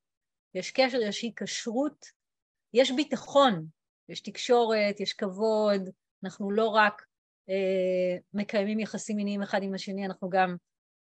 יש 0.54 0.70
קשר, 0.70 0.98
יש 1.00 1.22
היקשרות, 1.22 2.06
יש 2.74 2.90
ביטחון, 2.90 3.66
יש 4.08 4.20
תקשורת, 4.20 5.00
יש 5.00 5.12
כבוד, 5.12 5.88
אנחנו 6.24 6.50
לא 6.50 6.68
רק 6.68 7.02
אה, 7.50 8.16
מקיימים 8.34 8.80
יחסים 8.80 9.16
מיניים 9.16 9.42
אחד 9.42 9.62
עם 9.62 9.74
השני, 9.74 10.06
אנחנו 10.06 10.30
גם 10.30 10.56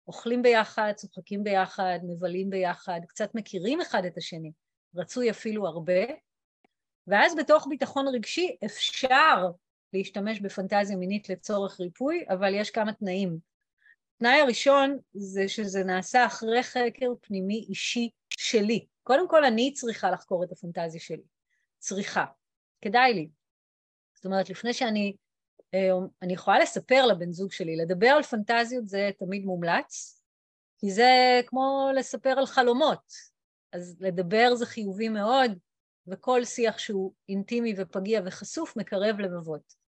אוכלים 0.08 0.42
ביחד, 0.42 0.92
צוחקים 0.96 1.44
ביחד, 1.44 1.98
מבלים 2.02 2.50
ביחד, 2.50 3.00
קצת 3.08 3.34
מכירים 3.34 3.80
אחד 3.80 4.04
את 4.04 4.16
השני, 4.16 4.52
רצוי 4.96 5.30
אפילו 5.30 5.66
הרבה, 5.66 6.02
ואז 7.06 7.36
בתוך 7.36 7.66
ביטחון 7.70 8.08
רגשי 8.08 8.56
אפשר 8.64 9.46
להשתמש 9.92 10.40
בפנטזיה 10.40 10.96
מינית 10.96 11.28
לצורך 11.28 11.80
ריפוי, 11.80 12.24
אבל 12.28 12.54
יש 12.54 12.70
כמה 12.70 12.92
תנאים. 12.92 13.38
התנאי 14.16 14.40
הראשון 14.40 14.98
זה 15.14 15.48
שזה 15.48 15.84
נעשה 15.84 16.26
אחרי 16.26 16.62
חקר 16.62 17.12
פנימי 17.20 17.66
אישי 17.68 18.10
שלי. 18.30 18.86
קודם 19.02 19.28
כל 19.28 19.44
אני 19.44 19.72
צריכה 19.72 20.10
לחקור 20.10 20.44
את 20.44 20.52
הפנטזיה 20.52 21.00
שלי. 21.00 21.22
צריכה. 21.78 22.24
כדאי 22.80 23.14
לי. 23.14 23.28
זאת 24.14 24.24
אומרת, 24.24 24.50
לפני 24.50 24.72
שאני 24.72 25.16
אה, 25.74 25.90
אני 26.22 26.32
יכולה 26.32 26.58
לספר 26.58 27.06
לבן 27.06 27.32
זוג 27.32 27.52
שלי, 27.52 27.76
לדבר 27.76 28.06
על 28.06 28.22
פנטזיות 28.22 28.88
זה 28.88 29.10
תמיד 29.18 29.44
מומלץ, 29.44 30.22
כי 30.78 30.90
זה 30.90 31.40
כמו 31.46 31.90
לספר 31.96 32.30
על 32.38 32.46
חלומות, 32.46 33.12
אז 33.72 33.96
לדבר 34.00 34.54
זה 34.54 34.66
חיובי 34.66 35.08
מאוד, 35.08 35.50
וכל 36.06 36.44
שיח 36.44 36.78
שהוא 36.78 37.12
אינטימי 37.28 37.74
ופגיע 37.76 38.20
וחשוף 38.24 38.76
מקרב 38.76 39.20
לבבות. 39.20 39.81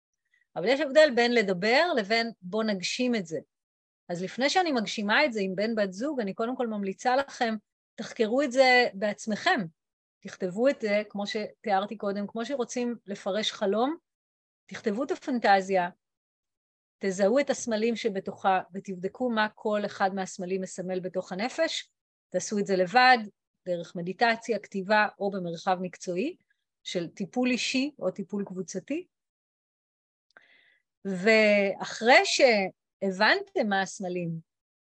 אבל 0.56 0.68
יש 0.68 0.80
הבדל 0.80 1.10
בין 1.14 1.34
לדבר 1.34 1.92
לבין 1.96 2.30
בוא 2.42 2.64
נגשים 2.64 3.14
את 3.14 3.26
זה. 3.26 3.38
אז 4.08 4.22
לפני 4.22 4.50
שאני 4.50 4.72
מגשימה 4.72 5.24
את 5.24 5.32
זה 5.32 5.40
עם 5.40 5.54
בן 5.56 5.74
בת 5.74 5.92
זוג, 5.92 6.20
אני 6.20 6.34
קודם 6.34 6.56
כל 6.56 6.66
ממליצה 6.66 7.16
לכם, 7.16 7.54
תחקרו 7.94 8.42
את 8.42 8.52
זה 8.52 8.86
בעצמכם. 8.94 9.60
תכתבו 10.20 10.68
את 10.68 10.80
זה, 10.80 11.02
כמו 11.08 11.24
שתיארתי 11.26 11.96
קודם, 11.96 12.26
כמו 12.26 12.44
שרוצים 12.44 12.96
לפרש 13.06 13.52
חלום, 13.52 13.96
תכתבו 14.66 15.04
את 15.04 15.10
הפנטזיה, 15.10 15.88
תזהו 16.98 17.38
את 17.38 17.50
הסמלים 17.50 17.96
שבתוכה 17.96 18.60
ותבדקו 18.74 19.30
מה 19.30 19.48
כל 19.54 19.80
אחד 19.86 20.14
מהסמלים 20.14 20.60
מסמל 20.60 21.00
בתוך 21.00 21.32
הנפש, 21.32 21.90
תעשו 22.28 22.58
את 22.58 22.66
זה 22.66 22.76
לבד, 22.76 23.18
דרך 23.66 23.96
מדיטציה, 23.96 24.58
כתיבה 24.58 25.06
או 25.18 25.30
במרחב 25.30 25.78
מקצועי 25.80 26.36
של 26.82 27.08
טיפול 27.08 27.50
אישי 27.50 27.90
או 27.98 28.10
טיפול 28.10 28.44
קבוצתי. 28.44 29.06
ואחרי 31.04 32.20
שהבנתם 32.24 33.68
מה 33.68 33.82
הסמלים 33.82 34.30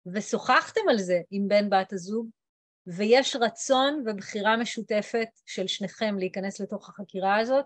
ושוחחתם 0.06 0.82
על 0.90 0.98
זה 0.98 1.22
עם 1.32 1.48
בן 1.48 1.70
בת 1.70 1.94
הזוג, 1.94 2.30
ויש 2.88 3.36
רצון 3.42 4.04
ובחירה 4.06 4.58
משותפת 4.58 5.28
של 5.46 5.68
שניכם 5.68 6.16
להיכנס 6.18 6.60
לתוך 6.60 6.90
החקירה 6.90 7.38
הזאת, 7.38 7.66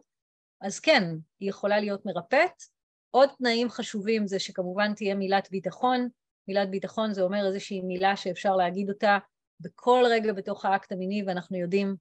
אז 0.62 0.80
כן, 0.80 1.04
היא 1.40 1.50
יכולה 1.50 1.80
להיות 1.80 2.06
מרפאת. 2.06 2.64
עוד 3.12 3.30
תנאים 3.38 3.70
חשובים 3.70 4.28
זה 4.28 4.40
שכמובן 4.40 4.94
תהיה 4.94 5.16
מילת 5.16 5.52
ביטחון. 5.52 6.08
מילת 6.48 6.70
ביטחון 6.70 7.14
זה 7.14 7.22
אומר 7.22 7.48
איזושהי 7.48 7.82
מילה 7.82 8.16
שאפשר 8.16 8.56
להגיד 8.56 8.90
אותה 8.90 9.18
בכל 9.60 10.04
רגע 10.10 10.34
בתוך 10.34 10.66
האקט 10.66 10.92
המיני, 10.92 11.24
ואנחנו 11.28 11.58
יודעים, 11.58 11.96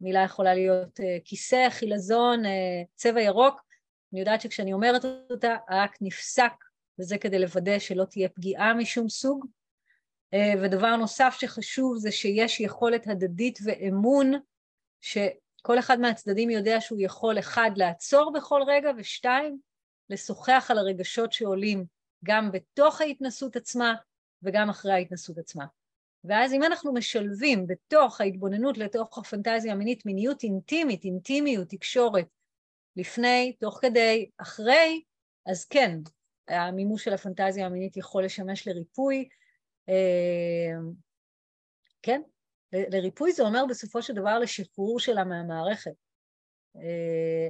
מילה 0.00 0.22
יכולה 0.22 0.54
להיות 0.54 1.00
uh, 1.00 1.02
כיסא, 1.24 1.70
חילזון, 1.70 2.44
uh, 2.44 2.48
צבע 2.94 3.20
ירוק. 3.20 3.60
אני 4.12 4.20
יודעת 4.20 4.40
שכשאני 4.40 4.72
אומרת 4.72 5.04
אותה, 5.30 5.56
האקט 5.68 5.98
נפסק, 6.00 6.52
וזה 6.98 7.18
כדי 7.18 7.38
לוודא 7.38 7.78
שלא 7.78 8.04
תהיה 8.04 8.28
פגיעה 8.28 8.74
משום 8.74 9.08
סוג. 9.08 9.46
Uh, 10.34 10.58
ודבר 10.62 10.96
נוסף 10.96 11.36
שחשוב 11.40 11.96
זה 11.96 12.12
שיש 12.12 12.60
יכולת 12.60 13.06
הדדית 13.06 13.58
ואמון, 13.64 14.32
ש... 15.00 15.18
כל 15.62 15.78
אחד 15.78 16.00
מהצדדים 16.00 16.50
יודע 16.50 16.80
שהוא 16.80 16.98
יכול, 17.00 17.38
אחד, 17.38 17.70
לעצור 17.76 18.32
בכל 18.32 18.62
רגע, 18.66 18.90
ושתיים, 18.96 19.58
לשוחח 20.10 20.66
על 20.70 20.78
הרגשות 20.78 21.32
שעולים 21.32 21.84
גם 22.24 22.52
בתוך 22.52 23.00
ההתנסות 23.00 23.56
עצמה 23.56 23.94
וגם 24.42 24.70
אחרי 24.70 24.92
ההתנסות 24.92 25.38
עצמה. 25.38 25.64
ואז 26.24 26.52
אם 26.52 26.62
אנחנו 26.62 26.94
משלבים 26.94 27.66
בתוך 27.66 28.20
ההתבוננות 28.20 28.78
לתוך 28.78 29.18
הפנטזיה 29.18 29.72
המינית 29.72 30.06
מיניות 30.06 30.42
אינטימית, 30.42 31.04
אינטימיות, 31.04 31.68
תקשורת, 31.68 32.26
לפני, 32.98 33.56
תוך 33.60 33.78
כדי, 33.82 34.30
אחרי, 34.38 35.02
אז 35.46 35.64
כן, 35.64 35.98
המימוש 36.48 37.04
של 37.04 37.12
הפנטזיה 37.12 37.66
המינית 37.66 37.96
יכול 37.96 38.24
לשמש 38.24 38.68
לריפוי. 38.68 39.28
אה, 39.88 40.74
כן, 42.02 42.22
לריפוי 42.72 43.32
זה 43.32 43.42
אומר 43.42 43.64
בסופו 43.68 44.02
של 44.02 44.14
דבר 44.14 44.38
לשחרור 44.38 45.00
שלה 45.00 45.24
מהמערכת. 45.24 45.92
אה, 46.76 47.48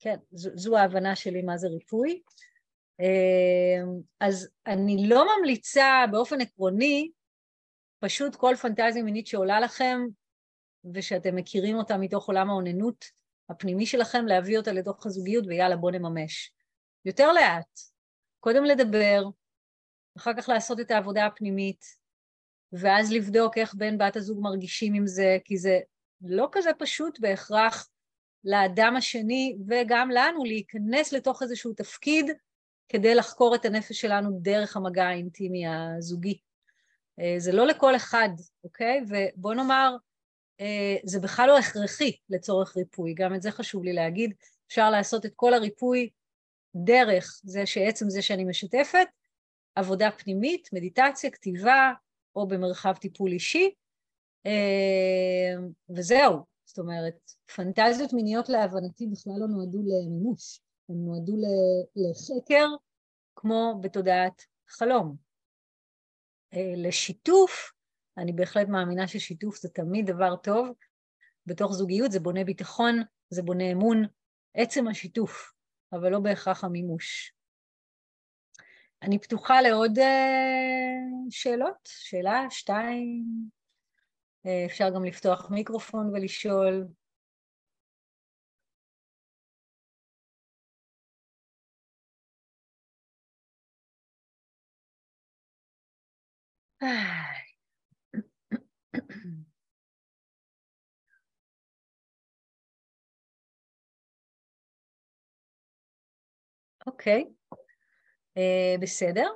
כן, 0.00 0.16
זו, 0.32 0.50
זו 0.54 0.76
ההבנה 0.76 1.16
שלי 1.16 1.42
מה 1.42 1.56
זה 1.56 1.68
ריפוי. 1.68 2.22
אה, 3.00 3.82
אז 4.20 4.48
אני 4.66 5.08
לא 5.08 5.24
ממליצה 5.38 6.04
באופן 6.10 6.40
עקרוני, 6.40 7.10
פשוט 8.00 8.36
כל 8.36 8.54
פנטזיה 8.62 9.02
מינית 9.02 9.26
שעולה 9.26 9.60
לכם 9.60 10.00
ושאתם 10.94 11.36
מכירים 11.36 11.76
אותה 11.76 11.96
מתוך 11.96 12.28
עולם 12.28 12.50
האוננות 12.50 13.04
הפנימי 13.50 13.86
שלכם, 13.86 14.26
להביא 14.26 14.58
אותה 14.58 14.72
לתוך 14.72 15.06
הזוגיות 15.06 15.44
ויאללה 15.46 15.76
בוא 15.76 15.90
נממש. 15.90 16.52
יותר 17.04 17.32
לאט, 17.32 17.80
קודם 18.40 18.64
לדבר, 18.64 19.24
אחר 20.16 20.32
כך 20.36 20.48
לעשות 20.48 20.80
את 20.80 20.90
העבודה 20.90 21.26
הפנימית, 21.26 21.84
ואז 22.72 23.12
לבדוק 23.12 23.58
איך 23.58 23.74
בן 23.74 23.98
בת 23.98 24.16
הזוג 24.16 24.40
מרגישים 24.42 24.94
עם 24.94 25.06
זה, 25.06 25.38
כי 25.44 25.56
זה 25.56 25.78
לא 26.20 26.48
כזה 26.52 26.70
פשוט 26.78 27.20
בהכרח 27.20 27.88
לאדם 28.44 28.96
השני 28.96 29.56
וגם 29.68 30.10
לנו 30.10 30.44
להיכנס 30.44 31.12
לתוך 31.12 31.42
איזשהו 31.42 31.72
תפקיד 31.72 32.26
כדי 32.88 33.14
לחקור 33.14 33.54
את 33.54 33.64
הנפש 33.64 34.00
שלנו 34.00 34.38
דרך 34.42 34.76
המגע 34.76 35.04
האינטימי 35.04 35.66
הזוגי. 35.66 36.38
אה, 37.20 37.34
זה 37.38 37.52
לא 37.52 37.66
לכל 37.66 37.96
אחד, 37.96 38.28
אוקיי? 38.64 39.00
ובוא 39.08 39.54
נאמר, 39.54 39.96
זה 41.04 41.20
בכלל 41.20 41.46
לא 41.46 41.58
הכרחי 41.58 42.12
לצורך 42.30 42.76
ריפוי, 42.76 43.14
גם 43.14 43.34
את 43.34 43.42
זה 43.42 43.50
חשוב 43.50 43.84
לי 43.84 43.92
להגיד. 43.92 44.34
אפשר 44.66 44.90
לעשות 44.90 45.26
את 45.26 45.32
כל 45.36 45.54
הריפוי 45.54 46.10
דרך 46.74 47.40
זה 47.44 47.66
שעצם 47.66 48.10
זה 48.10 48.22
שאני 48.22 48.44
משתפת, 48.44 49.06
עבודה 49.74 50.10
פנימית, 50.10 50.68
מדיטציה, 50.72 51.30
כתיבה, 51.30 51.92
או 52.36 52.48
במרחב 52.48 52.94
טיפול 53.00 53.32
אישי, 53.32 53.70
אה, 54.46 55.54
וזהו. 55.96 56.38
זאת 56.64 56.78
אומרת, 56.78 57.32
פנטזיות 57.54 58.12
מיניות 58.12 58.48
להבנתי 58.48 59.06
בכלל 59.06 59.32
לא 59.40 59.46
נועדו 59.46 59.78
למימוש, 59.78 60.60
הן 60.88 60.96
נועדו 60.96 61.32
לחקר 61.96 62.66
כמו 63.36 63.78
בתודעת 63.80 64.42
חלום. 64.68 65.16
אה, 66.54 66.72
לשיתוף, 66.76 67.72
אני 68.18 68.32
בהחלט 68.32 68.68
מאמינה 68.68 69.08
ששיתוף 69.08 69.56
זה 69.56 69.68
תמיד 69.68 70.06
דבר 70.06 70.36
טוב, 70.36 70.68
בתוך 71.46 71.72
זוגיות 71.72 72.12
זה 72.12 72.20
בונה 72.20 72.44
ביטחון, 72.44 73.02
זה 73.30 73.42
בונה 73.42 73.72
אמון, 73.72 74.04
עצם 74.54 74.88
השיתוף, 74.88 75.52
אבל 75.92 76.12
לא 76.12 76.18
בהכרח 76.20 76.64
המימוש. 76.64 77.34
אני 79.02 79.18
פתוחה 79.18 79.60
לעוד 79.62 79.98
uh, 79.98 80.02
שאלות, 81.30 81.88
שאלה, 81.88 82.46
שתיים, 82.50 83.24
uh, 84.46 84.50
אפשר 84.66 84.90
גם 84.94 85.04
לפתוח 85.04 85.50
מיקרופון 85.50 86.10
ולשאול. 86.14 86.88
אוקיי, 106.86 107.24
okay. 107.24 107.56
uh, 108.38 108.80
בסדר. 108.80 109.28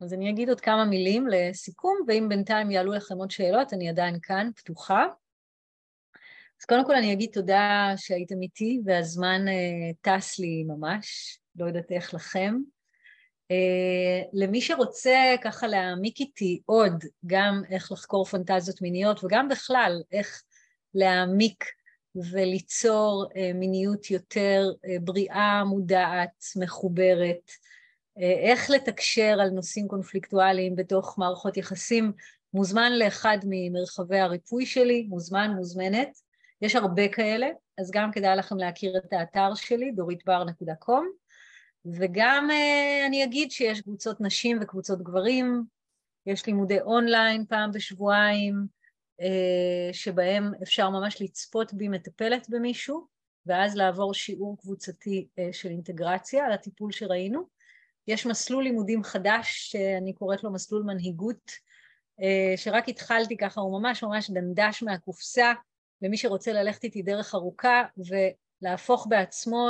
אז 0.00 0.14
אני 0.14 0.30
אגיד 0.30 0.48
עוד 0.48 0.60
כמה 0.60 0.84
מילים 0.84 1.26
לסיכום, 1.28 1.98
ואם 2.08 2.26
בינתיים 2.28 2.70
יעלו 2.70 2.92
לכם 2.92 3.16
עוד 3.18 3.30
שאלות, 3.30 3.72
אני 3.72 3.88
עדיין 3.88 4.18
כאן, 4.22 4.50
פתוחה. 4.56 5.06
אז 6.60 6.64
קודם 6.68 6.86
כל 6.86 6.94
אני 6.94 7.12
אגיד 7.12 7.30
תודה 7.32 7.92
שהייתם 7.96 8.42
איתי, 8.42 8.80
והזמן 8.84 9.44
uh, 9.48 9.96
טס 10.00 10.38
לי 10.38 10.64
ממש, 10.64 11.38
לא 11.56 11.66
יודעת 11.66 11.92
איך 11.92 12.14
לכם. 12.14 12.54
Uh, 13.52 14.28
למי 14.32 14.60
שרוצה 14.60 15.34
ככה 15.42 15.66
להעמיק 15.66 16.20
איתי 16.20 16.60
עוד 16.66 17.04
גם 17.26 17.62
איך 17.70 17.92
לחקור 17.92 18.24
פנטזיות 18.24 18.82
מיניות 18.82 19.24
וגם 19.24 19.48
בכלל 19.48 20.02
איך 20.12 20.42
להעמיק 20.94 21.64
וליצור 22.14 23.26
uh, 23.30 23.36
מיניות 23.54 24.10
יותר 24.10 24.70
uh, 24.74 24.88
בריאה, 25.00 25.64
מודעת, 25.64 26.44
מחוברת, 26.56 27.50
איך 28.16 28.70
לתקשר 28.70 29.36
על 29.40 29.50
נושאים 29.50 29.88
קונפליקטואליים 29.88 30.76
בתוך 30.76 31.18
מערכות 31.18 31.56
יחסים, 31.56 32.12
מוזמן 32.54 32.92
לאחד 32.92 33.38
ממרחבי 33.44 34.18
הריפוי 34.18 34.66
שלי, 34.66 35.06
מוזמן, 35.08 35.50
מוזמנת. 35.56 36.18
יש 36.62 36.76
הרבה 36.76 37.08
כאלה, 37.08 37.46
אז 37.78 37.90
גם 37.90 38.12
כדאי 38.12 38.36
לכם 38.36 38.56
להכיר 38.56 38.96
את 38.96 39.12
האתר 39.12 39.54
שלי, 39.54 39.92
doritbar.com. 39.98 41.21
וגם 41.84 42.48
אה, 42.50 43.06
אני 43.06 43.24
אגיד 43.24 43.50
שיש 43.50 43.80
קבוצות 43.80 44.20
נשים 44.20 44.58
וקבוצות 44.60 45.02
גברים, 45.02 45.64
יש 46.26 46.46
לימודי 46.46 46.80
אונליין 46.80 47.46
פעם 47.46 47.70
בשבועיים, 47.72 48.66
אה, 49.20 49.92
שבהם 49.92 50.52
אפשר 50.62 50.90
ממש 50.90 51.22
לצפות 51.22 51.74
בי 51.74 51.88
מטפלת 51.88 52.46
במישהו, 52.50 53.06
ואז 53.46 53.76
לעבור 53.76 54.14
שיעור 54.14 54.58
קבוצתי 54.58 55.28
אה, 55.38 55.48
של 55.52 55.68
אינטגרציה 55.68 56.46
על 56.46 56.52
הטיפול 56.52 56.92
שראינו. 56.92 57.48
יש 58.08 58.26
מסלול 58.26 58.64
לימודים 58.64 59.02
חדש, 59.02 59.70
שאני 59.70 60.12
קוראת 60.12 60.44
לו 60.44 60.52
מסלול 60.52 60.82
מנהיגות, 60.82 61.50
שרק 62.56 62.88
התחלתי 62.88 63.36
ככה, 63.36 63.60
הוא 63.60 63.80
ממש 63.80 64.02
ממש 64.02 64.30
דנדש 64.30 64.82
מהקופסה, 64.82 65.52
למי 66.02 66.16
שרוצה 66.16 66.52
ללכת 66.52 66.84
איתי 66.84 67.02
דרך 67.02 67.34
ארוכה 67.34 67.82
ולהפוך 68.62 69.06
בעצמו 69.10 69.68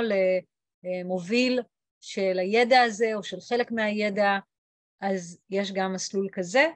למוביל 0.82 1.60
של 2.02 2.38
הידע 2.38 2.80
הזה 2.80 3.14
או 3.14 3.22
של 3.22 3.40
חלק 3.40 3.70
מהידע, 3.70 4.38
אז 5.00 5.38
יש 5.50 5.72
גם 5.72 5.92
מסלול 5.92 6.28
כזה, 6.32 6.66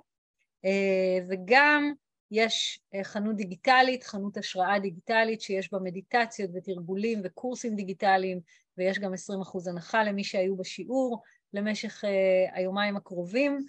אה, 0.65 1.19
וגם 1.29 1.93
יש 2.31 2.81
אה, 2.95 3.05
חנות 3.05 3.37
דיגיטלית, 3.37 4.05
חנות 4.05 4.37
השראה 4.37 4.79
דיגיטלית 4.79 5.41
שיש 5.41 5.73
בה 5.73 5.79
מדיטציות 5.79 6.51
ותרגולים 6.55 7.21
וקורסים 7.25 7.77
דיגיטליים, 7.77 8.41
ויש 8.79 8.99
גם 8.99 9.13
20% 9.15 9.71
הנחה 9.71 10.05
למי 10.05 10.25
שהיו 10.25 10.57
בשיעור 10.57 11.23
למשך 11.53 12.05
אה, 12.05 12.59
היומיים 12.59 12.97
הקרובים, 12.97 13.67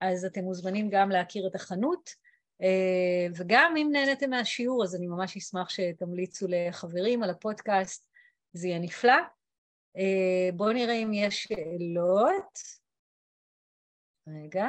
אז 0.00 0.24
אתם 0.24 0.40
מוזמנים 0.40 0.88
גם 0.90 1.10
להכיר 1.10 1.46
את 1.46 1.54
החנות. 1.54 2.30
וגם 3.36 3.74
אם 3.76 3.88
נהניתם 3.92 4.30
מהשיעור, 4.30 4.84
אז 4.84 4.94
אני 4.94 5.06
ממש 5.06 5.36
אשמח 5.36 5.68
שתמליצו 5.68 6.46
לחברים 6.48 7.22
על 7.22 7.30
הפודקאסט, 7.30 8.08
זה 8.52 8.68
יהיה 8.68 8.78
נפלא. 8.78 9.14
אה, 9.96 10.50
בואו 10.54 10.72
נראה 10.72 10.94
אם 10.94 11.12
יש 11.12 11.42
שאלות. 11.42 12.58
רגע. 14.28 14.66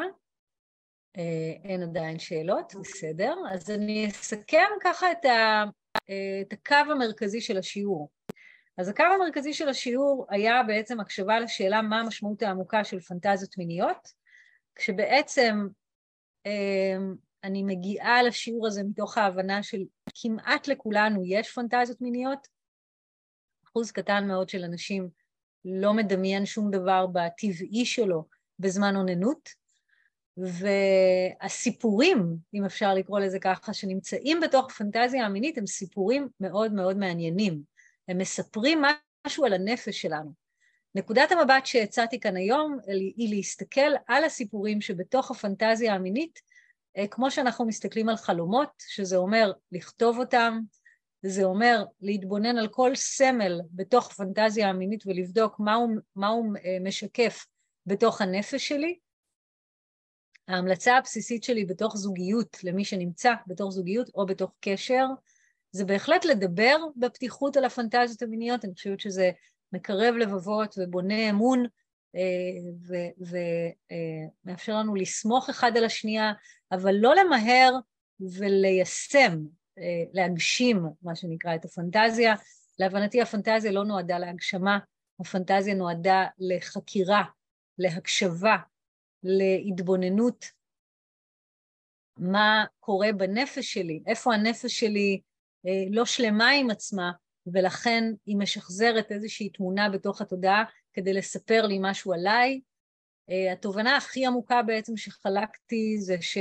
אה, 1.18 1.54
אין 1.64 1.84
עדיין 1.84 2.20
שאלות, 2.20 2.74
בסדר. 2.82 3.36
אז 3.52 3.72
אני 3.72 4.08
אסכם 4.08 4.68
ככה 4.82 5.12
את, 5.12 5.26
ה, 5.26 5.64
אה, 6.10 6.42
את 6.42 6.54
הקו 6.54 6.92
המרכזי 6.92 7.42
של 7.42 7.58
השיעור. 7.58 8.10
אז 8.78 8.90
הקו 8.90 9.04
המרכזי 9.04 9.54
של 9.54 9.70
השיעור 9.70 10.26
היה 10.30 10.64
בעצם 10.64 11.00
הקשבה 11.00 11.40
לשאלה 11.40 11.82
מה 11.82 12.00
המשמעות 12.00 12.42
העמוקה 12.42 12.84
של 12.84 13.00
פנטזיות 13.00 13.58
מיניות, 13.58 14.08
כשבעצם 14.76 15.68
אני 17.44 17.64
מגיעה 17.64 18.24
לשיעור 18.24 18.68
הזה 18.68 18.84
מתוך 18.84 19.18
ההבנה 19.18 19.64
של 19.64 19.82
כמעט 20.22 20.68
לכולנו 20.68 21.22
יש 21.26 21.52
פנטזיות 21.52 22.02
מיניות, 22.02 22.48
אחוז 23.72 23.92
קטן 23.92 24.28
מאוד 24.28 24.50
של 24.50 24.64
אנשים 24.64 25.10
לא 25.66 25.94
מדמיין 25.94 26.46
שום 26.46 26.72
דבר 26.72 27.06
בטבעי 27.08 27.86
שלו 27.86 28.26
בזמן 28.60 28.96
אוננות, 28.96 29.50
והסיפורים, 30.38 32.38
אם 32.54 32.66
אפשר 32.66 32.94
לקרוא 32.94 33.20
לזה 33.20 33.40
ככה, 33.40 33.74
שנמצאים 33.74 34.40
בתוך 34.40 34.72
הפנטזיה 34.72 35.26
המינית, 35.26 35.58
הם 35.58 35.68
סיפורים 35.68 36.28
מאוד 36.40 36.74
מאוד 36.74 36.98
מעניינים. 36.98 37.62
הם 38.08 38.18
מספרים 38.18 38.82
משהו 39.28 39.46
על 39.46 39.54
הנפש 39.54 40.02
שלנו. 40.02 40.32
נקודת 40.96 41.32
המבט 41.32 41.66
שהצעתי 41.66 42.20
כאן 42.20 42.38
היום 42.38 42.78
היא 42.88 43.36
להסתכל 43.36 43.92
על 44.08 44.24
הסיפורים 44.24 44.82
שבתוך 44.82 45.32
הפנטזיה 45.32 45.94
המינית, 45.94 46.40
אה, 46.98 47.08
כמו 47.08 47.32
שאנחנו 47.32 47.66
מסתכלים 47.66 48.10
על 48.10 48.18
חלומות, 48.18 48.70
שזה 48.88 49.18
אומר 49.18 49.52
לכתוב 49.72 50.20
אותם, 50.20 50.60
זה 51.24 51.44
אומר 51.44 51.84
להתבונן 52.02 52.58
על 52.58 52.68
כל 52.68 52.96
סמל 52.96 53.62
בתוך 53.72 54.14
פנטזיה 54.14 54.70
המינית 54.70 55.04
ולבדוק 55.08 55.60
מה 55.60 55.74
הוא, 55.74 55.90
מה 56.16 56.28
הוא 56.28 56.56
אה, 56.66 56.78
משקף 56.82 57.46
בתוך 57.86 58.22
הנפש 58.22 58.68
שלי. 58.68 59.00
ההמלצה 60.48 60.98
הבסיסית 60.98 61.44
שלי 61.44 61.66
בתוך 61.66 61.98
זוגיות, 61.98 62.58
למי 62.64 62.86
שנמצא 62.86 63.34
בתוך 63.48 63.72
זוגיות 63.72 64.10
או 64.16 64.26
בתוך 64.26 64.52
קשר, 64.60 65.06
זה 65.72 65.86
בהחלט 65.86 66.26
לדבר 66.26 66.78
בפתיחות 66.96 67.58
על 67.58 67.66
הפנטזיות 67.66 68.22
המיניות, 68.22 68.66
אני 68.66 68.74
חושבת 68.74 69.00
שזה 69.00 69.32
מקרב 69.74 70.16
לבבות 70.16 70.76
ובונה 70.78 71.30
אמון 71.30 71.66
אה, 72.16 73.02
ומאפשר 74.46 74.76
לנו 74.76 74.96
לסמוך 74.96 75.50
אחד 75.50 75.78
על 75.78 75.84
השנייה, 75.84 76.32
אבל 76.72 76.96
לא 76.96 77.16
למהר 77.16 77.74
וליישם 78.20 79.32
אה, 79.32 79.61
להגשים, 80.14 80.86
מה 81.02 81.16
שנקרא, 81.16 81.56
את 81.56 81.66
הפנטזיה. 81.66 82.36
להבנתי 82.80 83.22
הפנטזיה 83.22 83.72
לא 83.72 83.84
נועדה 83.84 84.20
להגשמה, 84.20 84.80
הפנטזיה 85.20 85.76
נועדה 85.76 86.26
לחקירה, 86.40 87.24
להקשבה, 87.78 88.58
להתבוננות, 89.24 90.46
מה 92.18 92.66
קורה 92.80 93.14
בנפש 93.14 93.74
שלי, 93.74 94.04
איפה 94.08 94.34
הנפש 94.34 94.80
שלי 94.80 95.22
אה, 95.66 95.84
לא 95.92 96.06
שלמה 96.06 96.50
עם 96.50 96.70
עצמה, 96.70 97.12
ולכן 97.54 98.04
היא 98.26 98.38
משחזרת 98.38 99.12
איזושהי 99.12 99.50
תמונה 99.50 99.90
בתוך 99.90 100.22
התודעה 100.22 100.64
כדי 100.94 101.14
לספר 101.14 101.66
לי 101.66 101.78
משהו 101.82 102.14
עליי. 102.14 102.62
אה, 103.30 103.54
התובנה 103.54 103.98
הכי 103.98 104.26
עמוקה 104.26 104.62
בעצם 104.64 104.98
שחלקתי 104.98 105.98
זה 106.00 106.16
ש... 106.22 106.38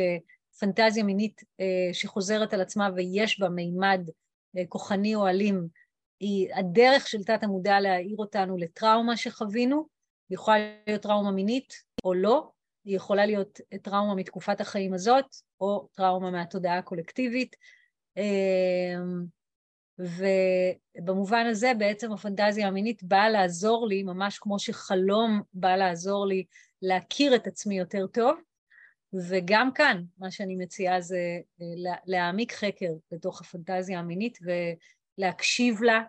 פנטזיה 0.60 1.04
מינית 1.04 1.42
שחוזרת 1.92 2.54
על 2.54 2.60
עצמה 2.60 2.88
ויש 2.96 3.40
בה 3.40 3.48
מימד 3.48 4.00
כוחני 4.68 5.14
או 5.14 5.28
אלים, 5.28 5.68
היא 6.20 6.54
הדרך 6.54 7.08
של 7.08 7.24
תת 7.24 7.42
המודע 7.42 7.80
להעיר 7.80 8.16
אותנו 8.16 8.56
לטראומה 8.56 9.16
שחווינו, 9.16 9.86
היא 10.28 10.34
יכולה 10.34 10.56
להיות 10.86 11.02
טראומה 11.02 11.30
מינית 11.30 11.74
או 12.04 12.14
לא, 12.14 12.50
היא 12.84 12.96
יכולה 12.96 13.26
להיות 13.26 13.60
טראומה 13.82 14.14
מתקופת 14.14 14.60
החיים 14.60 14.94
הזאת, 14.94 15.24
או 15.60 15.88
טראומה 15.92 16.30
מהתודעה 16.30 16.78
הקולקטיבית. 16.78 17.56
אמ, 18.16 19.24
ובמובן 19.98 21.46
הזה 21.46 21.72
בעצם 21.78 22.12
הפנטזיה 22.12 22.68
המינית 22.68 23.02
באה 23.02 23.30
לעזור 23.30 23.86
לי, 23.88 24.02
ממש 24.02 24.38
כמו 24.38 24.58
שחלום 24.58 25.42
בא 25.54 25.76
לעזור 25.76 26.26
לי 26.26 26.44
להכיר 26.82 27.34
את 27.34 27.46
עצמי 27.46 27.78
יותר 27.78 28.06
טוב, 28.06 28.40
וגם 29.12 29.72
כאן 29.74 30.02
מה 30.18 30.30
שאני 30.30 30.56
מציעה 30.56 31.00
זה 31.00 31.40
אה, 31.60 31.96
להעמיק 32.06 32.52
חקר 32.52 32.92
לתוך 33.12 33.40
הפנטזיה 33.40 33.98
המינית 33.98 34.38
ולהקשיב 35.18 35.82
לה 35.82 36.02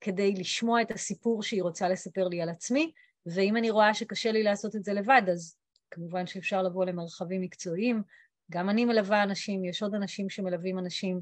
כדי 0.00 0.32
לשמוע 0.32 0.82
את 0.82 0.90
הסיפור 0.90 1.42
שהיא 1.42 1.62
רוצה 1.62 1.88
לספר 1.88 2.28
לי 2.28 2.42
על 2.42 2.48
עצמי, 2.48 2.92
ואם 3.26 3.56
אני 3.56 3.70
רואה 3.70 3.94
שקשה 3.94 4.32
לי 4.32 4.42
לעשות 4.42 4.76
את 4.76 4.84
זה 4.84 4.92
לבד, 4.92 5.22
אז 5.32 5.56
כמובן 5.90 6.26
שאפשר 6.26 6.62
לבוא 6.62 6.84
למרחבים 6.84 7.40
מקצועיים. 7.40 8.02
גם 8.50 8.70
אני 8.70 8.84
מלווה 8.84 9.22
אנשים, 9.22 9.64
יש 9.64 9.82
עוד 9.82 9.94
אנשים 9.94 10.30
שמלווים 10.30 10.78
אנשים 10.78 11.20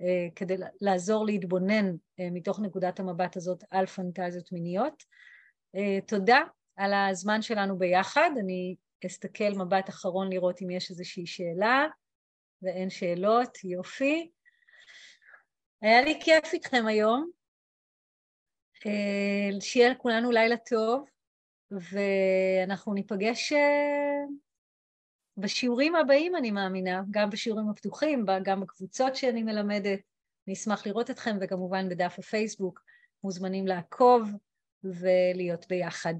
אה, 0.00 0.28
כדי 0.36 0.56
לעזור 0.80 1.26
להתבונן 1.26 1.86
אה, 2.20 2.28
מתוך 2.30 2.60
נקודת 2.60 3.00
המבט 3.00 3.36
הזאת 3.36 3.64
על 3.70 3.86
פנטזיות 3.86 4.52
מיניות. 4.52 5.02
אה, 5.76 5.98
תודה 6.06 6.40
על 6.76 6.94
הזמן 6.94 7.42
שלנו 7.42 7.78
ביחד. 7.78 8.30
אני 8.40 8.74
אסתכל 9.06 9.50
מבט 9.56 9.88
אחרון 9.88 10.32
לראות 10.32 10.62
אם 10.62 10.70
יש 10.70 10.90
איזושהי 10.90 11.26
שאלה, 11.26 11.86
ואין 12.62 12.90
שאלות, 12.90 13.64
יופי. 13.64 14.30
היה 15.82 16.02
לי 16.02 16.20
כיף 16.24 16.52
איתכם 16.52 16.86
היום. 16.86 17.30
אה, 18.86 19.60
שיהיה 19.60 19.88
לכולנו 19.88 20.30
לילה 20.30 20.56
טוב. 20.56 21.04
ואנחנו 21.70 22.94
ניפגש 22.94 23.52
אה, 23.52 24.24
בשיעורים 25.36 25.96
הבאים, 25.96 26.36
אני 26.36 26.50
מאמינה, 26.50 27.02
גם 27.10 27.30
בשיעורים 27.30 27.68
הפתוחים, 27.68 28.26
גם 28.44 28.60
בקבוצות 28.60 29.16
שאני 29.16 29.42
מלמדת. 29.42 30.00
אני 30.46 30.54
אשמח 30.54 30.86
לראות 30.86 31.10
אתכם, 31.10 31.36
וכמובן 31.40 31.88
בדף 31.88 32.18
הפייסבוק 32.18 32.80
מוזמנים 33.24 33.66
לעקוב 33.66 34.30
ולהיות 34.84 35.68
ביחד. 35.68 36.14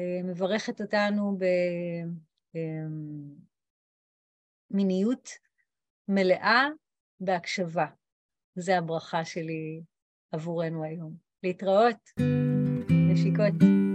אה, 0.00 0.22
מברכת 0.24 0.80
אותנו 0.80 1.38
במיניות 4.70 5.28
אה, 5.28 5.34
מלאה 6.14 6.68
בהקשבה. 7.20 7.86
זו 8.56 8.72
הברכה 8.72 9.24
שלי 9.24 9.82
עבורנו 10.32 10.84
היום. 10.84 11.16
להתראות, 11.42 12.10
נשיקות. 12.90 13.89